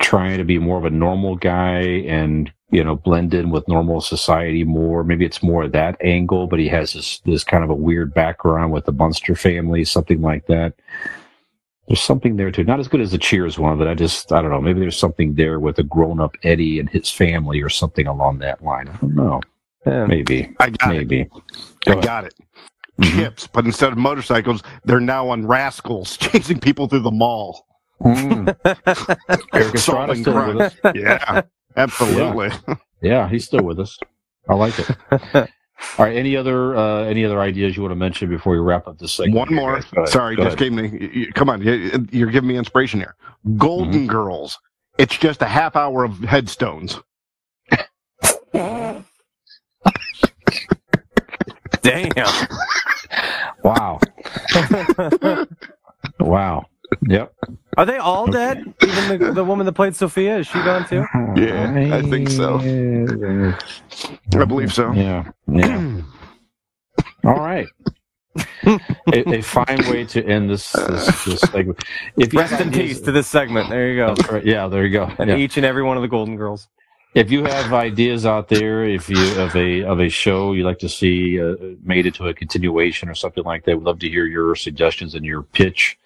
[0.00, 4.00] trying to be more of a normal guy and, you know, blend in with normal
[4.00, 5.04] society more.
[5.04, 8.72] Maybe it's more that angle, but he has this, this kind of a weird background
[8.72, 10.74] with the Munster family, something like that.
[11.90, 12.62] There's something there too.
[12.62, 14.60] Not as good as the Cheers one, but I just, I don't know.
[14.60, 18.38] Maybe there's something there with a grown up Eddie and his family or something along
[18.38, 18.86] that line.
[18.88, 19.40] I don't know.
[19.84, 20.06] Yeah.
[20.06, 20.54] Maybe.
[20.60, 20.98] I got it.
[20.98, 21.24] Maybe.
[21.24, 21.40] Go
[21.88, 22.04] I ahead.
[22.04, 22.34] got it.
[23.00, 23.16] Mhm.
[23.16, 27.66] Chips, but instead of motorcycles, they're now on rascals chasing people through the mall.
[28.02, 28.56] Mm.
[29.52, 30.60] Erik Estrada Solving still with crimes.
[30.84, 30.92] us.
[30.94, 31.42] Yeah,
[31.76, 32.50] absolutely.
[33.02, 33.98] Yeah, he's still with us.
[34.48, 35.50] I like it.
[35.98, 36.16] All right.
[36.16, 39.12] Any other uh, any other ideas you want to mention before we wrap up this
[39.12, 39.36] segment?
[39.36, 39.80] One more.
[39.94, 40.12] guys?
[40.12, 40.72] Sorry, Go just ahead.
[40.76, 40.98] gave me.
[40.98, 43.14] you- you- Come on, you- you're giving me inspiration here.
[43.56, 44.06] Golden Mm-hmm.
[44.06, 44.58] Girls.
[44.98, 46.98] It's just a half hour of headstones.
[51.82, 52.14] Damn.
[53.62, 54.00] Wow.
[56.20, 56.64] wow.
[57.08, 57.34] Yep.
[57.76, 58.58] Are they all dead?
[58.82, 61.04] Even the, the woman that played Sophia, is she gone too?
[61.36, 62.58] Yeah, I think so.
[64.38, 64.92] I believe so.
[64.92, 65.30] Yeah.
[65.46, 66.00] Yeah.
[67.24, 67.66] All right.
[68.64, 68.78] a,
[69.36, 71.82] a fine way to end this this, this segment.
[72.16, 73.68] If Rest in ideas- peace to this segment.
[73.70, 74.14] There you go.
[74.30, 74.44] Right.
[74.44, 75.10] Yeah, there you go.
[75.18, 75.36] And Yeah.
[75.36, 76.68] each and every one of the Golden Girls.
[77.14, 80.78] If you have ideas out there, if you of a of a show you'd like
[80.78, 84.26] to see uh, made into a continuation or something like that, we'd love to hear
[84.26, 85.98] your suggestions and your pitch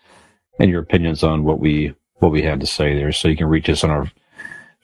[0.59, 3.13] and your opinions on what we what we had to say there.
[3.13, 4.11] So you can reach us on our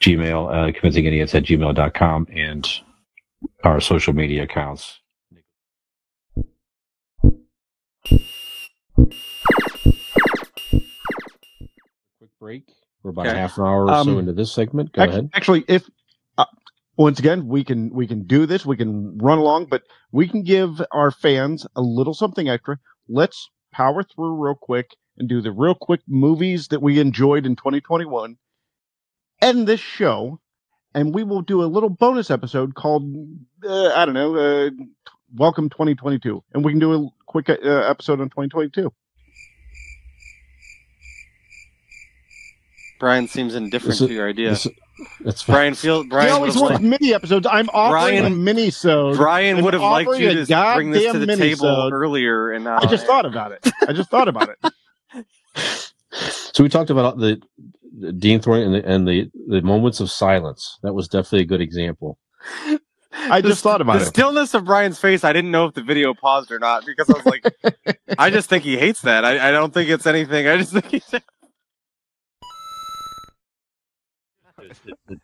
[0.01, 2.67] Gmail, uh, convincingidiots at gmail.com and
[3.65, 4.99] our social media accounts.
[12.19, 12.65] Quick break.
[13.03, 13.37] We're about Okay.
[13.37, 14.93] half an hour or so Um, into this segment.
[14.93, 15.31] Go Act- ahead.
[15.35, 15.89] Actually, if
[16.37, 16.45] uh,
[16.97, 19.83] once again we can we can do this, we can run along, but
[20.13, 22.79] we can give our fans a little something extra.
[23.09, 27.57] Let's power through real quick and do the real quick movies that we enjoyed in
[27.57, 28.37] 2021.
[29.43, 30.41] End this show,
[30.95, 33.05] and we will do a little bonus episode called
[33.67, 34.71] uh, I don't know, uh,
[35.35, 38.93] Welcome 2022, and we can do a quick uh, episode on 2022.
[42.99, 44.51] Brian seems indifferent This is- to your idea.
[44.51, 44.67] this-
[45.25, 45.55] That's fine.
[45.55, 47.47] Brian feel Brian he always would've wants liked- mini episodes.
[47.51, 51.19] I'm offering Brian- a mini so Brian would have liked you to bring this to
[51.19, 53.67] the table earlier, and uh, I just thought about it.
[53.89, 54.59] I just thought about it.
[55.55, 57.41] So we talked about the,
[57.99, 60.79] the Dean Thorne and the and the, the moments of silence.
[60.83, 62.19] That was definitely a good example.
[63.13, 64.09] I The just thought about the it.
[64.09, 65.25] stillness of Brian's face.
[65.25, 67.45] I didn't know if the video paused or not because I was like,
[68.19, 69.25] I just think he hates that.
[69.25, 70.47] I, I don't think it's anything.
[70.49, 71.15] I just think he's.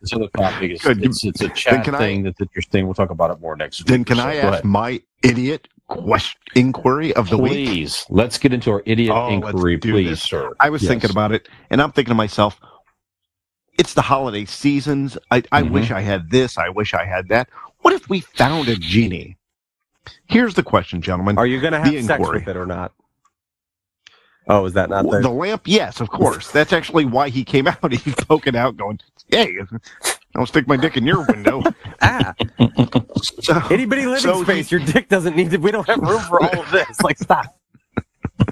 [0.00, 1.04] This other topic is Good.
[1.04, 2.86] it's, it's a chat can I- thing that's interesting.
[2.86, 3.88] We'll talk about it more next week.
[3.88, 7.68] Then can So I ask my idiot question inquiry of the week?
[7.68, 10.22] Please, let's get into our idiot Oh, inquiry, please, this.
[10.22, 10.54] sir.
[10.60, 10.90] I was Yes.
[10.90, 12.60] thinking about it, and I'm thinking to myself,
[13.78, 15.18] it's the holiday seasons.
[15.30, 15.70] I, I Mhm.
[15.72, 16.58] wish I had this.
[16.58, 17.48] I wish I had that.
[17.80, 19.38] What if we found a genie?
[20.26, 21.38] Here's the question, gentlemen.
[21.38, 22.40] Are you going to have The sex inquiry.
[22.40, 22.92] with it or not?
[24.48, 25.28] Oh, is that not Well, the?
[25.28, 26.50] the lamp, yes, of course.
[26.52, 27.92] That's actually why he came out.
[27.92, 29.58] He's poking out, going, "Hey,
[30.36, 31.62] I'll stick my dick in your window."
[32.02, 32.34] ah,
[33.42, 34.70] So, itty bitty living so he- space.
[34.70, 35.58] Your dick doesn't need to.
[35.58, 37.00] We don't have room for all of this.
[37.02, 37.46] Like, stop.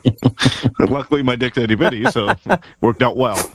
[0.78, 2.34] luckily, my dick's itty bitty, so
[2.80, 3.50] worked out well.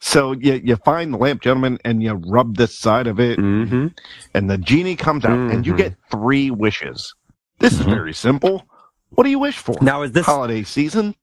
[0.00, 3.88] So you you find the lamp, gentlemen, and you rub this side of it, Mm-hmm.
[4.34, 7.14] and the genie comes out, and you get three wishes.
[7.58, 8.64] This is very simple.
[9.10, 9.74] What do you wish for?
[9.82, 11.14] Now, is this holiday season?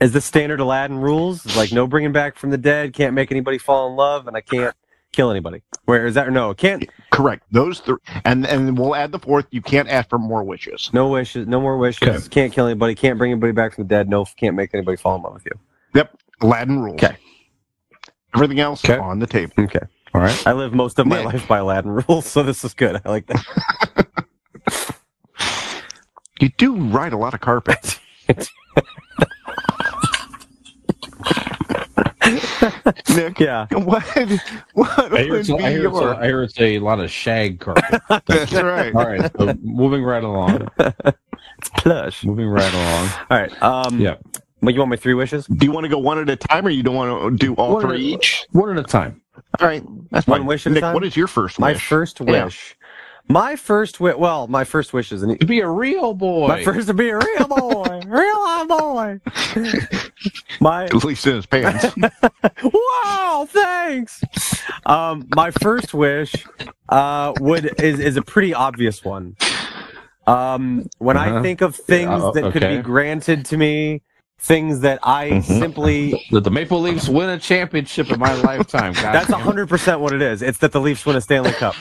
[0.00, 1.56] is the standard Aladdin rules?
[1.56, 2.92] Like no bringing back from the dead.
[2.92, 4.74] Can't make anybody fall in love, and I can't
[5.12, 5.62] kill anybody.
[5.84, 6.28] Where is that?
[6.28, 6.88] Or no, can't.
[7.10, 7.42] Correct.
[7.50, 9.46] Those three, and and we'll add the fourth.
[9.50, 10.90] You can't ask for more wishes.
[10.92, 11.46] No wishes.
[11.46, 12.08] No more wishes.
[12.08, 12.28] Okay.
[12.28, 12.94] Can't kill anybody.
[12.94, 14.08] Can't bring anybody back from the dead.
[14.08, 15.52] No, can't make anybody fall in love with you.
[15.94, 16.16] Yep.
[16.42, 17.02] Aladdin rules.
[17.02, 17.16] Okay.
[18.34, 18.98] Everything else Okay.
[18.98, 19.52] on the table.
[19.58, 19.80] Okay.
[20.14, 20.46] All right.
[20.46, 21.26] I live most of my Nick.
[21.32, 23.00] life by Aladdin rules, so this is good.
[23.04, 24.96] I like that.
[26.40, 28.00] You do ride a lot of carpet.
[33.14, 33.66] Nick, Yeah.
[33.72, 34.02] what
[34.74, 36.14] what I hear, would be I, hear a, your?
[36.14, 38.00] I hear it's a lot of shag carpet.
[38.26, 38.94] That's right.
[38.94, 39.30] All right.
[39.38, 40.68] So moving right along.
[41.58, 42.24] It's plush.
[42.24, 43.08] Moving right along.
[43.30, 43.62] All right.
[43.62, 44.16] Um, Yeah.
[44.62, 45.46] But you want my three wishes?
[45.46, 47.54] Do you want to go one at a time, or you don't want to do
[47.54, 48.46] all One three a- each?
[48.52, 49.20] One at a time.
[49.58, 50.46] All right, that's One fine.
[50.46, 50.92] wish at Nick, time?
[50.94, 51.60] what is your first wish?
[51.60, 51.86] My wish?
[51.86, 52.44] first Yeah.
[52.44, 52.76] wish.
[53.30, 54.16] My first wish.
[54.16, 55.38] Well, my first wish is an.
[55.38, 56.48] To be a real boy.
[56.48, 59.20] My first to be a real boy, real live boy.
[60.60, 61.86] My At least in his pants.
[62.62, 64.20] wow, thanks.
[64.84, 66.34] Um, my first wish
[66.88, 69.36] uh, would is is a pretty obvious one.
[70.26, 71.42] Um, when I Uh-huh.
[71.42, 74.02] think of things Yeah, that could be granted to me,
[74.40, 75.44] things that I Mhm.
[75.44, 78.92] simply That the Maple Leafs win a championship in my lifetime.
[78.92, 80.42] God that's damn hundred percent what it is.
[80.42, 81.76] It's that the Leafs win a Stanley Cup.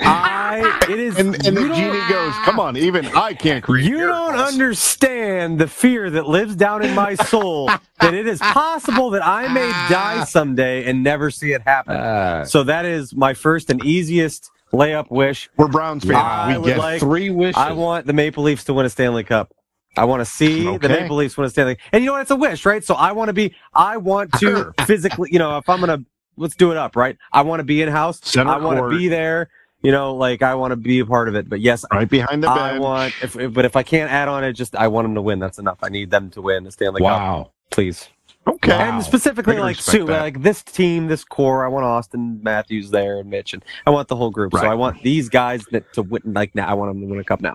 [0.00, 4.06] I it is and and the genie goes, "Come on, even I can't create." You
[4.06, 7.66] don't understand the fear that lives down in my soul
[8.00, 11.96] that it is possible that I may die someday and never see it happen.
[11.98, 15.50] Ah, So that is my first and easiest layup wish.
[15.56, 16.16] We're Browns fans.
[16.16, 17.56] I we get like- three wishes.
[17.58, 19.52] I want the Maple Leafs to win a Stanley Cup.
[19.96, 21.76] I want to see the Maple Leafs win a Stanley.
[21.92, 22.22] And you know what?
[22.22, 22.82] It's a wish, right?
[22.82, 23.54] So I want to be.
[23.74, 25.28] I want to physically.
[25.32, 25.98] You know, if I'm gonna
[26.38, 27.18] let's do it up, right?
[27.30, 28.18] I want to be in house.
[28.22, 29.50] Center I want to be there.
[29.82, 31.48] You know, like I want to be a part of it.
[31.48, 32.58] But yes, right behind the bench.
[32.60, 33.14] I want.
[33.22, 35.38] If, if but if I can't add on it, just I want them to win.
[35.38, 35.78] That's enough.
[35.82, 37.50] I need them to win a Stanley Cup, wow.
[37.70, 38.08] please.
[38.46, 38.70] okay.
[38.70, 38.96] Wow.
[38.96, 40.20] And specifically, like Sue, that.
[40.20, 41.64] like this team, this core.
[41.64, 44.52] I want Auston Matthews there and Mitch, and I want the whole group.
[44.52, 46.22] So I want these guys that to win.
[46.26, 47.54] Like now, I want them to win a cup now.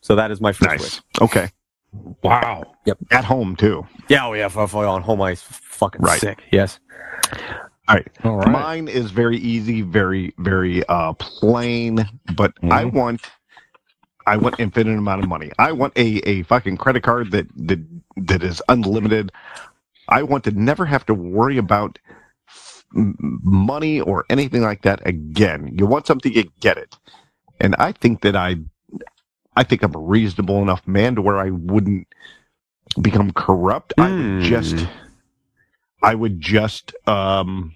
[0.00, 0.80] So that is my first wish.
[0.80, 1.00] Nice.
[1.20, 1.50] Okay.
[2.22, 2.74] Wow.
[2.86, 2.98] Yep.
[3.10, 3.86] At home too.
[4.08, 6.20] Yeah, oh yeah, if, if on home ice, fucking Right.
[6.20, 6.42] sick.
[6.50, 6.80] Yes.
[7.88, 8.08] All right.
[8.24, 8.52] All right.
[8.52, 12.92] Mine is very easy, very, very uh plain, but I Mhm.
[12.94, 13.22] want
[14.26, 15.52] I want infinite amount of money.
[15.58, 17.80] I want a, a fucking credit card that, that
[18.16, 19.32] that is unlimited.
[20.08, 21.98] I want to never have to worry about
[22.94, 25.74] money or anything like that again.
[25.78, 26.96] You want something, you get it.
[27.60, 28.56] And I think that I,
[29.56, 32.08] I think I'm a reasonable enough man to where I wouldn't
[33.00, 33.94] become corrupt.
[34.00, 34.86] I would just,
[36.02, 37.74] I would just, um,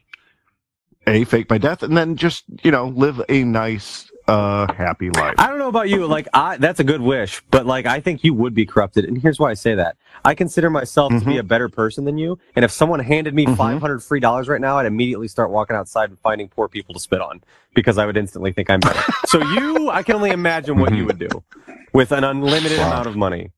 [1.06, 5.36] a fake my death and then just you know live a nice, uh, happy life.
[5.38, 6.04] I don't know about you.
[6.04, 9.04] Like, I that's a good wish, but like, I think you would be corrupted.
[9.04, 12.18] And here's why I say that: I consider myself to be a better person than
[12.18, 12.38] you.
[12.56, 13.56] And if someone handed me Mhm.
[13.56, 16.98] 500 free dollars right now, I'd immediately start walking outside and finding poor people to
[17.00, 17.40] spit on
[17.74, 19.00] because I would instantly think I'm better.
[19.26, 21.44] so you, I can only imagine what you would do
[21.92, 23.52] with an unlimited amount of money.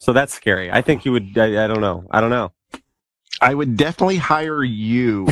[0.00, 0.72] So that's scary.
[0.72, 1.38] I think you would.
[1.38, 2.06] I, I don't know.
[2.10, 2.50] I don't know.
[3.40, 5.28] I would definitely hire you,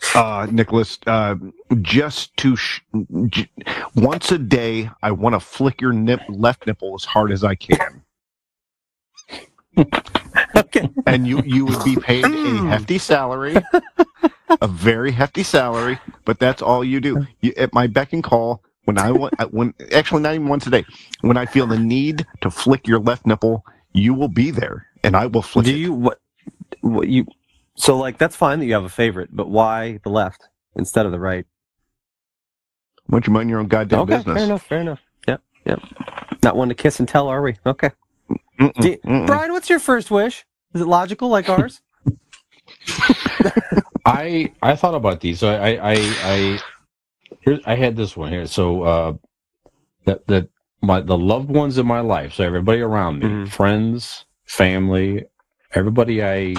[0.14, 1.36] uh, Nicholas, uh,
[1.82, 2.80] just to sh-
[3.28, 3.50] j-
[3.96, 4.90] once a day.
[5.02, 8.02] I want to flick your nip left nipple as hard as I can.
[10.56, 10.90] okay.
[11.06, 13.68] And you you would be paid a hefty salary,
[14.60, 17.18] a very hefty salary, but that's all you do.
[17.42, 20.70] You, at my beck and call, when I want, when actually not even once a
[20.70, 20.86] day,
[21.22, 25.16] when I feel the need to flick your left nipple, you will be there, and
[25.16, 25.78] I will flick Do it.
[25.78, 26.20] you what?
[26.80, 27.26] What you?
[27.76, 31.12] So like, that's fine that you have a favorite, but why the left instead of
[31.12, 31.46] the right?
[33.06, 34.34] Why don't you mind your own goddamn okay, business?
[34.36, 34.62] fair enough.
[34.66, 35.00] Fair enough.
[35.28, 35.40] Yep.
[35.66, 35.80] Yep.
[36.42, 37.56] Not one to kiss and tell, are we?
[37.66, 37.90] Okay.
[38.58, 40.44] Do you- Brian, what's your first wish?
[40.74, 41.80] Is it logical like ours?
[44.04, 45.38] I I thought about these.
[45.40, 46.58] So I I I
[47.44, 48.46] here I had this one here.
[48.46, 49.12] So uh,
[50.04, 50.48] that that
[50.80, 52.34] my the loved ones in my life.
[52.34, 53.44] So everybody around me, Mm-hmm.
[53.46, 55.24] friends, family,
[55.74, 56.54] everybody I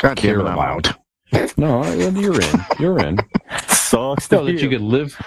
[0.00, 1.58] God care damn it, I'm about.
[1.58, 2.64] No, you're in.
[2.78, 3.18] You're in.
[3.68, 4.30] Sucks.
[4.30, 5.20] No, that be you could live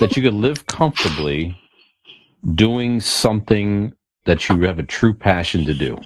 [0.00, 1.56] that you could live comfortably
[2.54, 3.92] doing something
[4.24, 5.98] that you have a true passion to do.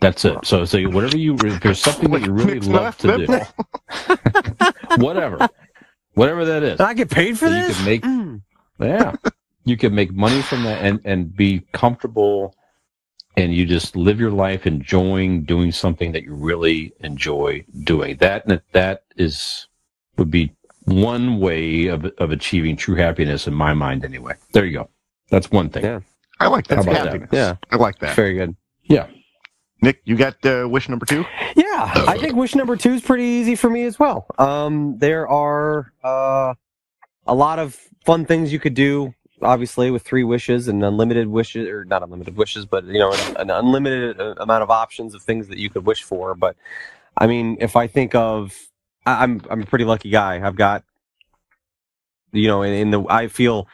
[0.00, 0.38] That's it.
[0.44, 3.40] So, so whatever you, if there's something that you really love to do,
[5.02, 5.48] whatever,
[6.14, 7.78] whatever that is, I get paid for that this.
[7.80, 8.42] You can make, mm.
[8.78, 9.16] yeah,
[9.64, 12.54] you can make money from that and and be comfortable,
[13.38, 18.16] and you just live your life enjoying doing something that you really enjoy doing.
[18.16, 19.68] That that is
[20.16, 20.52] would be
[20.84, 24.04] one way of of achieving true happiness in my mind.
[24.04, 24.90] Anyway, there you go.
[25.30, 25.84] That's one thing.
[25.84, 26.00] Yeah.
[26.40, 26.76] I like that.
[26.76, 27.06] How about that?
[27.06, 27.28] happiness.
[27.32, 27.56] Yeah.
[27.70, 28.16] I like that.
[28.16, 28.56] Very good.
[28.84, 29.06] Yeah.
[29.82, 31.24] Nick, you got uh, wish number two?
[31.54, 34.26] Yeah, I think wish number two is pretty easy for me as well.
[34.38, 36.54] Um, there are uh,
[37.28, 41.68] a lot of fun things you could do, obviously, with three wishes and unlimited wishes,
[41.68, 45.22] or not unlimited wishes, but you know, an, an unlimited uh, amount of options of
[45.22, 46.34] things that you could wish for.
[46.34, 46.56] But
[47.16, 48.56] I mean, if I think of,
[49.06, 50.46] I, I'm I'm a pretty lucky guy.
[50.46, 50.84] I've got,
[52.32, 53.68] you know, in, in the I feel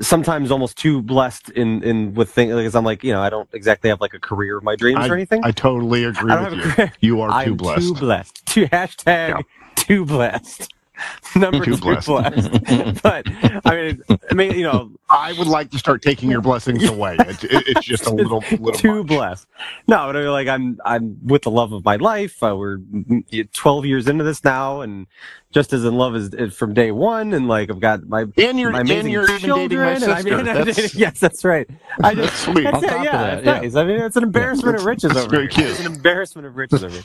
[0.00, 3.48] sometimes almost too blessed in in with things because I'm like, you know, I don't
[3.52, 5.44] exactly have like a career of my dreams I, or anything.
[5.44, 6.88] I totally agree I with you.
[7.00, 7.88] You are too blessed.
[7.88, 8.46] Too blessed.
[8.46, 9.44] Too hashtag
[9.76, 10.72] too blessed.
[11.36, 12.06] Number Too too, blessed.
[12.06, 12.50] blessed.
[13.02, 13.26] but
[13.64, 17.16] I mean, I mean, you know, I would like to start taking your blessings away.
[17.20, 19.06] It, it- it's just a little, little too much.
[19.06, 19.46] blessed.
[19.88, 22.42] No, but I mean, like I'm, I'm with the love of my life.
[22.42, 25.06] Uh, we're mm, 12 years into this now, and
[25.52, 27.32] just as in love as as from day one.
[27.32, 30.12] And like I've got my And you're, my and amazing you're dating my children, and
[30.12, 31.68] I mean, That's, yes, that's right.
[32.02, 32.64] I just, that's sweet.
[32.64, 33.60] That's On it, top of yeah, that, yeah.
[33.60, 33.74] nice.
[33.74, 35.68] I mean, it's an embarrassment of riches over very here.
[35.68, 37.04] It's an embarrassment of riches over here.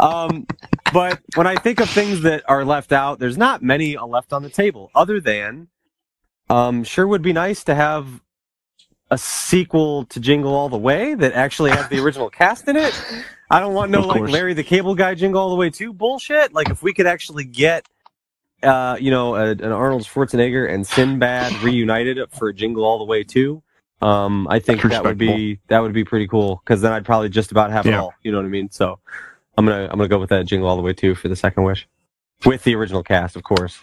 [0.00, 0.46] Um,
[0.92, 4.42] but when I think of things that are left out, there's not many left on
[4.42, 5.68] the table, other than
[6.50, 8.20] um, sure would be nice to have
[9.10, 12.94] a sequel to Jingle All the Way that actually has the original cast in it.
[13.50, 14.28] I don't want no like.
[14.28, 16.52] Larry the Cable Guy Jingle All the Way too bullshit.
[16.52, 17.86] Like if we could actually get
[18.62, 23.24] uh, you know, a, an Arnold Schwarzenegger and Sinbad reunited for Jingle All the Way
[23.24, 23.62] too.
[24.00, 27.28] Um, I think that would be that would be pretty cool because then I'd probably
[27.28, 28.14] just about have it all.
[28.22, 28.70] You know what I mean?
[28.70, 29.00] So
[29.56, 31.64] I'm gonna I'm gonna go with that Jingle All the Way too for the second
[31.64, 31.88] wish,
[32.44, 33.78] with the original cast, of course.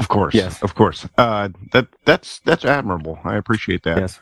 [0.00, 0.34] Of course.
[0.34, 0.60] Yes.
[0.62, 1.06] Of course.
[1.18, 3.18] Uh, that that's that's admirable.
[3.22, 3.98] I appreciate that.
[3.98, 4.18] Yes.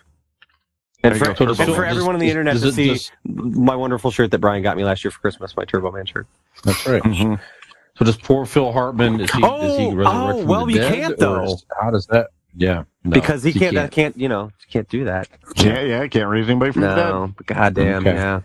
[1.04, 1.30] And for, go.
[1.30, 4.40] and for does- everyone on the internet does to see just- my wonderful shirt that
[4.40, 6.26] Brian got me last year for Christmas, my Turbo Man shirt.
[6.64, 7.02] That's right.
[7.02, 7.40] Mhm.
[7.96, 9.20] So does poor Phil Hartman?
[9.20, 9.38] Is he?
[9.38, 9.44] is
[9.78, 11.44] he Oh, resurrected oh, well, you dead, can't, or though.
[11.44, 12.28] is- How does that?
[12.56, 15.28] Yeah, no, because he you can't, that can't, you know, can't do that.
[15.56, 16.00] Yeah, yeah.
[16.00, 16.96] I can't raise anybody from the dead.
[17.10, 18.16] No, but goddamn, Okay.
[18.16, 18.40] yeah.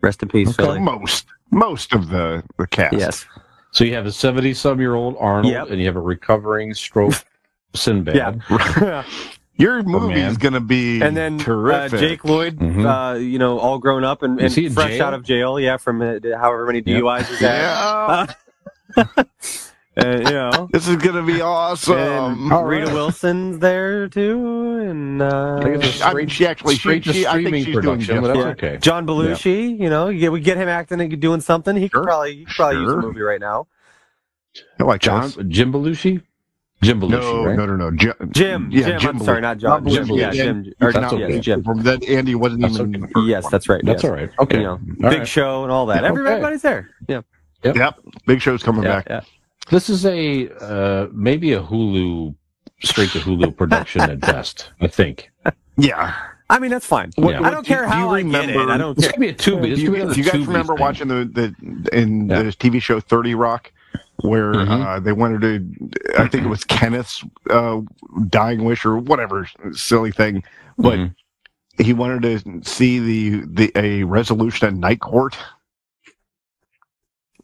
[0.00, 0.62] Rest in peace, Okay.
[0.62, 0.78] Philly.
[0.80, 2.94] Most most of the the cast.
[2.94, 3.26] Yes.
[3.72, 5.70] So you have a seventy-some-year-old Arnold, Yep.
[5.70, 7.14] and you have a recovering stroke
[7.74, 8.14] Sinbad.
[8.50, 9.02] Yeah.
[9.56, 10.34] Your movie's man.
[10.34, 11.08] gonna be terrific.
[11.08, 11.88] and then uh.
[11.88, 12.84] Jake Lloyd, Mhm.
[13.14, 15.04] uh, you know, all grown up and, Is and fresh jail?
[15.06, 17.02] out of jail, yeah, from uh, however many Yep.
[17.02, 18.34] DUIs he's had.
[18.96, 19.04] yeah.
[19.94, 22.50] Uh, and you know, This is gonna be awesome.
[22.50, 22.94] and Rita right.
[22.94, 27.04] Wilson's there too, and uh, I think it's a I mean, she actually, she, straight
[27.04, 28.46] to she, I think streaming she's doing just but that's fine.
[28.52, 28.78] okay.
[28.80, 29.78] John Belushi.
[29.78, 31.76] You know, you get, we get him acting and doing something.
[31.76, 33.66] He could probably, he could probably use a movie right now.
[34.80, 35.36] I like John this.
[35.48, 36.22] Jim Belushi.
[36.82, 37.56] Jim Belushi, No, right?
[37.56, 37.90] no, no, no.
[37.96, 38.14] Jim.
[38.32, 38.98] Jim, Yeah, Jim.
[39.00, 39.84] Jim I'm sorry, not John.
[39.84, 40.18] Not Jim, Belushi.
[40.18, 40.72] yeah, Yeah, Jim.
[40.80, 41.40] Or, that's yes, okay.
[41.40, 41.62] Jim.
[41.62, 42.86] That Andy wasn't That's even.
[42.88, 42.94] okay.
[42.96, 43.82] in the first Yes, that's right.
[43.84, 44.10] That's yes.
[44.10, 44.30] all right.
[44.40, 44.56] Okay.
[44.56, 45.28] You know, All Big right.
[45.28, 45.98] Show and all that.
[45.98, 46.06] Okay.
[46.08, 46.90] Everybody's there.
[47.08, 47.20] Yeah.
[47.62, 47.98] Yep.
[48.26, 49.06] Big Show's coming Yeah, back.
[49.08, 49.20] yeah.
[49.70, 52.34] This is a uh, maybe a Hulu,
[52.82, 54.70] straight to Hulu production at best.
[54.80, 55.30] I think.
[55.76, 56.14] Yeah.
[56.50, 57.12] I mean, that's fine.
[57.16, 58.46] What- I don't do you- care do you how I get it.
[58.52, 59.12] remember- I don't This care.
[59.12, 59.70] could be a Tubi.
[59.70, 60.80] This Do be you, do you guys Tubi remember thing.
[60.80, 62.42] watching the, the in Yeah.
[62.42, 63.72] the TV show Thirty Rock,
[64.20, 64.84] where Mhm.
[64.86, 66.20] uh, they wanted to?
[66.22, 67.80] I think it was Kenneth's uh,
[68.28, 70.42] dying wish or whatever silly thing,
[70.76, 71.14] but Mhm.
[71.78, 75.36] he wanted to see the the a resolution at night court.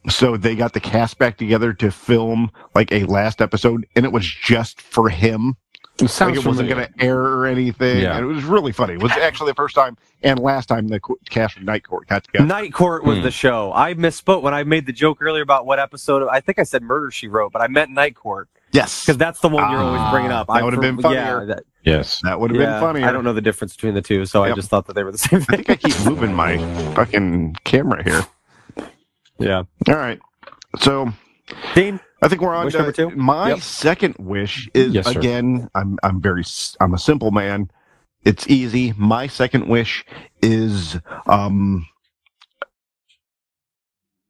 [0.08, 4.12] So they got the cast back together to film like a last episode, and it
[4.12, 5.56] was just for him.
[6.00, 8.16] It sounds Like it wasn't going to air or anything, Yeah.
[8.16, 8.94] and it was really funny.
[8.94, 12.22] It was actually the first time and last time the cast of Night Court got
[12.22, 12.44] together.
[12.46, 13.24] Night Court was Hmm.
[13.24, 13.72] the show.
[13.74, 16.22] I misspoke when I made the joke earlier about what episode.
[16.22, 19.18] Of, I think I said Murder She Wrote, but I meant Night Court yes, because
[19.18, 20.46] that's the one you're always bringing up.
[20.48, 21.18] Ah, that I- would've been funnier.
[21.40, 22.20] Yeah, that, Yes.
[22.22, 23.08] that would have yeah, been funnier.
[23.08, 25.10] I don't know the difference between the two, so I just thought that they were
[25.12, 25.60] the same Thing.
[25.60, 25.64] I thing.
[25.64, 26.58] think I keep moving my
[26.94, 28.24] fucking camera here.
[29.38, 29.62] Yeah.
[29.88, 30.20] All right.
[30.78, 31.12] So
[31.74, 33.10] Dean, I think we're on Wish to number two?
[33.10, 33.60] my Yep.
[33.60, 36.44] second wish is Yes, again, I'm I'm very
[36.80, 37.70] I'm a simple man.
[38.24, 38.92] It's easy.
[38.96, 40.04] My second wish
[40.42, 41.86] is um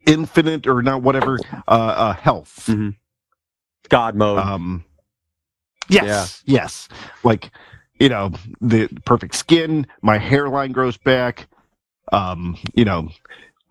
[0.07, 2.67] infinite or not whatever uh, uh health.
[2.69, 2.97] Mhm.
[3.89, 4.39] God mode.
[4.39, 4.85] Um
[5.91, 6.43] Yes.
[6.47, 6.89] Yes.
[7.25, 7.51] Like
[7.99, 8.31] you know,
[8.61, 11.49] the perfect skin, my hairline grows back.
[12.13, 13.09] Um, you know,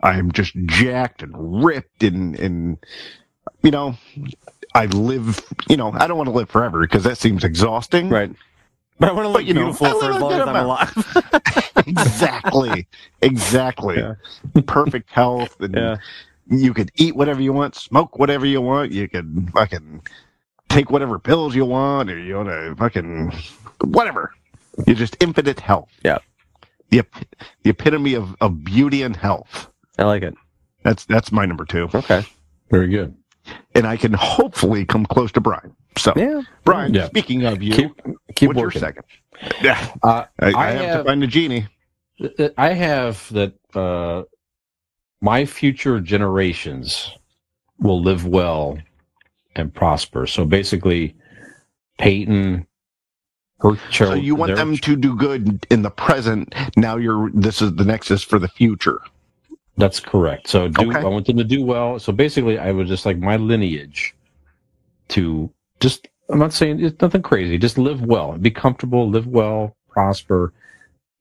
[0.01, 2.77] I'm just jacked and ripped and and
[3.63, 3.95] you know,
[4.75, 8.09] I live, you know, I don't want to live forever because that seems exhausting.
[8.09, 8.31] right.
[8.99, 10.55] But I want to look But, you know, beautiful I for as long as I'm
[10.55, 11.73] alive.
[11.87, 12.87] exactly.
[13.21, 13.97] Exactly.
[13.97, 14.15] Yeah.
[14.65, 15.97] Perfect health and yeah.
[16.49, 20.01] you could eat whatever you want, smoke whatever you want, you could fucking
[20.69, 23.31] take whatever pills you want, or you want to fucking
[23.81, 24.33] whatever.
[24.87, 25.89] You're just infinite health.
[26.03, 26.17] Yeah.
[26.89, 27.25] The ep-
[27.63, 29.69] the epitome of, of beauty and health.
[29.97, 30.35] I like it.
[30.83, 31.89] That's that's my number two.
[31.93, 32.23] Okay.
[32.69, 33.15] Very good.
[33.75, 35.75] And I can hopefully come close to Brian.
[35.97, 36.41] So Yeah.
[36.63, 37.07] Brian, Yeah.
[37.07, 38.01] speaking of you, Keep
[38.35, 38.59] keep what's working.
[38.59, 39.03] your second?
[39.61, 39.93] Yeah.
[40.03, 41.67] Uh, I, I, I have, to find a genie.
[42.57, 44.23] I have that uh,
[45.21, 47.11] my future generations
[47.79, 48.77] will live well
[49.55, 50.27] and prosper.
[50.27, 51.15] So basically,
[51.99, 52.65] Peyton,
[53.59, 56.53] her So you want them to do good in the present.
[56.75, 58.99] Now you're this is the next is for the future.
[59.77, 60.47] That's correct.
[60.47, 60.99] So do, Okay.
[60.99, 61.99] I want them to do well.
[61.99, 64.15] So basically, I would just like my lineage
[65.09, 66.07] to just.
[66.29, 67.57] I'm not saying it's nothing crazy.
[67.57, 70.53] Just live well, be comfortable, live well, prosper.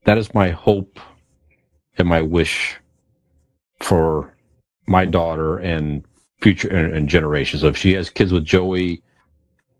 [0.04, 0.98] That is my hope
[1.98, 2.76] and my wish
[3.80, 4.34] for
[4.86, 6.04] my daughter and
[6.40, 7.62] future and, and generations.
[7.62, 9.02] So if she has kids with Joey,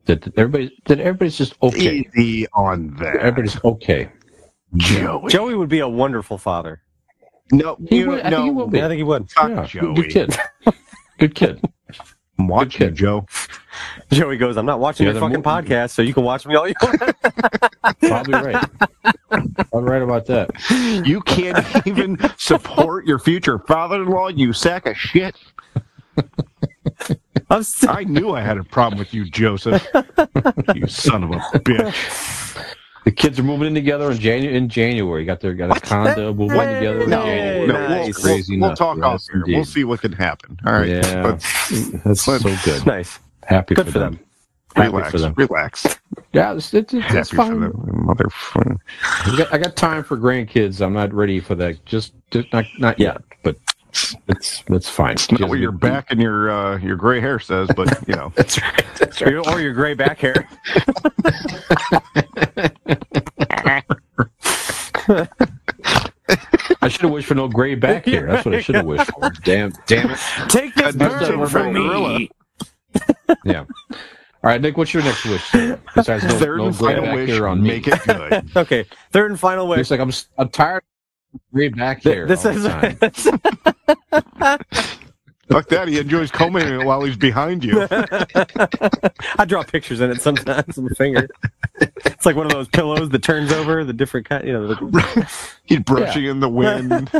[0.06, 2.08] that that everybody that everybody's just okay.
[2.14, 3.16] Easy on that.
[3.16, 4.10] Everybody's okay.
[4.76, 5.30] Joey.
[5.30, 6.82] Joey would be a wonderful father.
[7.52, 8.36] No, He you, would- I no.
[8.38, 8.78] think he will be.
[8.78, 9.30] Yeah, I think he would.
[9.30, 9.94] Fuck Yeah, Joey.
[9.94, 10.36] good kid.
[11.18, 11.64] Good kid.
[12.38, 12.94] I'm watching you, kid.
[12.96, 13.26] Joe.
[14.10, 16.54] Joey goes, I'm not watching Yeah, your fucking mo- podcast, so you can watch me
[16.56, 17.00] all you want.
[18.00, 18.64] Probably right.
[19.30, 20.50] I'm right about that.
[21.06, 25.34] You can't even support your future father-in-law, you sack of shit.
[27.48, 29.86] I'm I knew I had a problem with you, Joseph.
[30.74, 32.45] you son of a bitch.
[33.06, 34.56] The kids are moving in together in January.
[34.56, 37.02] In January, got their got a condo moving Hey, together.
[37.04, 37.66] in No, January.
[37.68, 38.22] no, nice.
[38.24, 38.78] we'll, It's we'll, we'll nuts.
[38.80, 39.42] talk off Yes, here.
[39.46, 40.58] We'll see what can happen.
[40.66, 40.88] All right.
[40.88, 41.70] Yeah, Let's
[42.02, 42.84] that's let's- so good.
[42.84, 43.20] nice.
[43.44, 44.14] Happy Good for for them.
[44.14, 44.24] them.
[44.74, 45.10] Happy relax.
[45.12, 45.34] for them.
[45.36, 45.86] Relax.
[46.32, 47.60] Yeah, it's, it's, it's, Happy it's for fine.
[47.60, 47.72] them,
[48.08, 48.76] motherfucker.
[49.02, 50.84] I got, I got time for grandkids.
[50.84, 51.82] I'm not ready for that.
[51.86, 53.22] Just, just not not yet.
[53.44, 53.56] But
[54.28, 55.12] it's it's fine.
[55.12, 58.32] It's not what your back and your uh, your gray hair says, but you know.
[58.36, 58.84] That's right.
[58.98, 60.48] That's Or your, or your gray back hair.
[66.82, 68.26] I should have wished for no gray back hair.
[68.26, 69.30] That's what I should have wished for.
[69.44, 70.18] Damn, damn it.
[70.48, 72.30] Take this burden from me.
[73.44, 73.60] Yeah.
[73.60, 74.76] All right, Nick.
[74.76, 75.42] What's your next wish?
[75.44, 75.78] sir?
[75.94, 77.68] Besides no, Third no and gray final back wish, hair on me.
[77.68, 78.56] make it good.
[78.56, 79.80] Okay, third and final wish.
[79.80, 80.82] It's like I'm s- I'm tired
[81.34, 82.26] of gray back hair.
[82.26, 83.74] This all is the time.
[85.48, 85.86] Fuck that.
[85.86, 87.86] He enjoys combing it while he's behind you.
[89.38, 91.28] I draw pictures in it sometimes with my finger.
[92.04, 94.66] It's like one of those pillows that turns over, the different kind, you know.
[94.66, 95.30] The,
[95.64, 97.10] He's brushing in the wind.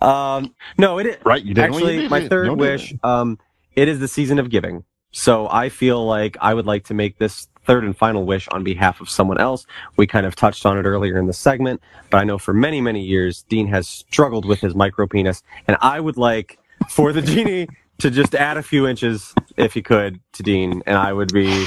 [0.00, 1.74] um, no, it is Right, you didn't.
[1.74, 2.94] actually you my third wish.
[3.02, 3.38] Um,
[3.74, 4.84] it is the season of giving.
[5.12, 8.64] So I feel like I would like to make this third and final wish on
[8.64, 9.66] behalf of someone else.
[9.96, 11.80] We kind of touched on it earlier in the segment,
[12.10, 15.76] but I know for many, many years, Dean has struggled with his micro penis, and
[15.80, 17.68] I would like for the genie
[17.98, 21.66] to just add a few inches, if he could, to Dean, and I would be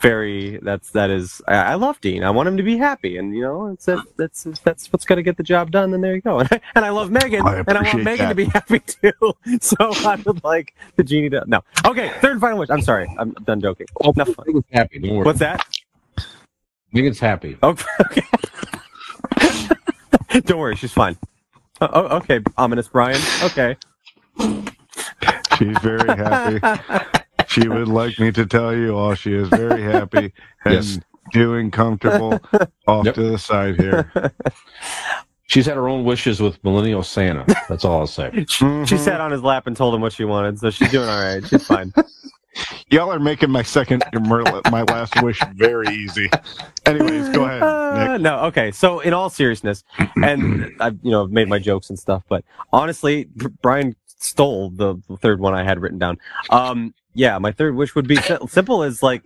[0.00, 0.58] very.
[0.62, 1.40] That's that is.
[1.48, 2.24] I, I love Dean.
[2.24, 5.18] I want him to be happy, and you know, it's that, that's that's what's going
[5.18, 5.90] to get the job done.
[5.90, 6.40] Then there you go.
[6.40, 8.80] And I, and I love Megan, I and I want appreciate Megan to be happy
[8.80, 9.12] too.
[9.60, 11.62] So I would like the genie to no.
[11.84, 12.70] Okay, third and final wish.
[12.70, 13.86] I'm sorry, I'm done joking.
[14.02, 14.64] Oh, Enough fun.
[14.72, 14.98] Happy.
[14.98, 15.24] Don't worry.
[15.24, 15.66] What's that?
[16.92, 17.56] Megan's happy.
[17.62, 17.84] Okay.
[18.00, 18.22] Oh, okay.
[20.40, 21.16] Don't worry, she's fine.
[21.80, 23.20] Oh, oh, okay, ominous Brian.
[23.42, 23.76] Okay.
[25.58, 27.08] She's very happy.
[27.48, 30.32] she would like me to tell you all she is very happy
[30.64, 30.98] and Yes.
[31.32, 32.40] doing comfortable
[32.86, 33.14] off Yep.
[33.14, 34.10] to the side here.
[35.46, 37.46] She's had her own wishes with Millennial Santa.
[37.70, 38.44] That's all I'll say.
[38.84, 41.20] She sat on his lap and told him what she wanted, so she's doing all
[41.20, 41.46] right.
[41.46, 41.92] She's fine.
[42.90, 44.04] Y'all are making my second,
[44.70, 46.28] my last wish very easy.
[46.84, 48.70] Anyways, go ahead, Uh, no, okay.
[48.72, 49.84] So, in all seriousness,
[50.16, 53.28] and I've you know made my jokes and stuff, but honestly,
[53.62, 56.18] Brian stole the, the third one I had written down.
[56.50, 58.16] Um, yeah, my third wish would be
[58.48, 59.24] simple as like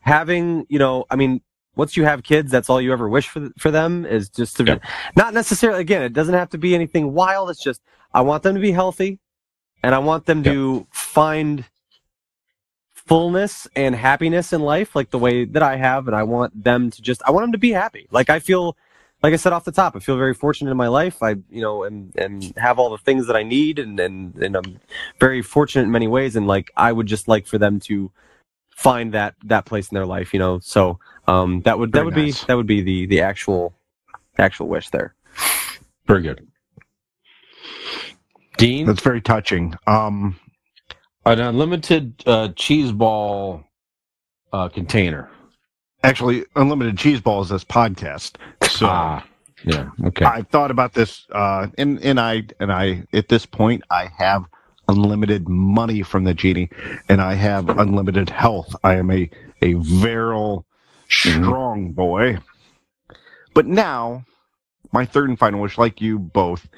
[0.00, 1.40] having you know, I mean,
[1.76, 4.64] once you have kids, that's all you ever wish for for them is just to
[4.64, 4.78] Yeah.
[5.16, 5.80] not necessarily.
[5.80, 7.50] Again, it doesn't have to be anything wild.
[7.50, 7.80] It's just
[8.12, 9.20] I want them to be healthy,
[9.82, 11.64] and I want them to find
[12.94, 16.90] fullness and happiness in life like the way that I have and I want them
[16.90, 18.06] to just I want them to be happy.
[18.10, 18.76] Like I feel
[19.22, 21.22] like I said off the top, I feel very fortunate in my life.
[21.22, 24.56] I you know and and have all the things that I need and and and
[24.56, 24.80] I'm
[25.20, 28.10] very fortunate in many ways and like I would just like for them to
[28.70, 30.58] find that that place in their life, you know.
[30.60, 32.40] So um that would that would nice.
[32.40, 33.74] be that would be the the actual
[34.38, 35.14] actual wish there.
[36.06, 36.46] Very good.
[38.58, 39.74] Dean, That's very touching.
[39.86, 40.38] Um,
[41.24, 43.64] an unlimited uh, cheese ball
[44.52, 45.30] uh, container.
[46.02, 48.36] Actually, unlimited cheese balls this podcast.
[48.62, 49.26] So Ah,
[49.64, 49.90] yeah.
[50.06, 50.24] Okay.
[50.24, 54.44] I've thought about this, uh, and and I and I at this point I have
[54.88, 56.70] unlimited money from the genie,
[57.08, 58.74] and I have unlimited health.
[58.84, 59.30] I am a
[59.62, 60.66] a virile,
[61.08, 62.38] strong boy.
[63.54, 64.24] But now,
[64.92, 66.68] my third and final wish, like you both,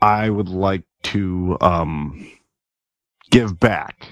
[0.00, 2.30] I would like to um,
[3.30, 4.06] give back,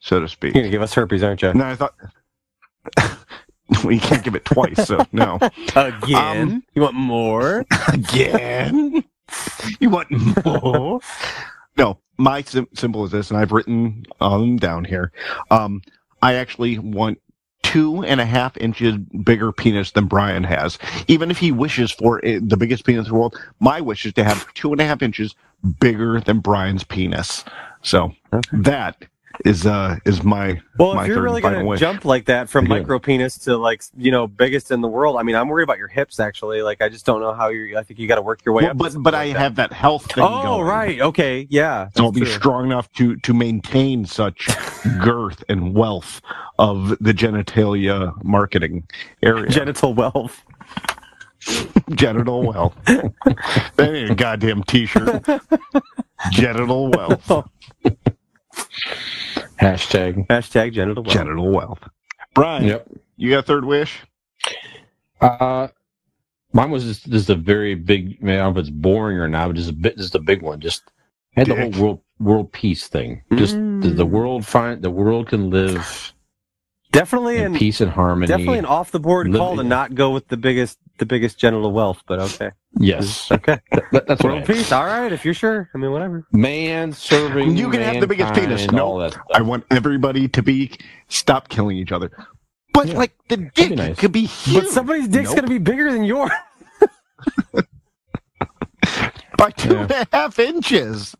[0.00, 0.54] so to speak.
[0.54, 1.52] You're gonna give us herpes, aren't you?
[1.54, 1.94] No, I thought.
[3.84, 5.38] well, you can't give it twice, so no.
[5.76, 6.16] Again?
[6.16, 7.64] Um, you want more?
[7.88, 9.04] Again?
[9.80, 10.08] You want
[10.44, 11.00] more?
[11.76, 15.12] no, my sim- simple is this, and I've written um, down here.
[15.50, 15.82] Um,
[16.22, 17.20] I actually want
[17.62, 20.78] two and a half inches bigger penis than Brian has.
[21.08, 24.12] Even if he wishes for it, the biggest penis in the world, my wish is
[24.14, 25.34] to have two and a half inches
[25.80, 27.44] bigger than Brian's penis.
[27.82, 28.12] So
[28.52, 29.06] that
[29.44, 32.78] is uh is my Well, my if you're really gonna jump like that from Again.
[32.80, 35.78] micro penis to like you know biggest in the world, I mean, I'm worried about
[35.78, 36.18] your hips.
[36.20, 37.76] Actually, like I just don't know how you.
[37.78, 38.78] I think you got to work your way Well, up.
[38.78, 39.38] but but like I that.
[39.38, 40.66] have that health thing Oh going.
[40.66, 41.88] right, okay, yeah.
[41.96, 42.30] So I'll be true.
[42.30, 44.48] strong enough to to maintain such
[45.00, 46.20] girth and wealth
[46.58, 48.86] of the genitalia marketing
[49.22, 49.50] area.
[49.50, 50.42] Genital wealth.
[51.90, 52.74] Genital wealth.
[52.86, 53.14] that
[53.94, 55.24] ain't a goddamn t-shirt.
[56.30, 57.30] Genital wealth.
[59.60, 60.26] Hashtag.
[60.28, 61.16] Hashtag genital wealth.
[61.16, 61.80] Genital wealth.
[62.34, 62.88] Brian, Yep.
[63.16, 64.00] you got a third wish?
[65.20, 65.68] Uh,
[66.52, 68.18] mine was just, just a very big.
[68.22, 70.42] I don't know if it's boring or not, but just a bit, just a big
[70.42, 70.60] one.
[70.60, 70.82] Just
[71.34, 73.22] had the whole world world peace thing.
[73.34, 76.12] Just the, the world find the world can live
[76.92, 78.26] Definitely in an peace and harmony.
[78.26, 81.38] definitely an off the board Live- call to not go with the biggest the biggest
[81.38, 82.50] genital wealth, but okay.
[82.78, 83.58] yes, Okay.
[83.92, 84.46] That- that's World had.
[84.46, 84.72] peace.
[84.72, 85.68] All right, if you're sure.
[85.74, 86.26] I mean, whatever.
[86.32, 87.56] Man serving.
[87.56, 88.70] You can have the biggest penis.
[88.70, 89.24] No, all that stuff.
[89.34, 90.72] I want everybody to be
[91.08, 92.10] stop killing each other.
[92.72, 92.98] But Yeah.
[92.98, 93.98] like the dick be nice.
[93.98, 94.64] could be huge.
[94.64, 95.36] But somebody's dick's Nope.
[95.36, 96.30] gonna be bigger than yours.
[99.38, 99.82] by two Yeah.
[99.82, 101.14] and a half inches.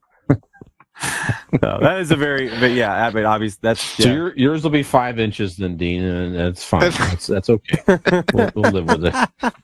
[1.62, 4.70] No, that is a very, but yeah, I mean, obviously that's So your, yours will
[4.70, 6.90] be five inches then, Dean, and that's fine.
[6.90, 7.98] That's that's okay.
[8.35, 9.55] We'll, we'll live with it.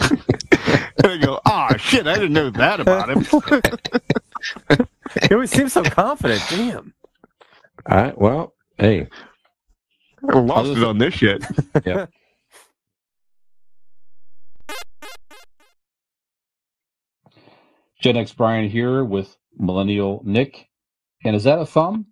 [1.00, 3.24] And I go, oh shit, I didn't know that about him.
[5.22, 6.42] He always seems so confident.
[6.50, 6.92] Damn.
[7.88, 8.18] All right.
[8.18, 9.08] Well, hey,
[10.28, 11.44] I lost it on this shit.
[11.86, 12.06] yeah.
[18.00, 20.67] Gen X Brian here with Millennial Nick.
[21.24, 22.06] And is that a thumb?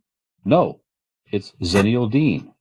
[0.44, 0.80] No,
[1.30, 2.52] it's Zennial Dean.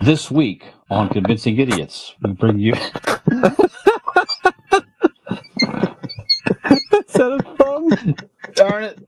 [0.00, 2.72] This week on Convincing Idiots, we bring you.
[2.72, 2.80] Is
[7.14, 8.14] that a thumb?
[8.54, 8.98] Darn it!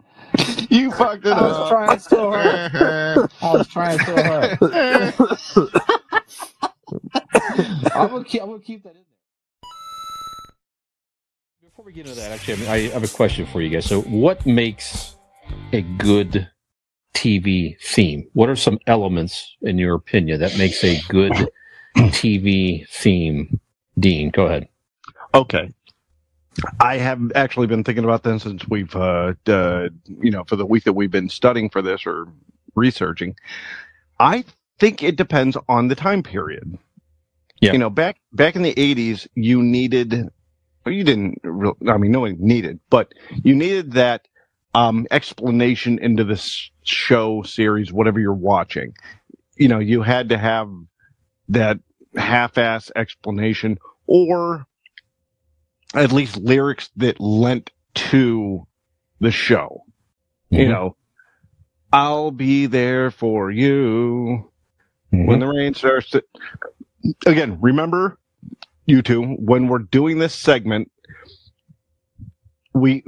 [0.70, 1.68] You fucked it I was up.
[1.70, 3.30] trying so hard.
[3.42, 4.58] I was trying trying so hard.
[7.94, 8.42] I'm gonna keep.
[8.42, 9.04] I'm gonna keep that in there.
[11.62, 13.86] Before we get into that, actually, I, mean, I have a question for you guys.
[13.86, 15.16] So, what makes
[15.72, 16.48] a good
[17.14, 18.28] TV theme?
[18.32, 21.32] What are some elements, in your opinion, that makes a good
[21.96, 23.60] TV theme?
[23.98, 24.68] Dean, go ahead.
[25.34, 25.72] Okay.
[26.80, 29.88] I have actually been thinking about this since we've, uh, uh,
[30.20, 32.28] you know, for the week that we've been studying for this or
[32.74, 33.36] researching.
[34.18, 34.44] I
[34.78, 36.78] think it depends on the time period.
[37.60, 37.72] Yeah.
[37.72, 40.30] You know, back back in the '80s, you needed,
[40.86, 41.40] you didn't.
[41.88, 43.12] I mean, no one needed, but
[43.42, 44.28] you needed that
[44.78, 48.94] um, explanation into this show series, whatever you're watching.
[49.56, 50.70] You know, you had to have
[51.48, 51.80] that
[52.16, 54.66] half-ass explanation, or
[55.94, 58.66] at least lyrics that lent to
[59.20, 59.82] the show.
[60.50, 60.70] You Mhm.
[60.70, 60.96] know,
[61.92, 64.52] I'll be there for you
[65.14, 65.26] Mm-hmm.
[65.28, 66.24] when the rain starts to.
[67.26, 68.18] Again, remember,
[68.86, 70.90] you two, when we're doing this segment,
[72.74, 73.04] we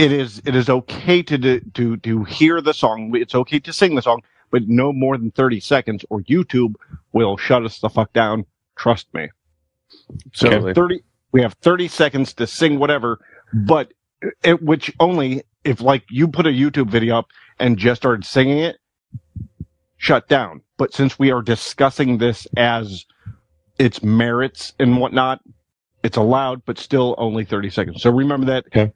[0.00, 3.12] it is it is okay to do- to to hear the song.
[3.16, 6.74] It's okay to sing the song, but no more than thirty seconds, or YouTube
[7.12, 8.46] will shut us the fuck down.
[8.76, 9.28] Trust me.
[10.34, 10.74] So Absolutely.
[10.74, 13.20] thirty, we have thirty seconds to sing whatever,
[13.52, 13.92] but
[14.44, 17.28] it, which only if like you put a YouTube video up
[17.60, 18.78] and just started singing it,
[19.98, 20.62] shut down.
[20.78, 23.06] But since we are discussing this as
[23.78, 25.40] its merits and whatnot,
[26.04, 28.02] it's allowed, but still only 30 seconds.
[28.02, 28.92] So remember that Okay.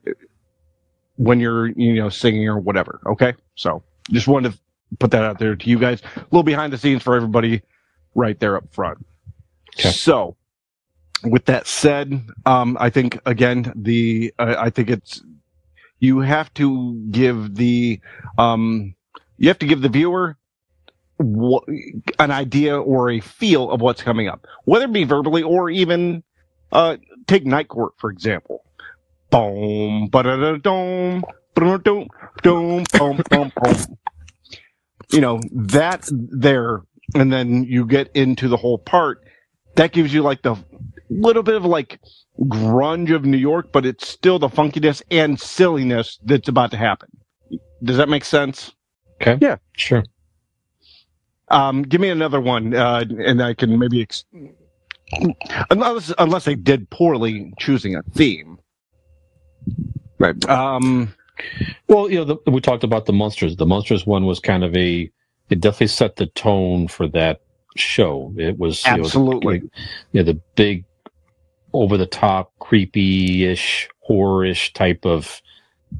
[1.17, 3.01] When you're, you know, singing or whatever.
[3.07, 3.35] Okay.
[3.55, 4.59] So just wanted to
[4.99, 6.03] put that out there to you guys.
[6.17, 7.63] A little behind the scenes for everybody
[8.15, 9.05] right there up front.
[9.79, 9.91] Okay.
[9.91, 10.37] So
[11.25, 15.23] with that said, um, I think again, the, uh, I think it's,
[16.01, 18.01] you have to give the,
[18.37, 18.95] um,
[19.39, 20.37] you have to give the viewer
[21.19, 26.23] an idea or a feel of what's coming up, whether it be verbally or even
[26.73, 26.97] uh,
[27.27, 28.64] take Night Court for example.
[29.35, 31.25] Boom, ba da da dum,
[31.57, 32.09] boom, boom,
[32.45, 33.77] boom, boom, boom, boom.
[35.13, 36.83] You know that there,
[37.17, 39.25] and then you get into the whole part.
[39.75, 40.57] That gives you like the
[41.11, 42.01] little bit of like
[42.43, 47.09] grunge of New York, but it's still the funkiness and silliness that's about to happen.
[47.83, 48.73] Does that make sense?
[49.21, 49.39] Okay.
[49.41, 49.57] Yeah.
[49.77, 50.05] Sure.
[51.51, 54.25] Um, give me another one, uh, and I can maybe ex-
[55.71, 58.59] unless unless they did poorly choosing a theme.
[60.19, 60.49] Right.
[60.49, 61.15] Um,
[61.89, 63.57] Well, you know, the, we talked about the monsters.
[63.57, 65.11] The monsters one was kind of a.
[65.51, 67.41] It definitely set the tone for that
[67.77, 68.33] show.
[68.39, 69.61] It was you know, Absolutely.
[69.61, 69.63] like,
[70.13, 70.85] you know, the big,
[71.73, 75.43] over the top, creepy ish, horror ish type of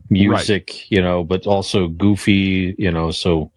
[0.09, 0.91] music.
[0.91, 2.75] You know, but also goofy.
[2.79, 3.51] You know, so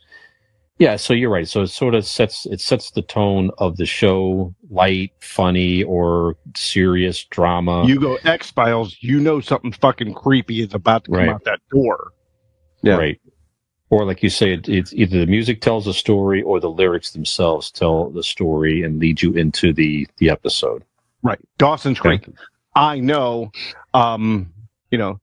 [0.80, 0.96] yeah.
[0.96, 1.48] So you're right.
[1.48, 6.36] So it sort of sets it sets the tone of the show, light, funny, or
[6.56, 7.86] serious drama.
[7.88, 11.30] you go X Files, you know something fucking creepy is about to come Right.
[11.30, 12.12] out that door.
[12.84, 12.96] Yeah.
[12.98, 13.22] Right.
[13.90, 17.12] Or like you say, it, it's either the music tells a story or the lyrics
[17.12, 20.84] themselves tell the story and lead you into the the episode.
[21.24, 21.40] Right.
[21.58, 22.18] Dawson's Okay.
[22.20, 22.36] Creek.
[22.76, 23.52] I know,
[23.94, 24.54] um,
[24.92, 25.20] you know,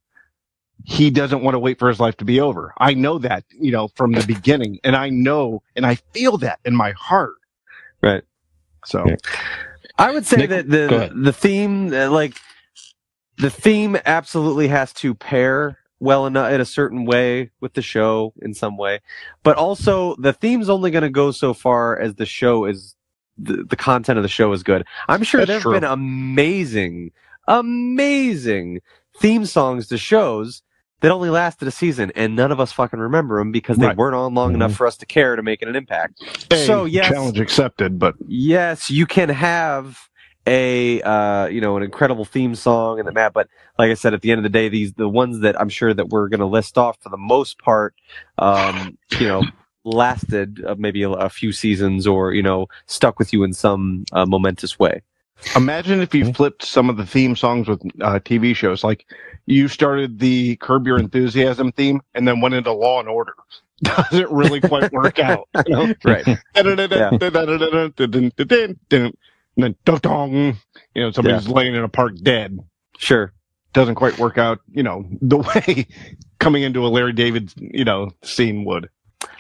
[0.85, 2.73] he doesn't want to wait for his life to be over.
[2.78, 4.78] I know that, you know, from the beginning.
[4.85, 7.35] And I know and I feel that in my heart.
[8.02, 8.23] Right.
[8.85, 9.16] So Yeah.
[9.98, 12.36] I would say Nick, that the the theme, uh, like
[13.39, 18.35] the theme, absolutely has to pair well enough in a certain way with the show
[18.43, 19.01] in some way,
[19.43, 22.97] but also the theme's only going to go so far as the show is
[23.39, 24.85] the, the content of the show is good.
[25.09, 25.73] I'm sure That's there've true.
[25.73, 27.12] been amazing,
[27.48, 28.81] amazing
[29.19, 30.62] theme songs to shows
[31.05, 33.97] that only lasted a season, and none of us fucking remember them because they Right.
[33.97, 36.23] weren't on long enough for us to care to make it an impact.
[36.49, 40.09] Hey, so yes, challenge accepted, but yes, you can have
[40.47, 43.49] a uh, you know an incredible theme song and the map, but
[43.79, 45.93] like I said, at the end of the day, these the ones that I'm sure
[45.93, 47.95] that we're going to list off for the most part,
[48.39, 49.51] um, you know,
[49.85, 54.07] lasted uh, maybe a, a few seasons or you know stuck with you in some
[54.13, 55.03] uh, momentous way.
[55.56, 58.82] Imagine if you flipped some of the theme songs with uh, TV shows.
[58.82, 59.06] Like
[59.47, 63.35] you started the Curb Your Enthusiasm theme and then went into Law and Order.
[63.82, 65.48] Doesn't really quite work out.
[65.66, 65.94] You know?
[66.05, 66.27] Right.
[66.55, 66.89] And then
[70.01, 70.56] dong,
[70.94, 72.59] you know, somebody's laying in a park dead.
[72.98, 73.32] Sure.
[73.73, 75.86] Doesn't quite work out, you know, the way
[76.39, 78.89] coming into a Larry David, you know, scene would.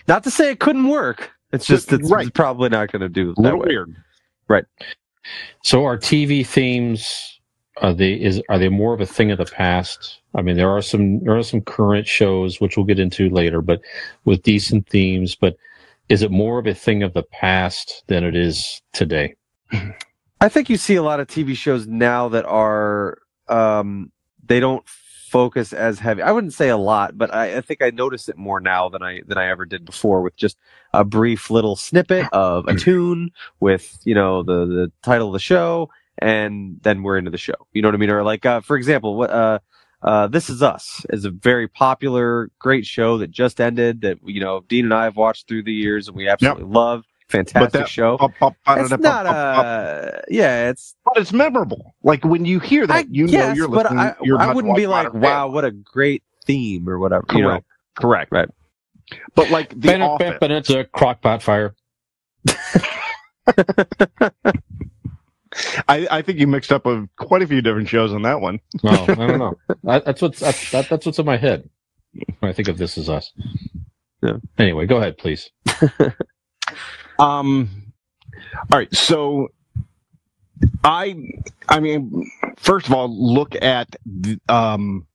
[0.08, 1.30] Not to say it couldn't work.
[1.52, 2.26] It's just it's, Right.
[2.26, 3.66] it's probably not going to do A that little way.
[3.68, 3.94] weird.
[4.48, 4.64] Right.
[5.62, 7.34] So are TV themes
[7.82, 10.20] are they is are they more of a thing of the past?
[10.34, 13.60] I mean, there are some there are some current shows which we'll get into later,
[13.60, 13.80] but
[14.24, 15.34] with decent themes.
[15.34, 15.56] But
[16.08, 19.34] is it more of a thing of the past than it is today?
[20.40, 23.18] I think you see a lot of TV shows now that are
[23.48, 24.12] um,
[24.44, 24.86] they don't
[25.34, 26.22] focus as heavy.
[26.22, 29.02] I wouldn't say a lot, but I, I think I notice it more now than
[29.02, 30.22] I than I ever did before.
[30.22, 30.56] With just
[30.92, 35.40] a brief little snippet of a tune with you know the the title of the
[35.40, 37.66] show, and then we're into the show.
[37.72, 38.10] You know what I mean?
[38.10, 39.58] Or like uh, for example, what uh,
[40.04, 44.02] uh, This Is Us is a very popular, great show that just ended.
[44.02, 47.02] That you know Dean and I have watched through the years, and we absolutely love.
[47.28, 48.16] Fantastic but that- show.
[48.16, 51.94] up, up, up, It's up, not uh yeah, it's But it's memorable.
[52.02, 53.98] Like when you hear that, you know you're but listening.
[53.98, 57.24] I, you're I wouldn't be like, Modern wow, what a great theme or whatever.
[57.32, 57.66] You know, Correct.
[57.96, 58.32] Correct.
[58.32, 58.48] Right.
[59.34, 61.74] But like the Bennett, office, Bennett's a crockpot fire.
[65.88, 68.60] I, I think you mixed up with quite a few different shows on that one.
[68.82, 69.54] No, I don't know.
[69.86, 71.68] I, that's what's that's, that, that's what's in my head
[72.40, 73.32] when I think of this as us.
[74.22, 74.38] Yeah.
[74.58, 75.50] Anyway, go ahead, please.
[77.18, 77.92] Um.
[78.72, 78.94] All right.
[78.94, 79.48] So,
[80.84, 81.16] I,
[81.68, 85.06] I mean, first of all, look at the, um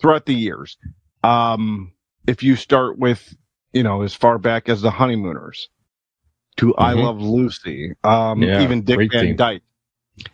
[0.00, 0.78] throughout the years.
[1.24, 1.92] Um,
[2.26, 3.36] if you start with,
[3.72, 5.68] you know, as far back as the Honeymooners,
[6.58, 7.02] to I Mhm.
[7.02, 9.36] Love Lucy, um, Yeah, even Dick Van.
[9.36, 9.62] Dyke.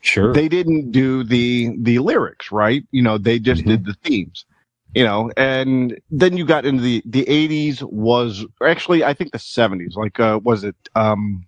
[0.00, 0.32] Sure.
[0.32, 2.84] They didn't do the the lyrics, right?
[2.90, 3.68] You know, they just Mm-hmm.
[3.68, 4.46] did the themes.
[4.96, 9.40] You know, and then you got into the the eighties was actually I think the
[9.40, 9.94] seventies.
[9.96, 11.46] Like uh was it um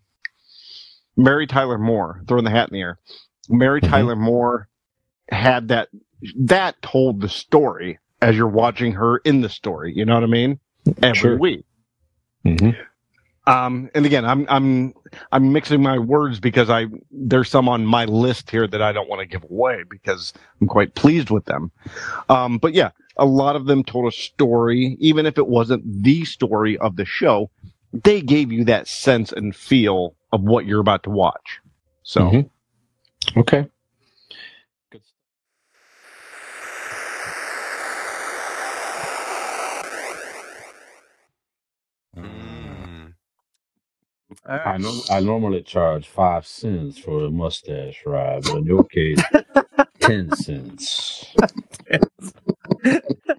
[1.16, 3.00] Mary Tyler Moore, throwing the hat in the air.
[3.48, 3.82] Mary Mm-hmm.
[3.82, 4.68] Tyler Moore
[5.30, 5.88] had that
[6.36, 10.28] that told the story as you're watching her in the story, you know what I
[10.28, 10.60] mean?
[11.02, 11.36] Every Sure.
[11.36, 11.64] week.
[12.44, 12.70] hmm
[13.48, 14.92] Um, and again, I'm I'm
[15.32, 19.08] I'm mixing my words because I there's some on my list here that I don't
[19.08, 21.70] want to give away because I'm quite pleased with them.
[22.28, 26.24] Um, but yeah, a lot of them told a story, even if it wasn't the
[26.24, 27.50] story of the show.
[27.94, 31.60] They gave you that sense and feel of what you're about to watch.
[32.02, 32.50] So Mhm.
[33.38, 33.66] Okay.
[44.46, 49.20] I know I normally charge five cents for a mustache ride, but in your case,
[50.00, 51.26] ten cents.